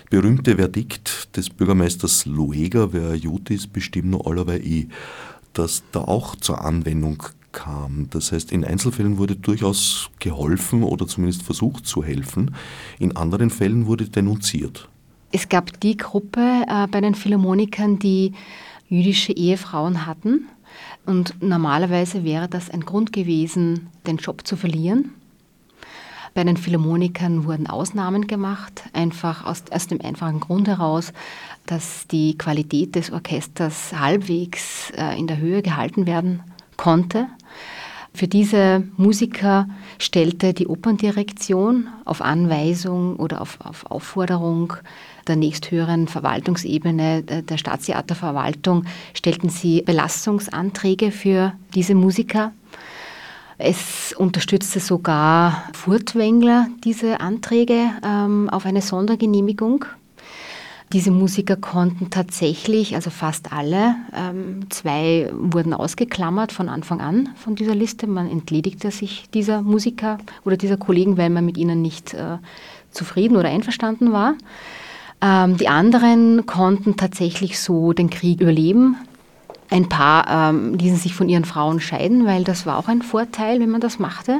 berühmte 0.10 0.56
Verdikt 0.56 1.36
des 1.36 1.50
Bürgermeisters 1.50 2.26
Lueger, 2.26 2.94
wer 2.94 3.16
Jud 3.16 3.50
ist, 3.50 3.74
bestimmt 3.74 4.12
nur 4.12 4.26
aller 4.28 4.48
ich, 4.60 4.88
das 5.54 5.84
da 5.92 6.02
auch 6.02 6.36
zur 6.36 6.64
Anwendung 6.64 7.24
kam. 7.52 8.08
Das 8.12 8.32
heißt, 8.32 8.52
in 8.52 8.64
Einzelfällen 8.64 9.18
wurde 9.18 9.36
durchaus 9.36 10.10
geholfen 10.20 10.84
oder 10.84 11.08
zumindest 11.08 11.44
versucht 11.44 11.86
zu 11.88 12.04
helfen, 12.04 12.56
in 13.00 13.16
anderen 13.16 13.50
Fällen 13.50 13.88
wurde 13.88 14.08
denunziert. 14.10 14.88
Es 15.32 15.50
gab 15.50 15.80
die 15.82 15.98
Gruppe 15.98 16.64
äh, 16.68 16.88
bei 16.88 17.02
den 17.02 17.16
Philharmonikern, 17.16 18.00
die 18.00 18.34
jüdische 18.88 19.34
Ehefrauen 19.34 20.06
hatten. 20.06 20.48
Und 21.06 21.42
normalerweise 21.42 22.24
wäre 22.24 22.48
das 22.48 22.70
ein 22.70 22.82
Grund 22.82 23.12
gewesen, 23.12 23.88
den 24.06 24.18
Job 24.18 24.46
zu 24.46 24.56
verlieren. 24.56 25.14
Bei 26.38 26.44
den 26.44 26.56
Philharmonikern 26.56 27.46
wurden 27.46 27.66
Ausnahmen 27.66 28.28
gemacht, 28.28 28.84
einfach 28.94 29.44
aus, 29.44 29.64
aus 29.72 29.88
dem 29.88 30.00
einfachen 30.02 30.40
Grund 30.40 30.68
heraus, 30.68 31.12
dass 31.66 32.06
die 32.06 32.38
Qualität 32.38 32.94
des 32.94 33.12
Orchesters 33.12 33.92
halbwegs 34.00 34.92
äh, 34.92 35.18
in 35.18 35.26
der 35.26 35.40
Höhe 35.40 35.64
gehalten 35.64 36.06
werden 36.06 36.44
konnte. 36.78 37.26
Für 38.14 38.28
diese 38.28 38.84
Musiker 38.98 39.68
stellte 39.98 40.54
die 40.54 40.68
Operndirektion 40.68 41.88
auf 42.06 42.22
Anweisung 42.22 43.16
oder 43.16 43.42
auf, 43.42 43.58
auf 43.64 43.88
Aufforderung 43.90 44.74
der 45.28 45.38
nächsthöheren 45.38 46.08
Verwaltungsebene 46.08 47.24
der 47.24 47.58
Staatstheaterverwaltung 47.58 48.86
stellten 49.16 49.50
sie 49.50 49.82
Belastungsanträge 49.82 51.12
für 51.12 51.54
diese 51.74 51.96
Musiker. 51.96 52.54
Es 53.58 54.14
unterstützte 54.16 54.80
sogar 54.80 55.64
Furtwängler 55.74 56.68
diese 56.84 57.20
Anträge 57.20 57.90
ähm, 58.06 58.50
auf 58.50 58.66
eine 58.66 58.82
Sondergenehmigung. 58.82 59.86
Diese 60.94 61.12
Musiker 61.12 61.58
konnten 61.58 62.10
tatsächlich, 62.10 62.96
also 62.96 63.10
fast 63.10 63.52
alle, 63.52 63.96
ähm, 64.16 64.70
zwei 64.70 65.30
wurden 65.34 65.74
ausgeklammert 65.74 66.54
von 66.54 66.70
Anfang 66.70 67.02
an 67.02 67.30
von 67.36 67.56
dieser 67.56 67.76
Liste. 67.76 68.08
Man 68.08 68.30
entledigte 68.30 68.92
sich 68.92 69.30
dieser 69.34 69.64
Musiker 69.64 70.20
oder 70.46 70.56
dieser 70.56 70.78
Kollegen, 70.78 71.18
weil 71.18 71.30
man 71.30 71.44
mit 71.44 71.58
ihnen 71.58 71.82
nicht 71.82 72.14
äh, 72.14 72.38
zufrieden 72.92 73.36
oder 73.36 73.50
einverstanden 73.50 74.14
war. 74.14 74.36
Ähm, 75.20 75.58
die 75.58 75.68
anderen 75.68 76.46
konnten 76.46 76.96
tatsächlich 76.96 77.60
so 77.60 77.92
den 77.92 78.10
Krieg 78.10 78.40
überleben. 78.40 78.96
Ein 79.70 79.90
paar 79.90 80.52
ähm, 80.52 80.76
ließen 80.76 80.98
sich 80.98 81.14
von 81.14 81.28
ihren 81.28 81.46
Frauen 81.46 81.80
scheiden, 81.80 82.26
weil 82.26 82.44
das 82.44 82.66
war 82.66 82.78
auch 82.78 82.88
ein 82.88 83.02
Vorteil, 83.02 83.60
wenn 83.60 83.70
man 83.70 83.82
das 83.82 84.00
machte. 84.00 84.40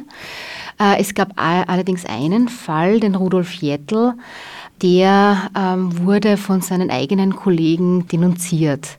Äh, 0.80 1.00
es 1.00 1.14
gab 1.14 1.34
allerdings 1.36 2.06
einen 2.06 2.48
Fall, 2.48 3.00
den 3.00 3.16
Rudolf 3.16 3.54
Jettel, 3.54 4.14
der 4.82 5.50
ähm, 5.58 6.06
wurde 6.06 6.38
von 6.38 6.62
seinen 6.62 6.92
eigenen 6.92 7.36
Kollegen 7.36 8.08
denunziert 8.08 8.98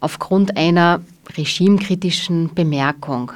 aufgrund 0.00 0.56
einer 0.56 1.00
regimekritischen 1.36 2.54
Bemerkung. 2.54 3.32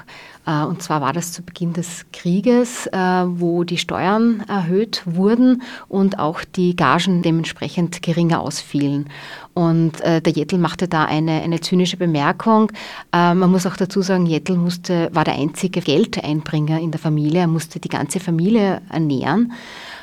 Äh, 0.49 0.65
und 0.65 0.83
zwar 0.83 1.01
war 1.01 1.13
das 1.13 1.33
zu 1.33 1.43
Beginn 1.43 1.75
des 1.75 2.07
Krieges, 2.13 2.87
äh, 2.87 2.97
wo 2.97 3.65
die 3.65 3.77
Steuern 3.77 4.43
erhöht 4.49 5.03
wurden 5.05 5.63
und 5.89 6.19
auch 6.19 6.43
die 6.43 6.75
Gagen 6.75 7.23
dementsprechend 7.23 8.03
geringer 8.03 8.41
ausfielen. 8.41 9.11
Und 9.53 10.01
äh, 10.01 10.23
der 10.23 10.33
Jettel 10.33 10.59
machte 10.59 10.89
da 10.89 11.05
eine, 11.05 11.43
eine 11.43 11.61
zynische 11.61 11.97
Bemerkung. 11.97 12.71
Man 13.13 13.51
muss 13.51 13.67
auch 13.67 13.77
dazu 13.77 14.03
sagen, 14.03 14.27
Jettel 14.27 14.57
musste, 14.57 15.11
war 15.13 15.25
der 15.25 15.35
einzige 15.35 15.81
Geldeinbringer 15.81 16.79
in 16.79 16.93
der 16.93 17.01
Familie. 17.01 17.41
Er 17.41 17.47
musste 17.49 17.81
die 17.81 17.89
ganze 17.89 18.21
Familie 18.21 18.81
ernähren. 18.89 19.53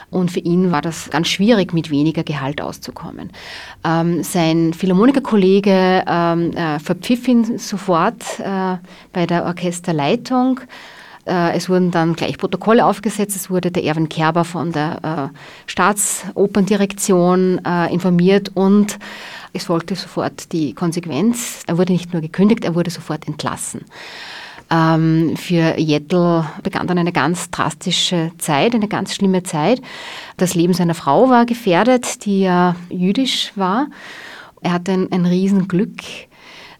Und 0.09 0.31
für 0.31 0.39
ihn 0.39 0.71
war 0.71 0.81
das 0.81 1.09
ganz 1.09 1.27
schwierig, 1.27 1.73
mit 1.73 1.89
weniger 1.89 2.23
Gehalt 2.23 2.61
auszukommen. 2.61 3.31
Ähm, 3.83 4.23
sein 4.23 4.73
Philharmonikerkollege 4.73 6.03
ähm, 6.07 6.51
äh, 6.51 6.79
verpfiff 6.79 7.27
ihn 7.27 7.57
sofort 7.57 8.39
äh, 8.39 8.77
bei 9.11 9.25
der 9.25 9.45
Orchesterleitung. 9.45 10.61
Äh, 11.25 11.55
es 11.55 11.69
wurden 11.69 11.91
dann 11.91 12.15
gleich 12.15 12.37
Protokolle 12.37 12.85
aufgesetzt. 12.85 13.35
Es 13.35 13.49
wurde 13.49 13.71
der 13.71 13.83
Erwin 13.83 14.09
Kerber 14.09 14.45
von 14.45 14.71
der 14.71 15.31
äh, 15.33 15.37
Staatsoperndirektion 15.65 17.61
äh, 17.65 17.93
informiert 17.93 18.51
und 18.53 18.99
es 19.53 19.65
folgte 19.65 19.95
sofort 19.95 20.51
die 20.51 20.73
Konsequenz. 20.73 21.63
Er 21.65 21.77
wurde 21.77 21.93
nicht 21.93 22.13
nur 22.13 22.21
gekündigt, 22.21 22.63
er 22.63 22.75
wurde 22.75 22.91
sofort 22.91 23.27
entlassen. 23.27 23.85
Ähm, 24.75 25.37
für 25.37 25.79
Jettel 25.79 26.45
begann 26.63 26.87
dann 26.87 26.97
eine 26.97 27.11
ganz 27.11 27.49
drastische 27.49 28.31
Zeit, 28.37 28.75
eine 28.75 28.87
ganz 28.87 29.15
schlimme 29.15 29.43
Zeit. 29.43 29.81
Das 30.37 30.55
Leben 30.55 30.73
seiner 30.73 30.95
Frau 30.95 31.29
war 31.29 31.45
gefährdet, 31.45 32.25
die 32.25 32.41
ja 32.41 32.75
jüdisch 32.89 33.51
war. 33.55 33.87
Er 34.61 34.73
hatte 34.73 34.91
ein, 34.91 35.11
ein 35.11 35.25
Riesenglück. 35.25 36.01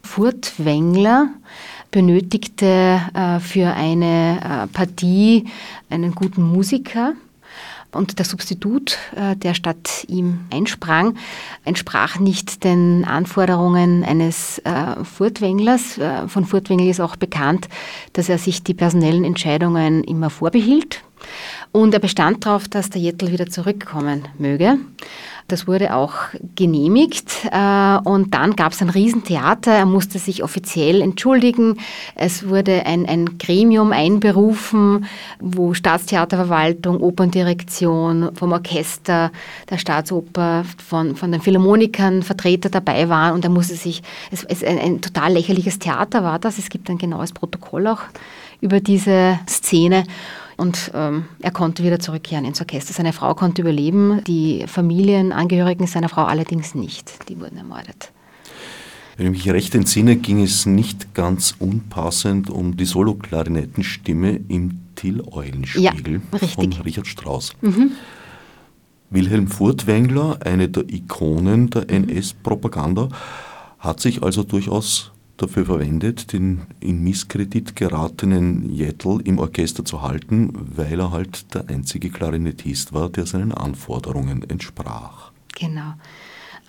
Furtwängler 0.01 1.29
benötigte 1.91 3.01
äh, 3.13 3.39
für 3.39 3.73
eine 3.73 4.39
äh, 4.43 4.67
Partie 4.67 5.45
einen 5.89 6.13
guten 6.13 6.43
Musiker. 6.43 7.13
Und 7.95 8.19
der 8.19 8.25
Substitut, 8.25 8.97
äh, 9.15 9.35
der 9.35 9.53
statt 9.53 10.05
ihm 10.07 10.41
einsprang, 10.51 11.15
entsprach 11.63 12.19
nicht 12.19 12.63
den 12.63 13.05
Anforderungen 13.05 14.03
eines 14.03 14.59
äh, 14.59 15.03
Furtwänglers. 15.03 15.97
Äh, 15.97 16.27
von 16.27 16.45
Furtwängler 16.45 16.89
ist 16.89 16.99
auch 16.99 17.15
bekannt, 17.15 17.67
dass 18.13 18.29
er 18.29 18.37
sich 18.37 18.63
die 18.63 18.73
personellen 18.73 19.23
Entscheidungen 19.23 20.03
immer 20.03 20.29
vorbehielt. 20.29 21.01
Und 21.71 21.93
er 21.93 21.99
bestand 21.99 22.45
darauf, 22.45 22.67
dass 22.67 22.89
der 22.89 23.01
Jettel 23.01 23.31
wieder 23.31 23.47
zurückkommen 23.47 24.27
möge. 24.37 24.77
Das 25.47 25.67
wurde 25.67 25.93
auch 25.93 26.13
genehmigt 26.55 27.31
äh, 27.51 27.97
und 28.03 28.33
dann 28.33 28.55
gab 28.55 28.71
es 28.71 28.81
ein 28.81 28.89
Riesentheater. 28.89 29.71
Er 29.71 29.85
musste 29.85 30.17
sich 30.17 30.43
offiziell 30.43 31.01
entschuldigen. 31.01 31.77
Es 32.15 32.47
wurde 32.47 32.87
ein, 32.87 33.05
ein 33.05 33.37
Gremium 33.37 33.91
einberufen, 33.91 35.05
wo 35.39 35.75
Staatstheaterverwaltung, 35.75 36.99
Operndirektion, 36.99 38.31
vom 38.33 38.53
Orchester 38.53 39.31
der 39.69 39.77
Staatsoper, 39.77 40.65
von, 40.83 41.15
von 41.15 41.31
den 41.31 41.41
Philharmonikern 41.41 42.23
Vertreter 42.23 42.69
dabei 42.69 43.07
waren 43.09 43.35
und 43.35 43.43
er 43.43 43.51
musste 43.51 43.75
sich, 43.75 44.01
es, 44.31 44.43
es 44.45 44.63
ein, 44.63 44.79
ein 44.79 45.01
total 45.01 45.33
lächerliches 45.33 45.77
Theater 45.77 46.23
war 46.23 46.39
das. 46.39 46.57
Es 46.57 46.69
gibt 46.69 46.89
ein 46.89 46.97
genaues 46.97 47.33
Protokoll 47.33 47.85
auch 47.85 48.01
über 48.61 48.79
diese 48.79 49.39
Szene. 49.47 50.05
Und 50.57 50.91
ähm, 50.93 51.25
er 51.41 51.51
konnte 51.51 51.83
wieder 51.83 51.99
zurückkehren 51.99 52.45
ins 52.45 52.61
Orchester. 52.61 52.93
Seine 52.93 53.13
Frau 53.13 53.33
konnte 53.35 53.61
überleben, 53.61 54.21
die 54.25 54.65
Familienangehörigen 54.67 55.87
seiner 55.87 56.09
Frau 56.09 56.23
allerdings 56.23 56.75
nicht. 56.75 57.29
Die 57.29 57.39
wurden 57.39 57.57
ermordet. 57.57 58.11
Wenn 59.17 59.27
ich 59.27 59.45
mich 59.45 59.53
recht 59.53 59.75
entsinne, 59.75 60.17
ging 60.17 60.43
es 60.43 60.65
nicht 60.65 61.13
ganz 61.13 61.55
unpassend 61.59 62.49
um 62.49 62.75
die 62.75 62.85
Solo-Klarinettenstimme 62.85 64.41
im 64.49 64.79
Till-Eulenspiegel 64.95 66.21
ja, 66.31 66.47
von 66.47 66.73
Richard 66.83 67.07
Strauss. 67.07 67.53
Mhm. 67.61 67.91
Wilhelm 69.09 69.47
Furtwängler, 69.47 70.39
eine 70.43 70.67
der 70.67 70.83
Ikonen 70.89 71.69
der 71.69 71.89
NS-Propaganda, 71.89 73.07
hat 73.79 74.01
sich 74.01 74.21
also 74.23 74.43
durchaus 74.43 75.11
dafür 75.37 75.65
verwendet, 75.65 76.33
den 76.33 76.61
in 76.79 77.03
Misskredit 77.03 77.75
geratenen 77.75 78.73
Jettel 78.73 79.21
im 79.25 79.39
Orchester 79.39 79.83
zu 79.83 80.01
halten, 80.01 80.53
weil 80.75 80.99
er 80.99 81.11
halt 81.11 81.53
der 81.53 81.69
einzige 81.69 82.09
Klarinettist 82.09 82.93
war, 82.93 83.09
der 83.09 83.25
seinen 83.25 83.51
Anforderungen 83.51 84.49
entsprach. 84.49 85.31
Genau. 85.57 85.93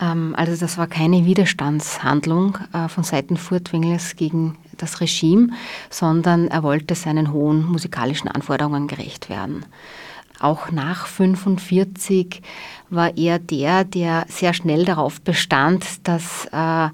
Ähm, 0.00 0.34
also 0.36 0.56
das 0.56 0.78
war 0.78 0.86
keine 0.86 1.24
Widerstandshandlung 1.24 2.58
äh, 2.72 2.88
von 2.88 3.04
Seiten 3.04 3.36
Furtwänglers 3.36 4.16
gegen 4.16 4.56
das 4.76 5.00
Regime, 5.00 5.50
sondern 5.90 6.48
er 6.48 6.62
wollte 6.62 6.94
seinen 6.94 7.32
hohen 7.32 7.64
musikalischen 7.64 8.28
Anforderungen 8.28 8.88
gerecht 8.88 9.30
werden. 9.30 9.64
Auch 10.38 10.70
nach 10.70 11.06
1945 11.06 12.42
war 12.90 13.16
er 13.16 13.38
der, 13.38 13.84
der 13.84 14.26
sehr 14.28 14.52
schnell 14.52 14.84
darauf 14.84 15.20
bestand, 15.22 16.06
dass 16.06 16.46
äh, 16.52 16.88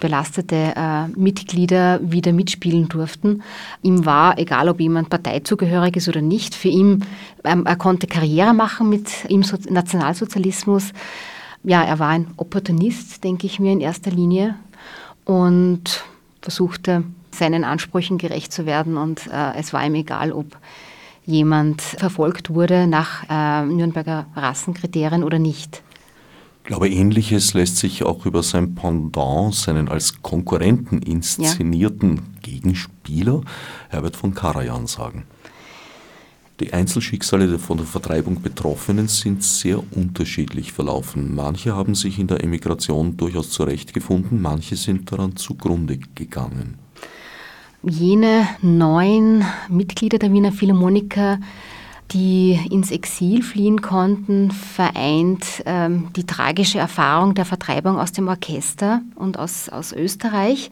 belastete 0.00 0.74
äh, 0.76 1.06
Mitglieder 1.08 2.00
wieder 2.02 2.32
mitspielen 2.32 2.88
durften. 2.88 3.42
Ihm 3.82 4.04
war, 4.04 4.38
egal 4.38 4.68
ob 4.68 4.80
jemand 4.80 5.10
parteizugehörig 5.10 5.96
ist 5.96 6.08
oder 6.08 6.22
nicht, 6.22 6.54
für 6.54 6.68
ihn, 6.68 7.04
ähm, 7.44 7.66
er 7.66 7.76
konnte 7.76 8.06
Karriere 8.06 8.54
machen 8.54 8.88
mit 8.88 9.24
im 9.28 9.42
so 9.42 9.56
Nationalsozialismus. 9.68 10.92
Ja, 11.62 11.82
er 11.82 11.98
war 11.98 12.08
ein 12.08 12.28
Opportunist, 12.36 13.22
denke 13.22 13.46
ich 13.46 13.60
mir 13.60 13.72
in 13.72 13.80
erster 13.80 14.10
Linie 14.10 14.56
und 15.24 16.02
versuchte 16.40 17.04
seinen 17.30 17.64
Ansprüchen 17.64 18.18
gerecht 18.18 18.52
zu 18.52 18.66
werden 18.66 18.96
und 18.96 19.26
äh, 19.26 19.58
es 19.58 19.72
war 19.72 19.84
ihm 19.84 19.94
egal, 19.94 20.32
ob 20.32 20.56
jemand 21.26 21.80
verfolgt 21.82 22.50
wurde 22.50 22.86
nach 22.86 23.24
äh, 23.28 23.64
Nürnberger 23.66 24.26
Rassenkriterien 24.34 25.22
oder 25.22 25.38
nicht. 25.38 25.82
Ich 26.70 26.72
glaube, 26.72 26.88
ähnliches 26.88 27.52
lässt 27.54 27.78
sich 27.78 28.04
auch 28.04 28.26
über 28.26 28.44
sein 28.44 28.76
Pendant, 28.76 29.52
seinen 29.56 29.88
als 29.88 30.22
Konkurrenten 30.22 31.02
inszenierten 31.02 32.14
ja. 32.14 32.22
Gegenspieler 32.42 33.40
Herbert 33.88 34.14
von 34.14 34.34
Karajan 34.34 34.86
sagen. 34.86 35.24
Die 36.60 36.72
Einzelschicksale 36.72 37.48
der 37.48 37.58
von 37.58 37.78
der 37.78 37.86
Vertreibung 37.86 38.40
Betroffenen 38.40 39.08
sind 39.08 39.42
sehr 39.42 39.82
unterschiedlich 39.96 40.72
verlaufen. 40.72 41.34
Manche 41.34 41.74
haben 41.74 41.96
sich 41.96 42.20
in 42.20 42.28
der 42.28 42.44
Emigration 42.44 43.16
durchaus 43.16 43.50
zurechtgefunden, 43.50 44.40
manche 44.40 44.76
sind 44.76 45.10
daran 45.10 45.34
zugrunde 45.34 45.98
gegangen. 46.14 46.78
Jene 47.82 48.46
neun 48.62 49.44
Mitglieder 49.68 50.18
der 50.20 50.32
Wiener 50.32 50.52
Philharmoniker 50.52 51.40
die 52.12 52.58
ins 52.70 52.90
Exil 52.90 53.42
fliehen 53.42 53.82
konnten, 53.82 54.50
vereint 54.50 55.44
ähm, 55.66 56.08
die 56.16 56.26
tragische 56.26 56.78
Erfahrung 56.78 57.34
der 57.34 57.44
Vertreibung 57.44 57.98
aus 57.98 58.12
dem 58.12 58.28
Orchester 58.28 59.02
und 59.14 59.38
aus, 59.38 59.68
aus 59.68 59.92
Österreich. 59.92 60.70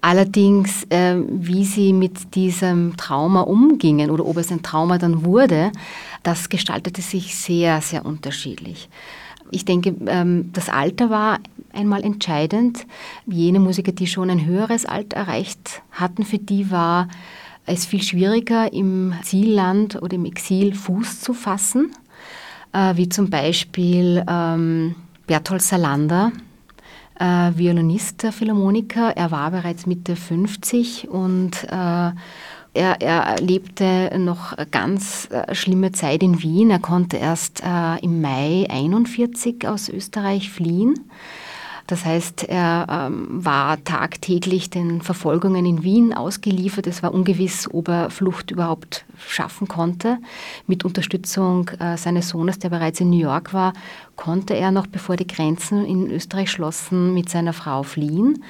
Allerdings, 0.00 0.84
äh, 0.90 1.16
wie 1.28 1.64
sie 1.64 1.92
mit 1.92 2.34
diesem 2.34 2.96
Trauma 2.96 3.40
umgingen 3.40 4.10
oder 4.10 4.26
ob 4.26 4.36
es 4.36 4.52
ein 4.52 4.62
Trauma 4.62 4.98
dann 4.98 5.24
wurde, 5.24 5.72
das 6.22 6.50
gestaltete 6.50 7.00
sich 7.00 7.34
sehr, 7.34 7.80
sehr 7.80 8.04
unterschiedlich. 8.04 8.90
Ich 9.50 9.64
denke, 9.64 9.94
ähm, 10.06 10.50
das 10.52 10.68
Alter 10.68 11.10
war 11.10 11.38
einmal 11.72 12.04
entscheidend. 12.04 12.86
Jene 13.26 13.60
Musiker, 13.60 13.92
die 13.92 14.06
schon 14.06 14.30
ein 14.30 14.44
höheres 14.44 14.84
Alter 14.84 15.16
erreicht 15.16 15.82
hatten, 15.90 16.24
für 16.24 16.38
die 16.38 16.70
war 16.70 17.08
es 17.66 17.86
viel 17.86 18.02
schwieriger, 18.02 18.72
im 18.72 19.14
Zielland 19.22 20.00
oder 20.02 20.14
im 20.14 20.24
Exil 20.24 20.74
Fuß 20.74 21.20
zu 21.20 21.34
fassen, 21.34 21.92
äh, 22.72 22.96
wie 22.96 23.08
zum 23.08 23.30
Beispiel 23.30 24.24
ähm, 24.28 24.94
Berthold 25.26 25.62
Salander, 25.62 26.32
äh, 27.18 27.50
Violinist 27.54 28.22
der 28.22 28.32
Philharmoniker. 28.32 29.16
Er 29.16 29.30
war 29.30 29.50
bereits 29.50 29.86
Mitte 29.86 30.16
50 30.16 31.08
und 31.08 31.64
äh, 31.64 32.12
er, 32.76 33.00
er 33.00 33.22
erlebte 33.22 34.18
noch 34.18 34.56
ganz 34.72 35.28
äh, 35.30 35.54
schlimme 35.54 35.92
Zeit 35.92 36.22
in 36.22 36.42
Wien. 36.42 36.70
Er 36.70 36.80
konnte 36.80 37.16
erst 37.16 37.62
äh, 37.64 37.98
im 38.02 38.20
Mai 38.20 38.66
41 38.68 39.66
aus 39.68 39.88
Österreich 39.88 40.50
fliehen. 40.50 40.94
Das 41.86 42.04
heißt, 42.04 42.44
er 42.44 42.86
ähm, 42.88 43.26
war 43.44 43.82
tagtäglich 43.84 44.70
den 44.70 45.02
Verfolgungen 45.02 45.66
in 45.66 45.82
Wien 45.82 46.14
ausgeliefert. 46.14 46.86
Es 46.86 47.02
war 47.02 47.12
ungewiss, 47.12 47.68
ob 47.72 47.88
er 47.88 48.10
Flucht 48.10 48.50
überhaupt 48.50 49.04
schaffen 49.18 49.68
konnte. 49.68 50.18
Mit 50.66 50.84
Unterstützung 50.84 51.68
äh, 51.78 51.98
seines 51.98 52.30
Sohnes, 52.30 52.58
der 52.58 52.70
bereits 52.70 53.00
in 53.00 53.10
New 53.10 53.18
York 53.18 53.52
war, 53.52 53.74
konnte 54.16 54.54
er 54.54 54.70
noch, 54.70 54.86
bevor 54.86 55.16
die 55.16 55.26
Grenzen 55.26 55.84
in 55.84 56.10
Österreich 56.10 56.50
schlossen, 56.50 57.12
mit 57.12 57.28
seiner 57.28 57.52
Frau 57.52 57.82
fliehen. 57.82 58.42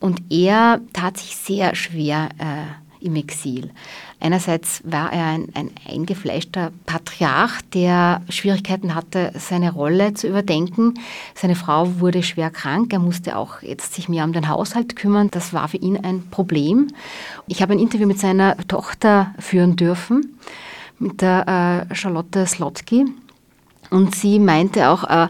Und 0.00 0.20
er 0.30 0.80
tat 0.92 1.18
sich 1.18 1.36
sehr 1.36 1.76
schwer 1.76 2.30
äh, 2.38 2.81
im 3.02 3.16
Exil. 3.16 3.70
Einerseits 4.20 4.82
war 4.84 5.12
er 5.12 5.26
ein, 5.26 5.48
ein 5.54 5.70
eingefleischter 5.88 6.70
Patriarch, 6.86 7.60
der 7.74 8.22
Schwierigkeiten 8.28 8.94
hatte, 8.94 9.32
seine 9.36 9.72
Rolle 9.72 10.14
zu 10.14 10.28
überdenken. 10.28 10.94
Seine 11.34 11.56
Frau 11.56 12.00
wurde 12.00 12.22
schwer 12.22 12.50
krank. 12.50 12.92
Er 12.92 13.00
musste 13.00 13.36
auch 13.36 13.62
jetzt 13.62 13.94
sich 13.94 14.08
mehr 14.08 14.24
um 14.24 14.32
den 14.32 14.48
Haushalt 14.48 14.94
kümmern. 14.94 15.30
Das 15.30 15.52
war 15.52 15.68
für 15.68 15.78
ihn 15.78 15.96
ein 16.02 16.28
Problem. 16.30 16.88
Ich 17.48 17.62
habe 17.62 17.72
ein 17.72 17.80
Interview 17.80 18.06
mit 18.06 18.20
seiner 18.20 18.56
Tochter 18.68 19.34
führen 19.38 19.76
dürfen, 19.76 20.38
mit 20.98 21.20
der 21.20 21.88
äh, 21.90 21.94
Charlotte 21.94 22.46
Slotky. 22.46 23.06
Und 23.90 24.14
sie 24.14 24.38
meinte 24.38 24.88
auch, 24.88 25.04
äh, 25.04 25.28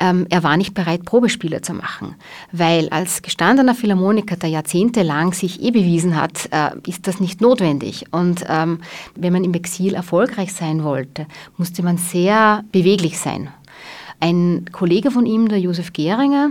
ähm, 0.00 0.26
er 0.30 0.42
war 0.42 0.56
nicht 0.56 0.74
bereit, 0.74 1.04
Probespiele 1.04 1.62
zu 1.62 1.74
machen, 1.74 2.14
weil 2.52 2.88
als 2.90 3.22
gestandener 3.22 3.74
Philharmoniker, 3.74 4.36
der 4.36 4.50
jahrzehntelang 4.50 5.32
sich 5.32 5.62
eh 5.62 5.70
bewiesen 5.70 6.20
hat, 6.20 6.48
äh, 6.50 6.70
ist 6.86 7.06
das 7.06 7.20
nicht 7.20 7.40
notwendig. 7.40 8.06
Und 8.10 8.44
ähm, 8.48 8.80
wenn 9.14 9.32
man 9.32 9.44
im 9.44 9.54
Exil 9.54 9.94
erfolgreich 9.94 10.52
sein 10.52 10.84
wollte, 10.84 11.26
musste 11.56 11.82
man 11.82 11.98
sehr 11.98 12.64
beweglich 12.72 13.18
sein. 13.18 13.48
Ein 14.20 14.66
Kollege 14.72 15.10
von 15.10 15.26
ihm, 15.26 15.48
der 15.48 15.60
Josef 15.60 15.92
Geringer, 15.92 16.50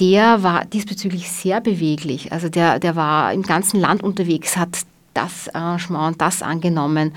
der 0.00 0.42
war 0.42 0.64
diesbezüglich 0.64 1.30
sehr 1.30 1.60
beweglich. 1.60 2.32
Also 2.32 2.48
der, 2.48 2.78
der 2.78 2.96
war 2.96 3.32
im 3.32 3.42
ganzen 3.42 3.80
Land 3.80 4.02
unterwegs, 4.02 4.56
hat 4.56 4.80
das 5.14 5.48
Arrangement 5.54 6.20
das 6.20 6.42
angenommen. 6.42 7.12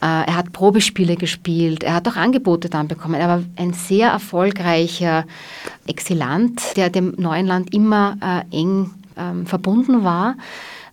Äh, 0.00 0.26
er 0.26 0.36
hat 0.36 0.52
Probespiele 0.52 1.16
gespielt, 1.16 1.82
er 1.82 1.94
hat 1.94 2.08
auch 2.08 2.16
Angebote 2.16 2.68
dann 2.68 2.88
bekommen. 2.88 3.14
Er 3.14 3.28
war 3.28 3.42
ein 3.56 3.72
sehr 3.72 4.10
erfolgreicher 4.10 5.24
Exilant, 5.86 6.76
der 6.76 6.90
dem 6.90 7.14
neuen 7.16 7.46
Land 7.46 7.74
immer 7.74 8.16
äh, 8.20 8.56
eng 8.56 8.90
ähm, 9.16 9.46
verbunden 9.46 10.04
war. 10.04 10.36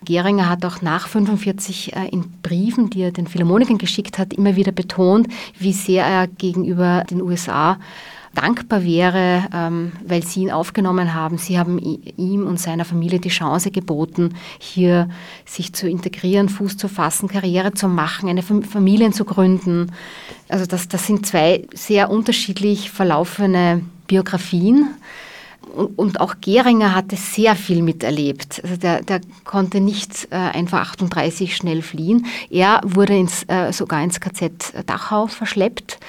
Geringer 0.03 0.49
hat 0.49 0.63
auch 0.65 0.81
nach 0.81 1.07
45 1.07 1.95
äh, 1.95 2.07
in 2.09 2.31
Briefen, 2.41 2.89
die 2.89 3.01
er 3.01 3.11
den 3.11 3.27
Philharmonikern 3.27 3.77
geschickt 3.77 4.17
hat, 4.17 4.33
immer 4.33 4.55
wieder 4.55 4.71
betont, 4.71 5.27
wie 5.59 5.73
sehr 5.73 6.05
er 6.05 6.27
gegenüber 6.27 7.03
den 7.09 7.21
USA 7.21 7.77
dankbar 8.35 8.83
wäre, 8.83 9.47
ähm, 9.53 9.93
weil 10.05 10.23
Sie 10.23 10.41
ihn 10.41 10.51
aufgenommen 10.51 11.13
haben. 11.13 11.37
Sie 11.37 11.57
haben 11.57 11.79
ihm 11.79 12.45
und 12.45 12.59
seiner 12.59 12.85
Familie 12.85 13.19
die 13.19 13.29
Chance 13.29 13.71
geboten, 13.71 14.35
hier 14.59 15.09
sich 15.45 15.73
zu 15.73 15.89
integrieren, 15.89 16.49
Fuß 16.49 16.77
zu 16.77 16.87
fassen, 16.87 17.27
Karriere 17.27 17.73
zu 17.73 17.87
machen, 17.87 18.29
eine 18.29 18.43
Familie 18.43 19.11
zu 19.11 19.25
gründen. 19.25 19.91
Also 20.49 20.65
das, 20.65 20.87
das 20.87 21.07
sind 21.07 21.25
zwei 21.25 21.67
sehr 21.73 22.09
unterschiedlich 22.09 22.91
verlaufene 22.91 23.81
Biografien. 24.07 24.89
Und, 25.97 26.21
auch 26.21 26.35
Geringer 26.39 26.95
hatte 26.95 27.17
sehr 27.17 27.55
viel 27.55 27.81
miterlebt. 27.81 28.61
Also 28.63 28.77
der, 28.77 29.01
der 29.01 29.19
konnte 29.43 29.81
nicht 29.81 30.27
äh, 30.29 30.35
einfach 30.35 30.79
38 30.93 31.53
schnell 31.55 31.81
fliehen. 31.81 32.27
Er 32.49 32.79
wurde 32.85 33.17
ins, 33.17 33.43
äh, 33.47 33.73
sogar 33.73 34.01
ins 34.01 34.21
KZ 34.21 34.73
Dachau 34.85 35.27
verschleppt 35.27 35.99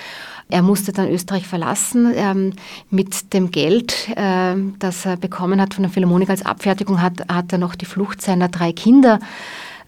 er 0.48 0.62
musste 0.62 0.92
dann 0.92 1.10
Österreich 1.10 1.46
verlassen. 1.46 2.12
Ähm, 2.14 2.52
mit 2.90 3.32
dem 3.32 3.50
Geld, 3.50 4.08
äh, 4.16 4.54
das 4.78 5.04
er 5.04 5.16
bekommen 5.16 5.60
hat 5.60 5.74
von 5.74 5.82
der 5.82 5.90
Philharmonik 5.90 6.30
als 6.30 6.46
Abfertigung, 6.46 7.02
hat, 7.02 7.28
hat 7.28 7.52
er 7.52 7.58
noch 7.58 7.74
die 7.74 7.86
Flucht 7.86 8.22
seiner 8.22 8.48
drei 8.48 8.72
Kinder 8.72 9.18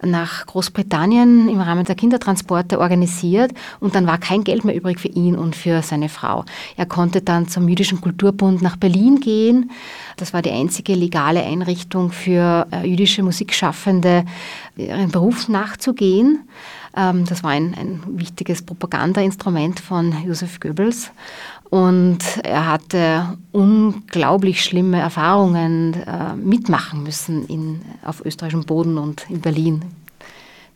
nach 0.02 0.46
Großbritannien 0.46 1.48
im 1.48 1.60
Rahmen 1.60 1.84
der 1.84 1.96
Kindertransporte 1.96 2.78
organisiert 2.78 3.52
und 3.80 3.94
dann 3.94 4.06
war 4.06 4.18
kein 4.18 4.44
Geld 4.44 4.64
mehr 4.64 4.74
übrig 4.74 5.00
für 5.00 5.08
ihn 5.08 5.36
und 5.36 5.56
für 5.56 5.82
seine 5.82 6.08
Frau. 6.08 6.44
Er 6.76 6.86
konnte 6.86 7.20
dann 7.20 7.48
zum 7.48 7.68
Jüdischen 7.68 8.00
Kulturbund 8.00 8.62
nach 8.62 8.76
Berlin 8.76 9.20
gehen. 9.20 9.70
Das 10.16 10.32
war 10.32 10.42
die 10.42 10.52
einzige 10.52 10.94
legale 10.94 11.42
Einrichtung 11.42 12.12
für 12.12 12.66
äh, 12.70 12.86
jüdische 12.86 13.22
Musikschaffende, 13.22 14.24
ihren 14.76 15.10
Beruf 15.10 15.48
nachzugehen. 15.48 16.48
Ähm, 16.96 17.24
das 17.24 17.42
war 17.42 17.50
ein, 17.50 17.74
ein 17.74 18.00
wichtiges 18.18 18.62
Propagandainstrument 18.62 19.80
von 19.80 20.14
Josef 20.24 20.60
Goebbels. 20.60 21.10
Und 21.70 22.18
er 22.44 22.66
hatte 22.66 23.36
unglaublich 23.52 24.64
schlimme 24.64 24.98
Erfahrungen 24.98 25.94
äh, 25.94 26.34
mitmachen 26.34 27.02
müssen 27.02 27.46
in, 27.46 27.82
auf 28.04 28.24
österreichischem 28.24 28.64
Boden 28.64 28.96
und 28.96 29.26
in 29.28 29.40
Berlin, 29.40 29.84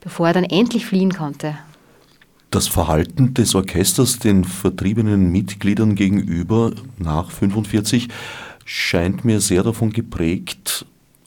bevor 0.02 0.28
er 0.28 0.34
dann 0.34 0.44
endlich 0.44 0.84
fliehen 0.84 1.12
konnte. 1.12 1.56
Das 2.50 2.68
Verhalten 2.68 3.32
des 3.32 3.54
Orchesters 3.54 4.18
den 4.18 4.44
vertriebenen 4.44 5.32
Mitgliedern 5.32 5.94
gegenüber 5.94 6.72
nach 6.98 7.30
1945 7.30 8.08
scheint 8.66 9.24
mir 9.24 9.40
sehr 9.40 9.62
davon 9.62 9.90
geprägt, 9.90 10.84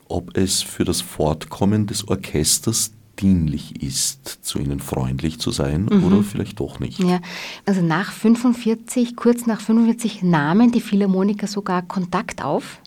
ob 0.07 0.37
es 0.37 0.61
für 0.61 0.83
das 0.83 1.01
Fortkommen 1.01 1.87
des 1.87 2.07
Orchesters 2.07 2.91
dienlich 3.19 3.81
ist, 3.81 4.45
zu 4.45 4.59
ihnen 4.59 4.79
freundlich 4.79 5.39
zu 5.39 5.51
sein 5.51 5.87
mhm. 5.91 6.03
oder 6.03 6.23
vielleicht 6.23 6.59
doch 6.59 6.79
nicht. 6.79 6.99
Ja, 6.99 7.19
also 7.65 7.81
nach 7.81 8.11
45, 8.11 9.15
kurz 9.15 9.45
nach 9.45 9.61
45 9.61 10.23
nahmen 10.23 10.71
die 10.71 10.81
Philharmoniker 10.81 11.47
sogar 11.47 11.81
Kontakt 11.81 12.43
auf 12.43 12.79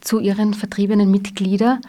zu 0.00 0.18
ihren 0.18 0.54
vertriebenen 0.54 1.10
Mitgliedern, 1.10 1.80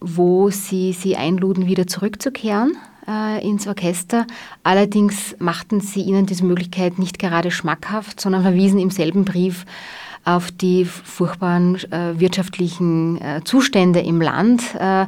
wo 0.00 0.50
sie 0.50 0.92
sie 0.92 1.16
einluden, 1.16 1.66
wieder 1.66 1.86
zurückzukehren 1.86 2.76
äh, 3.06 3.46
ins 3.46 3.66
Orchester. 3.66 4.26
Allerdings 4.62 5.36
machten 5.38 5.80
sie 5.80 6.02
ihnen 6.02 6.26
diese 6.26 6.44
Möglichkeit 6.44 6.98
nicht 6.98 7.18
gerade 7.18 7.50
schmackhaft, 7.50 8.20
sondern 8.20 8.42
verwiesen 8.42 8.78
im 8.78 8.90
selben 8.90 9.24
Brief 9.24 9.64
auf 10.24 10.50
die 10.52 10.84
furchtbaren 10.84 11.76
äh, 11.90 12.18
wirtschaftlichen 12.18 13.20
äh, 13.20 13.40
Zustände 13.44 14.00
im 14.00 14.20
Land 14.20 14.62
äh, 14.78 15.06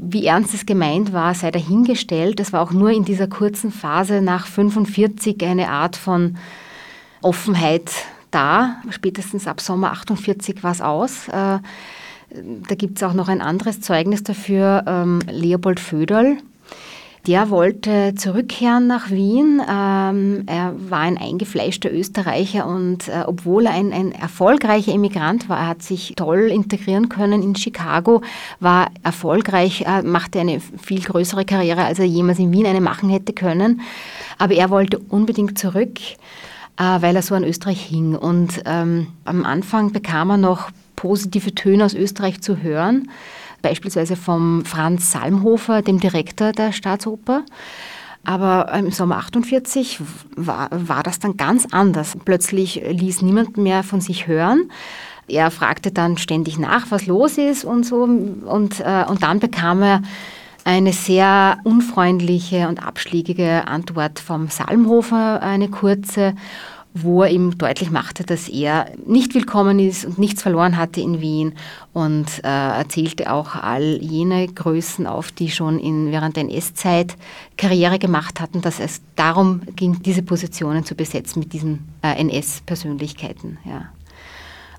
wie 0.00 0.26
ernst 0.26 0.54
es 0.54 0.66
gemeint 0.66 1.12
war, 1.12 1.34
sei 1.34 1.50
dahingestellt. 1.50 2.40
Es 2.40 2.52
war 2.52 2.62
auch 2.62 2.72
nur 2.72 2.90
in 2.90 3.04
dieser 3.04 3.26
kurzen 3.26 3.72
Phase 3.72 4.20
nach 4.20 4.46
45 4.46 5.42
eine 5.44 5.70
Art 5.70 5.96
von 5.96 6.36
Offenheit 7.22 7.90
da. 8.30 8.76
Spätestens 8.90 9.46
ab 9.46 9.60
Sommer 9.60 9.92
48 9.92 10.62
war 10.62 10.72
es 10.72 10.80
aus. 10.80 11.28
Äh, 11.28 11.58
da 12.30 12.74
gibt 12.76 12.98
es 12.98 13.02
auch 13.02 13.14
noch 13.14 13.28
ein 13.28 13.40
anderes 13.40 13.80
Zeugnis 13.80 14.22
dafür, 14.22 14.84
ähm, 14.86 15.20
Leopold 15.30 15.80
Föderl, 15.80 16.36
der 17.28 17.50
wollte 17.50 18.14
zurückkehren 18.14 18.86
nach 18.86 19.10
Wien. 19.10 19.60
Ähm, 19.60 20.44
er 20.46 20.74
war 20.88 21.00
ein 21.00 21.18
eingefleischter 21.18 21.92
Österreicher 21.92 22.66
und 22.66 23.06
äh, 23.08 23.24
obwohl 23.26 23.66
er 23.66 23.72
ein, 23.72 23.92
ein 23.92 24.12
erfolgreicher 24.12 24.92
Immigrant 24.94 25.46
war, 25.50 25.58
er 25.58 25.66
hat 25.68 25.82
sich 25.82 26.14
toll 26.16 26.50
integrieren 26.50 27.10
können 27.10 27.42
in 27.42 27.54
Chicago, 27.54 28.22
war 28.60 28.88
erfolgreich, 29.02 29.84
äh, 29.86 30.00
machte 30.00 30.40
eine 30.40 30.58
viel 30.60 31.02
größere 31.02 31.44
Karriere, 31.44 31.84
als 31.84 31.98
er 31.98 32.06
jemals 32.06 32.38
in 32.38 32.50
Wien 32.50 32.66
eine 32.66 32.80
machen 32.80 33.10
hätte 33.10 33.34
können. 33.34 33.82
Aber 34.38 34.54
er 34.54 34.70
wollte 34.70 34.98
unbedingt 34.98 35.58
zurück, 35.58 36.00
äh, 36.78 36.82
weil 37.00 37.14
er 37.14 37.22
so 37.22 37.34
an 37.34 37.44
Österreich 37.44 37.82
hing. 37.82 38.16
Und 38.16 38.62
ähm, 38.64 39.08
am 39.26 39.44
Anfang 39.44 39.92
bekam 39.92 40.30
er 40.30 40.38
noch 40.38 40.70
positive 40.96 41.54
Töne 41.54 41.84
aus 41.84 41.92
Österreich 41.92 42.40
zu 42.40 42.62
hören 42.62 43.10
beispielsweise 43.62 44.16
vom 44.16 44.64
Franz 44.64 45.12
Salmhofer, 45.12 45.82
dem 45.82 46.00
Direktor 46.00 46.52
der 46.52 46.72
Staatsoper. 46.72 47.44
Aber 48.24 48.72
im 48.74 48.90
Sommer 48.90 49.16
48 49.18 50.00
war, 50.36 50.68
war 50.70 51.02
das 51.02 51.18
dann 51.18 51.36
ganz 51.36 51.66
anders. 51.70 52.16
Plötzlich 52.24 52.82
ließ 52.86 53.22
niemand 53.22 53.56
mehr 53.56 53.82
von 53.82 54.00
sich 54.00 54.26
hören. 54.26 54.70
Er 55.28 55.50
fragte 55.50 55.92
dann 55.92 56.18
ständig 56.18 56.58
nach, 56.58 56.86
was 56.90 57.06
los 57.06 57.38
ist 57.38 57.64
und 57.64 57.84
so. 57.84 58.02
Und, 58.02 58.80
äh, 58.80 59.04
und 59.08 59.22
dann 59.22 59.40
bekam 59.40 59.82
er 59.82 60.02
eine 60.64 60.92
sehr 60.92 61.58
unfreundliche 61.64 62.68
und 62.68 62.84
abschlägige 62.84 63.66
Antwort 63.68 64.18
vom 64.18 64.48
Salmhofer, 64.48 65.40
eine 65.42 65.68
kurze 65.68 66.34
wo 67.02 67.22
er 67.22 67.30
ihm 67.30 67.56
deutlich 67.58 67.90
machte, 67.90 68.24
dass 68.24 68.48
er 68.48 68.90
nicht 69.06 69.34
willkommen 69.34 69.78
ist 69.78 70.04
und 70.04 70.18
nichts 70.18 70.42
verloren 70.42 70.76
hatte 70.76 71.00
in 71.00 71.20
Wien 71.20 71.54
und 71.92 72.26
äh, 72.44 72.48
erzählte 72.48 73.32
auch 73.32 73.54
all 73.54 73.98
jene 74.02 74.48
Größen 74.48 75.06
auf, 75.06 75.32
die 75.32 75.50
schon 75.50 75.78
in, 75.78 76.10
während 76.12 76.36
der 76.36 76.44
NS-Zeit 76.44 77.16
Karriere 77.56 77.98
gemacht 77.98 78.40
hatten, 78.40 78.60
dass 78.60 78.80
es 78.80 79.00
darum 79.16 79.62
ging, 79.76 80.02
diese 80.02 80.22
Positionen 80.22 80.84
zu 80.84 80.94
besetzen 80.94 81.40
mit 81.40 81.52
diesen 81.52 81.88
äh, 82.02 82.20
NS-Persönlichkeiten. 82.20 83.58
Ja. 83.64 83.86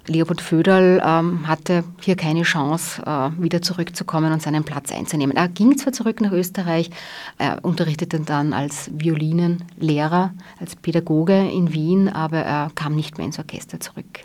Leopold 0.07 0.41
Föderl 0.41 1.01
ähm, 1.05 1.47
hatte 1.47 1.83
hier 2.01 2.15
keine 2.15 2.43
Chance, 2.43 3.01
äh, 3.05 3.29
wieder 3.41 3.61
zurückzukommen 3.61 4.33
und 4.33 4.41
seinen 4.41 4.63
Platz 4.63 4.91
einzunehmen. 4.91 5.35
Er 5.35 5.47
ging 5.47 5.77
zwar 5.77 5.93
zurück 5.93 6.21
nach 6.21 6.31
Österreich, 6.31 6.89
er 7.37 7.63
unterrichtete 7.63 8.19
dann 8.19 8.53
als 8.53 8.89
Violinenlehrer, 8.93 10.33
als 10.59 10.75
Pädagoge 10.75 11.49
in 11.49 11.73
Wien, 11.73 12.09
aber 12.09 12.39
er 12.39 12.71
kam 12.73 12.95
nicht 12.95 13.17
mehr 13.17 13.27
ins 13.27 13.39
Orchester 13.39 13.79
zurück. 13.79 14.21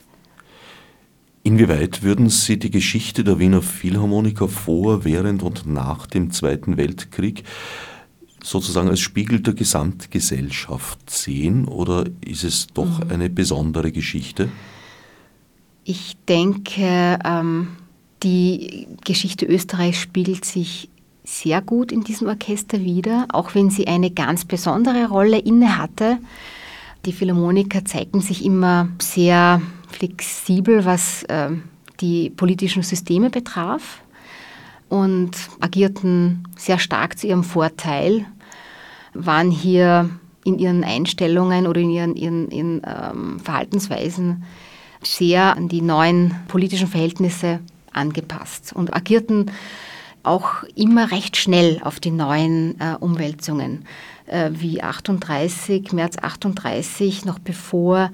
Inwieweit 1.43 2.03
würden 2.03 2.31
Sie 2.31 2.59
die 2.59 2.70
Geschichte 2.70 3.22
der 3.22 3.39
Wiener 3.39 3.61
Philharmoniker 3.61 4.49
vor, 4.49 5.05
während 5.05 5.43
und 5.43 5.66
nach 5.66 6.07
dem 6.07 6.31
Zweiten 6.31 6.79
Weltkrieg 6.79 7.45
sozusagen 8.43 8.89
als 8.89 9.01
Spiegel 9.01 9.41
der 9.41 9.55
Gesamtgesellschaft 9.55 11.11
sehen 11.11 11.66
oder 11.66 12.05
ist 12.20 12.45
es 12.45 12.68
doch 12.68 13.05
mhm. 13.05 13.11
eine 13.11 13.31
besondere 13.31 13.93
Geschichte? 13.93 14.49
Ich 15.85 16.16
denke, 16.28 17.18
ähm, 17.24 17.68
die 18.22 18.89
Geschichte 19.05 19.45
Österreichs 19.45 19.99
spiegelt 19.99 20.45
sich 20.45 20.89
sehr 21.24 21.61
gut 21.61 21.93
in 21.93 22.05
diesem 22.05 22.28
Orchester 22.28 22.80
wieder, 22.80 23.26
auch 23.30 23.55
wenn 23.55 23.70
sie 23.70 23.87
eine 23.87 24.11
ganz 24.11 24.45
besondere 24.45 25.09
Rolle 25.09 25.39
inne 25.39 25.78
hatte. 25.78 26.18
Die 27.05 27.12
Philharmoniker 27.12 27.85
zeigten 27.85 28.20
sich 28.20 28.45
immer 28.45 28.89
sehr 29.01 29.61
flexibel, 29.91 30.85
was 30.87 31.22
äh, 31.24 31.51
die 32.01 32.30
politischen 32.30 32.82
Systeme 32.82 33.28
betraf 33.28 34.03
und 34.89 35.32
agierten 35.61 36.49
sehr 36.57 36.78
stark 36.78 37.18
zu 37.18 37.26
ihrem 37.26 37.45
Vorteil, 37.45 38.24
waren 39.12 39.51
hier 39.51 40.11
in 40.45 40.59
ihren 40.59 40.82
Einstellungen 40.82 41.66
oder 41.66 41.80
in 41.80 41.91
ihren, 41.91 42.16
ihren, 42.16 42.51
ihren 42.51 42.82
ähm, 42.85 43.41
Verhaltensweisen 43.41 44.45
sehr 45.07 45.57
an 45.57 45.68
die 45.68 45.82
neuen 45.82 46.34
politischen 46.48 46.88
Verhältnisse 46.88 47.61
angepasst 47.92 48.72
und 48.74 48.94
agierten 48.94 49.50
auch 50.22 50.62
immer 50.74 51.11
recht 51.11 51.36
schnell 51.36 51.80
auf 51.84 52.00
die 52.00 52.11
neuen 52.11 52.80
äh, 52.80 52.96
Umwälzungen. 52.98 53.84
Äh, 54.26 54.50
wie 54.55 54.82
38, 54.82 55.92
März 55.92 56.16
38, 56.20 57.24
noch 57.24 57.38
bevor 57.38 58.11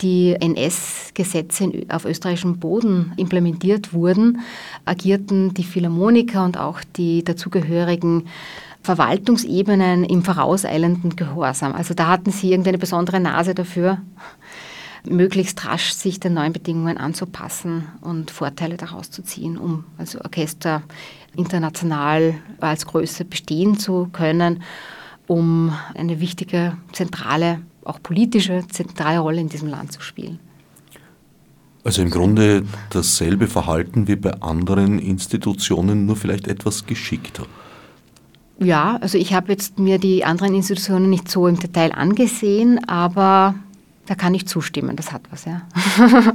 die 0.00 0.34
NS-Gesetze 0.40 1.70
auf 1.90 2.06
österreichischem 2.06 2.58
Boden 2.58 3.12
implementiert 3.18 3.92
wurden, 3.92 4.40
agierten 4.86 5.52
die 5.52 5.64
Philharmoniker 5.64 6.44
und 6.44 6.56
auch 6.56 6.80
die 6.96 7.22
dazugehörigen 7.22 8.26
Verwaltungsebenen 8.82 10.04
im 10.04 10.24
vorauseilenden 10.24 11.16
Gehorsam. 11.16 11.74
Also 11.74 11.92
da 11.92 12.08
hatten 12.08 12.30
sie 12.30 12.50
irgendeine 12.50 12.78
besondere 12.78 13.20
Nase 13.20 13.54
dafür, 13.54 13.98
möglichst 15.08 15.64
rasch 15.66 15.92
sich 15.92 16.20
den 16.20 16.34
neuen 16.34 16.52
Bedingungen 16.52 16.98
anzupassen 16.98 17.88
und 18.00 18.30
Vorteile 18.30 18.76
daraus 18.76 19.10
zu 19.10 19.22
ziehen, 19.22 19.56
um 19.56 19.84
als 19.98 20.16
Orchester 20.16 20.82
international 21.36 22.34
als 22.60 22.86
Größe 22.86 23.24
bestehen 23.24 23.78
zu 23.78 24.08
können, 24.12 24.62
um 25.26 25.72
eine 25.94 26.20
wichtige, 26.20 26.76
zentrale, 26.92 27.60
auch 27.84 28.02
politische, 28.02 28.64
zentrale 28.68 29.20
Rolle 29.20 29.40
in 29.40 29.48
diesem 29.48 29.68
Land 29.68 29.92
zu 29.92 30.00
spielen. 30.00 30.38
Also 31.82 32.02
im 32.02 32.10
Grunde 32.10 32.64
dasselbe 32.90 33.46
Verhalten 33.46 34.06
wie 34.06 34.16
bei 34.16 34.34
anderen 34.42 34.98
Institutionen, 34.98 36.04
nur 36.04 36.16
vielleicht 36.16 36.46
etwas 36.46 36.84
geschickter. 36.84 37.46
Ja, 38.58 38.98
also 39.00 39.16
ich 39.16 39.32
habe 39.32 39.52
jetzt 39.52 39.78
mir 39.78 39.98
die 39.98 40.22
anderen 40.24 40.54
Institutionen 40.54 41.08
nicht 41.08 41.30
so 41.30 41.46
im 41.46 41.58
Detail 41.58 41.92
angesehen, 41.92 42.86
aber 42.86 43.54
da 44.06 44.14
kann 44.14 44.34
ich 44.34 44.46
zustimmen, 44.46 44.96
das 44.96 45.12
hat 45.12 45.22
was, 45.30 45.44
ja. 45.44 45.62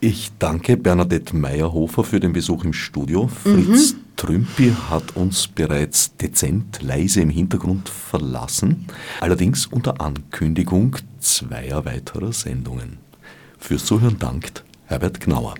ich 0.00 0.32
danke 0.38 0.76
Bernadette 0.76 1.36
Meyerhofer 1.36 2.04
für 2.04 2.20
den 2.20 2.32
Besuch 2.32 2.64
im 2.64 2.72
Studio. 2.72 3.28
Fritz 3.28 3.92
mhm. 3.92 4.00
Trümpi 4.16 4.72
hat 4.88 5.14
uns 5.16 5.46
bereits 5.46 6.16
dezent 6.16 6.80
leise 6.82 7.20
im 7.20 7.28
Hintergrund 7.28 7.88
verlassen, 7.88 8.86
allerdings 9.20 9.66
unter 9.66 10.00
Ankündigung 10.00 10.96
zweier 11.20 11.84
weiterer 11.84 12.32
Sendungen. 12.32 12.98
Fürs 13.58 13.84
Zuhören 13.84 14.18
dankt 14.18 14.64
Herbert 14.86 15.20
Gnauer. 15.20 15.54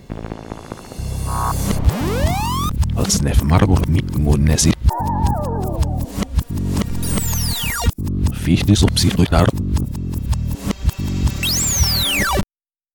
Als 2.94 3.20
Nef 3.20 3.42
Marburg 3.42 3.88
mit 3.88 4.16
Monesi. 4.16 4.72
Fichte 8.32 8.76
subsidiar 8.76 9.46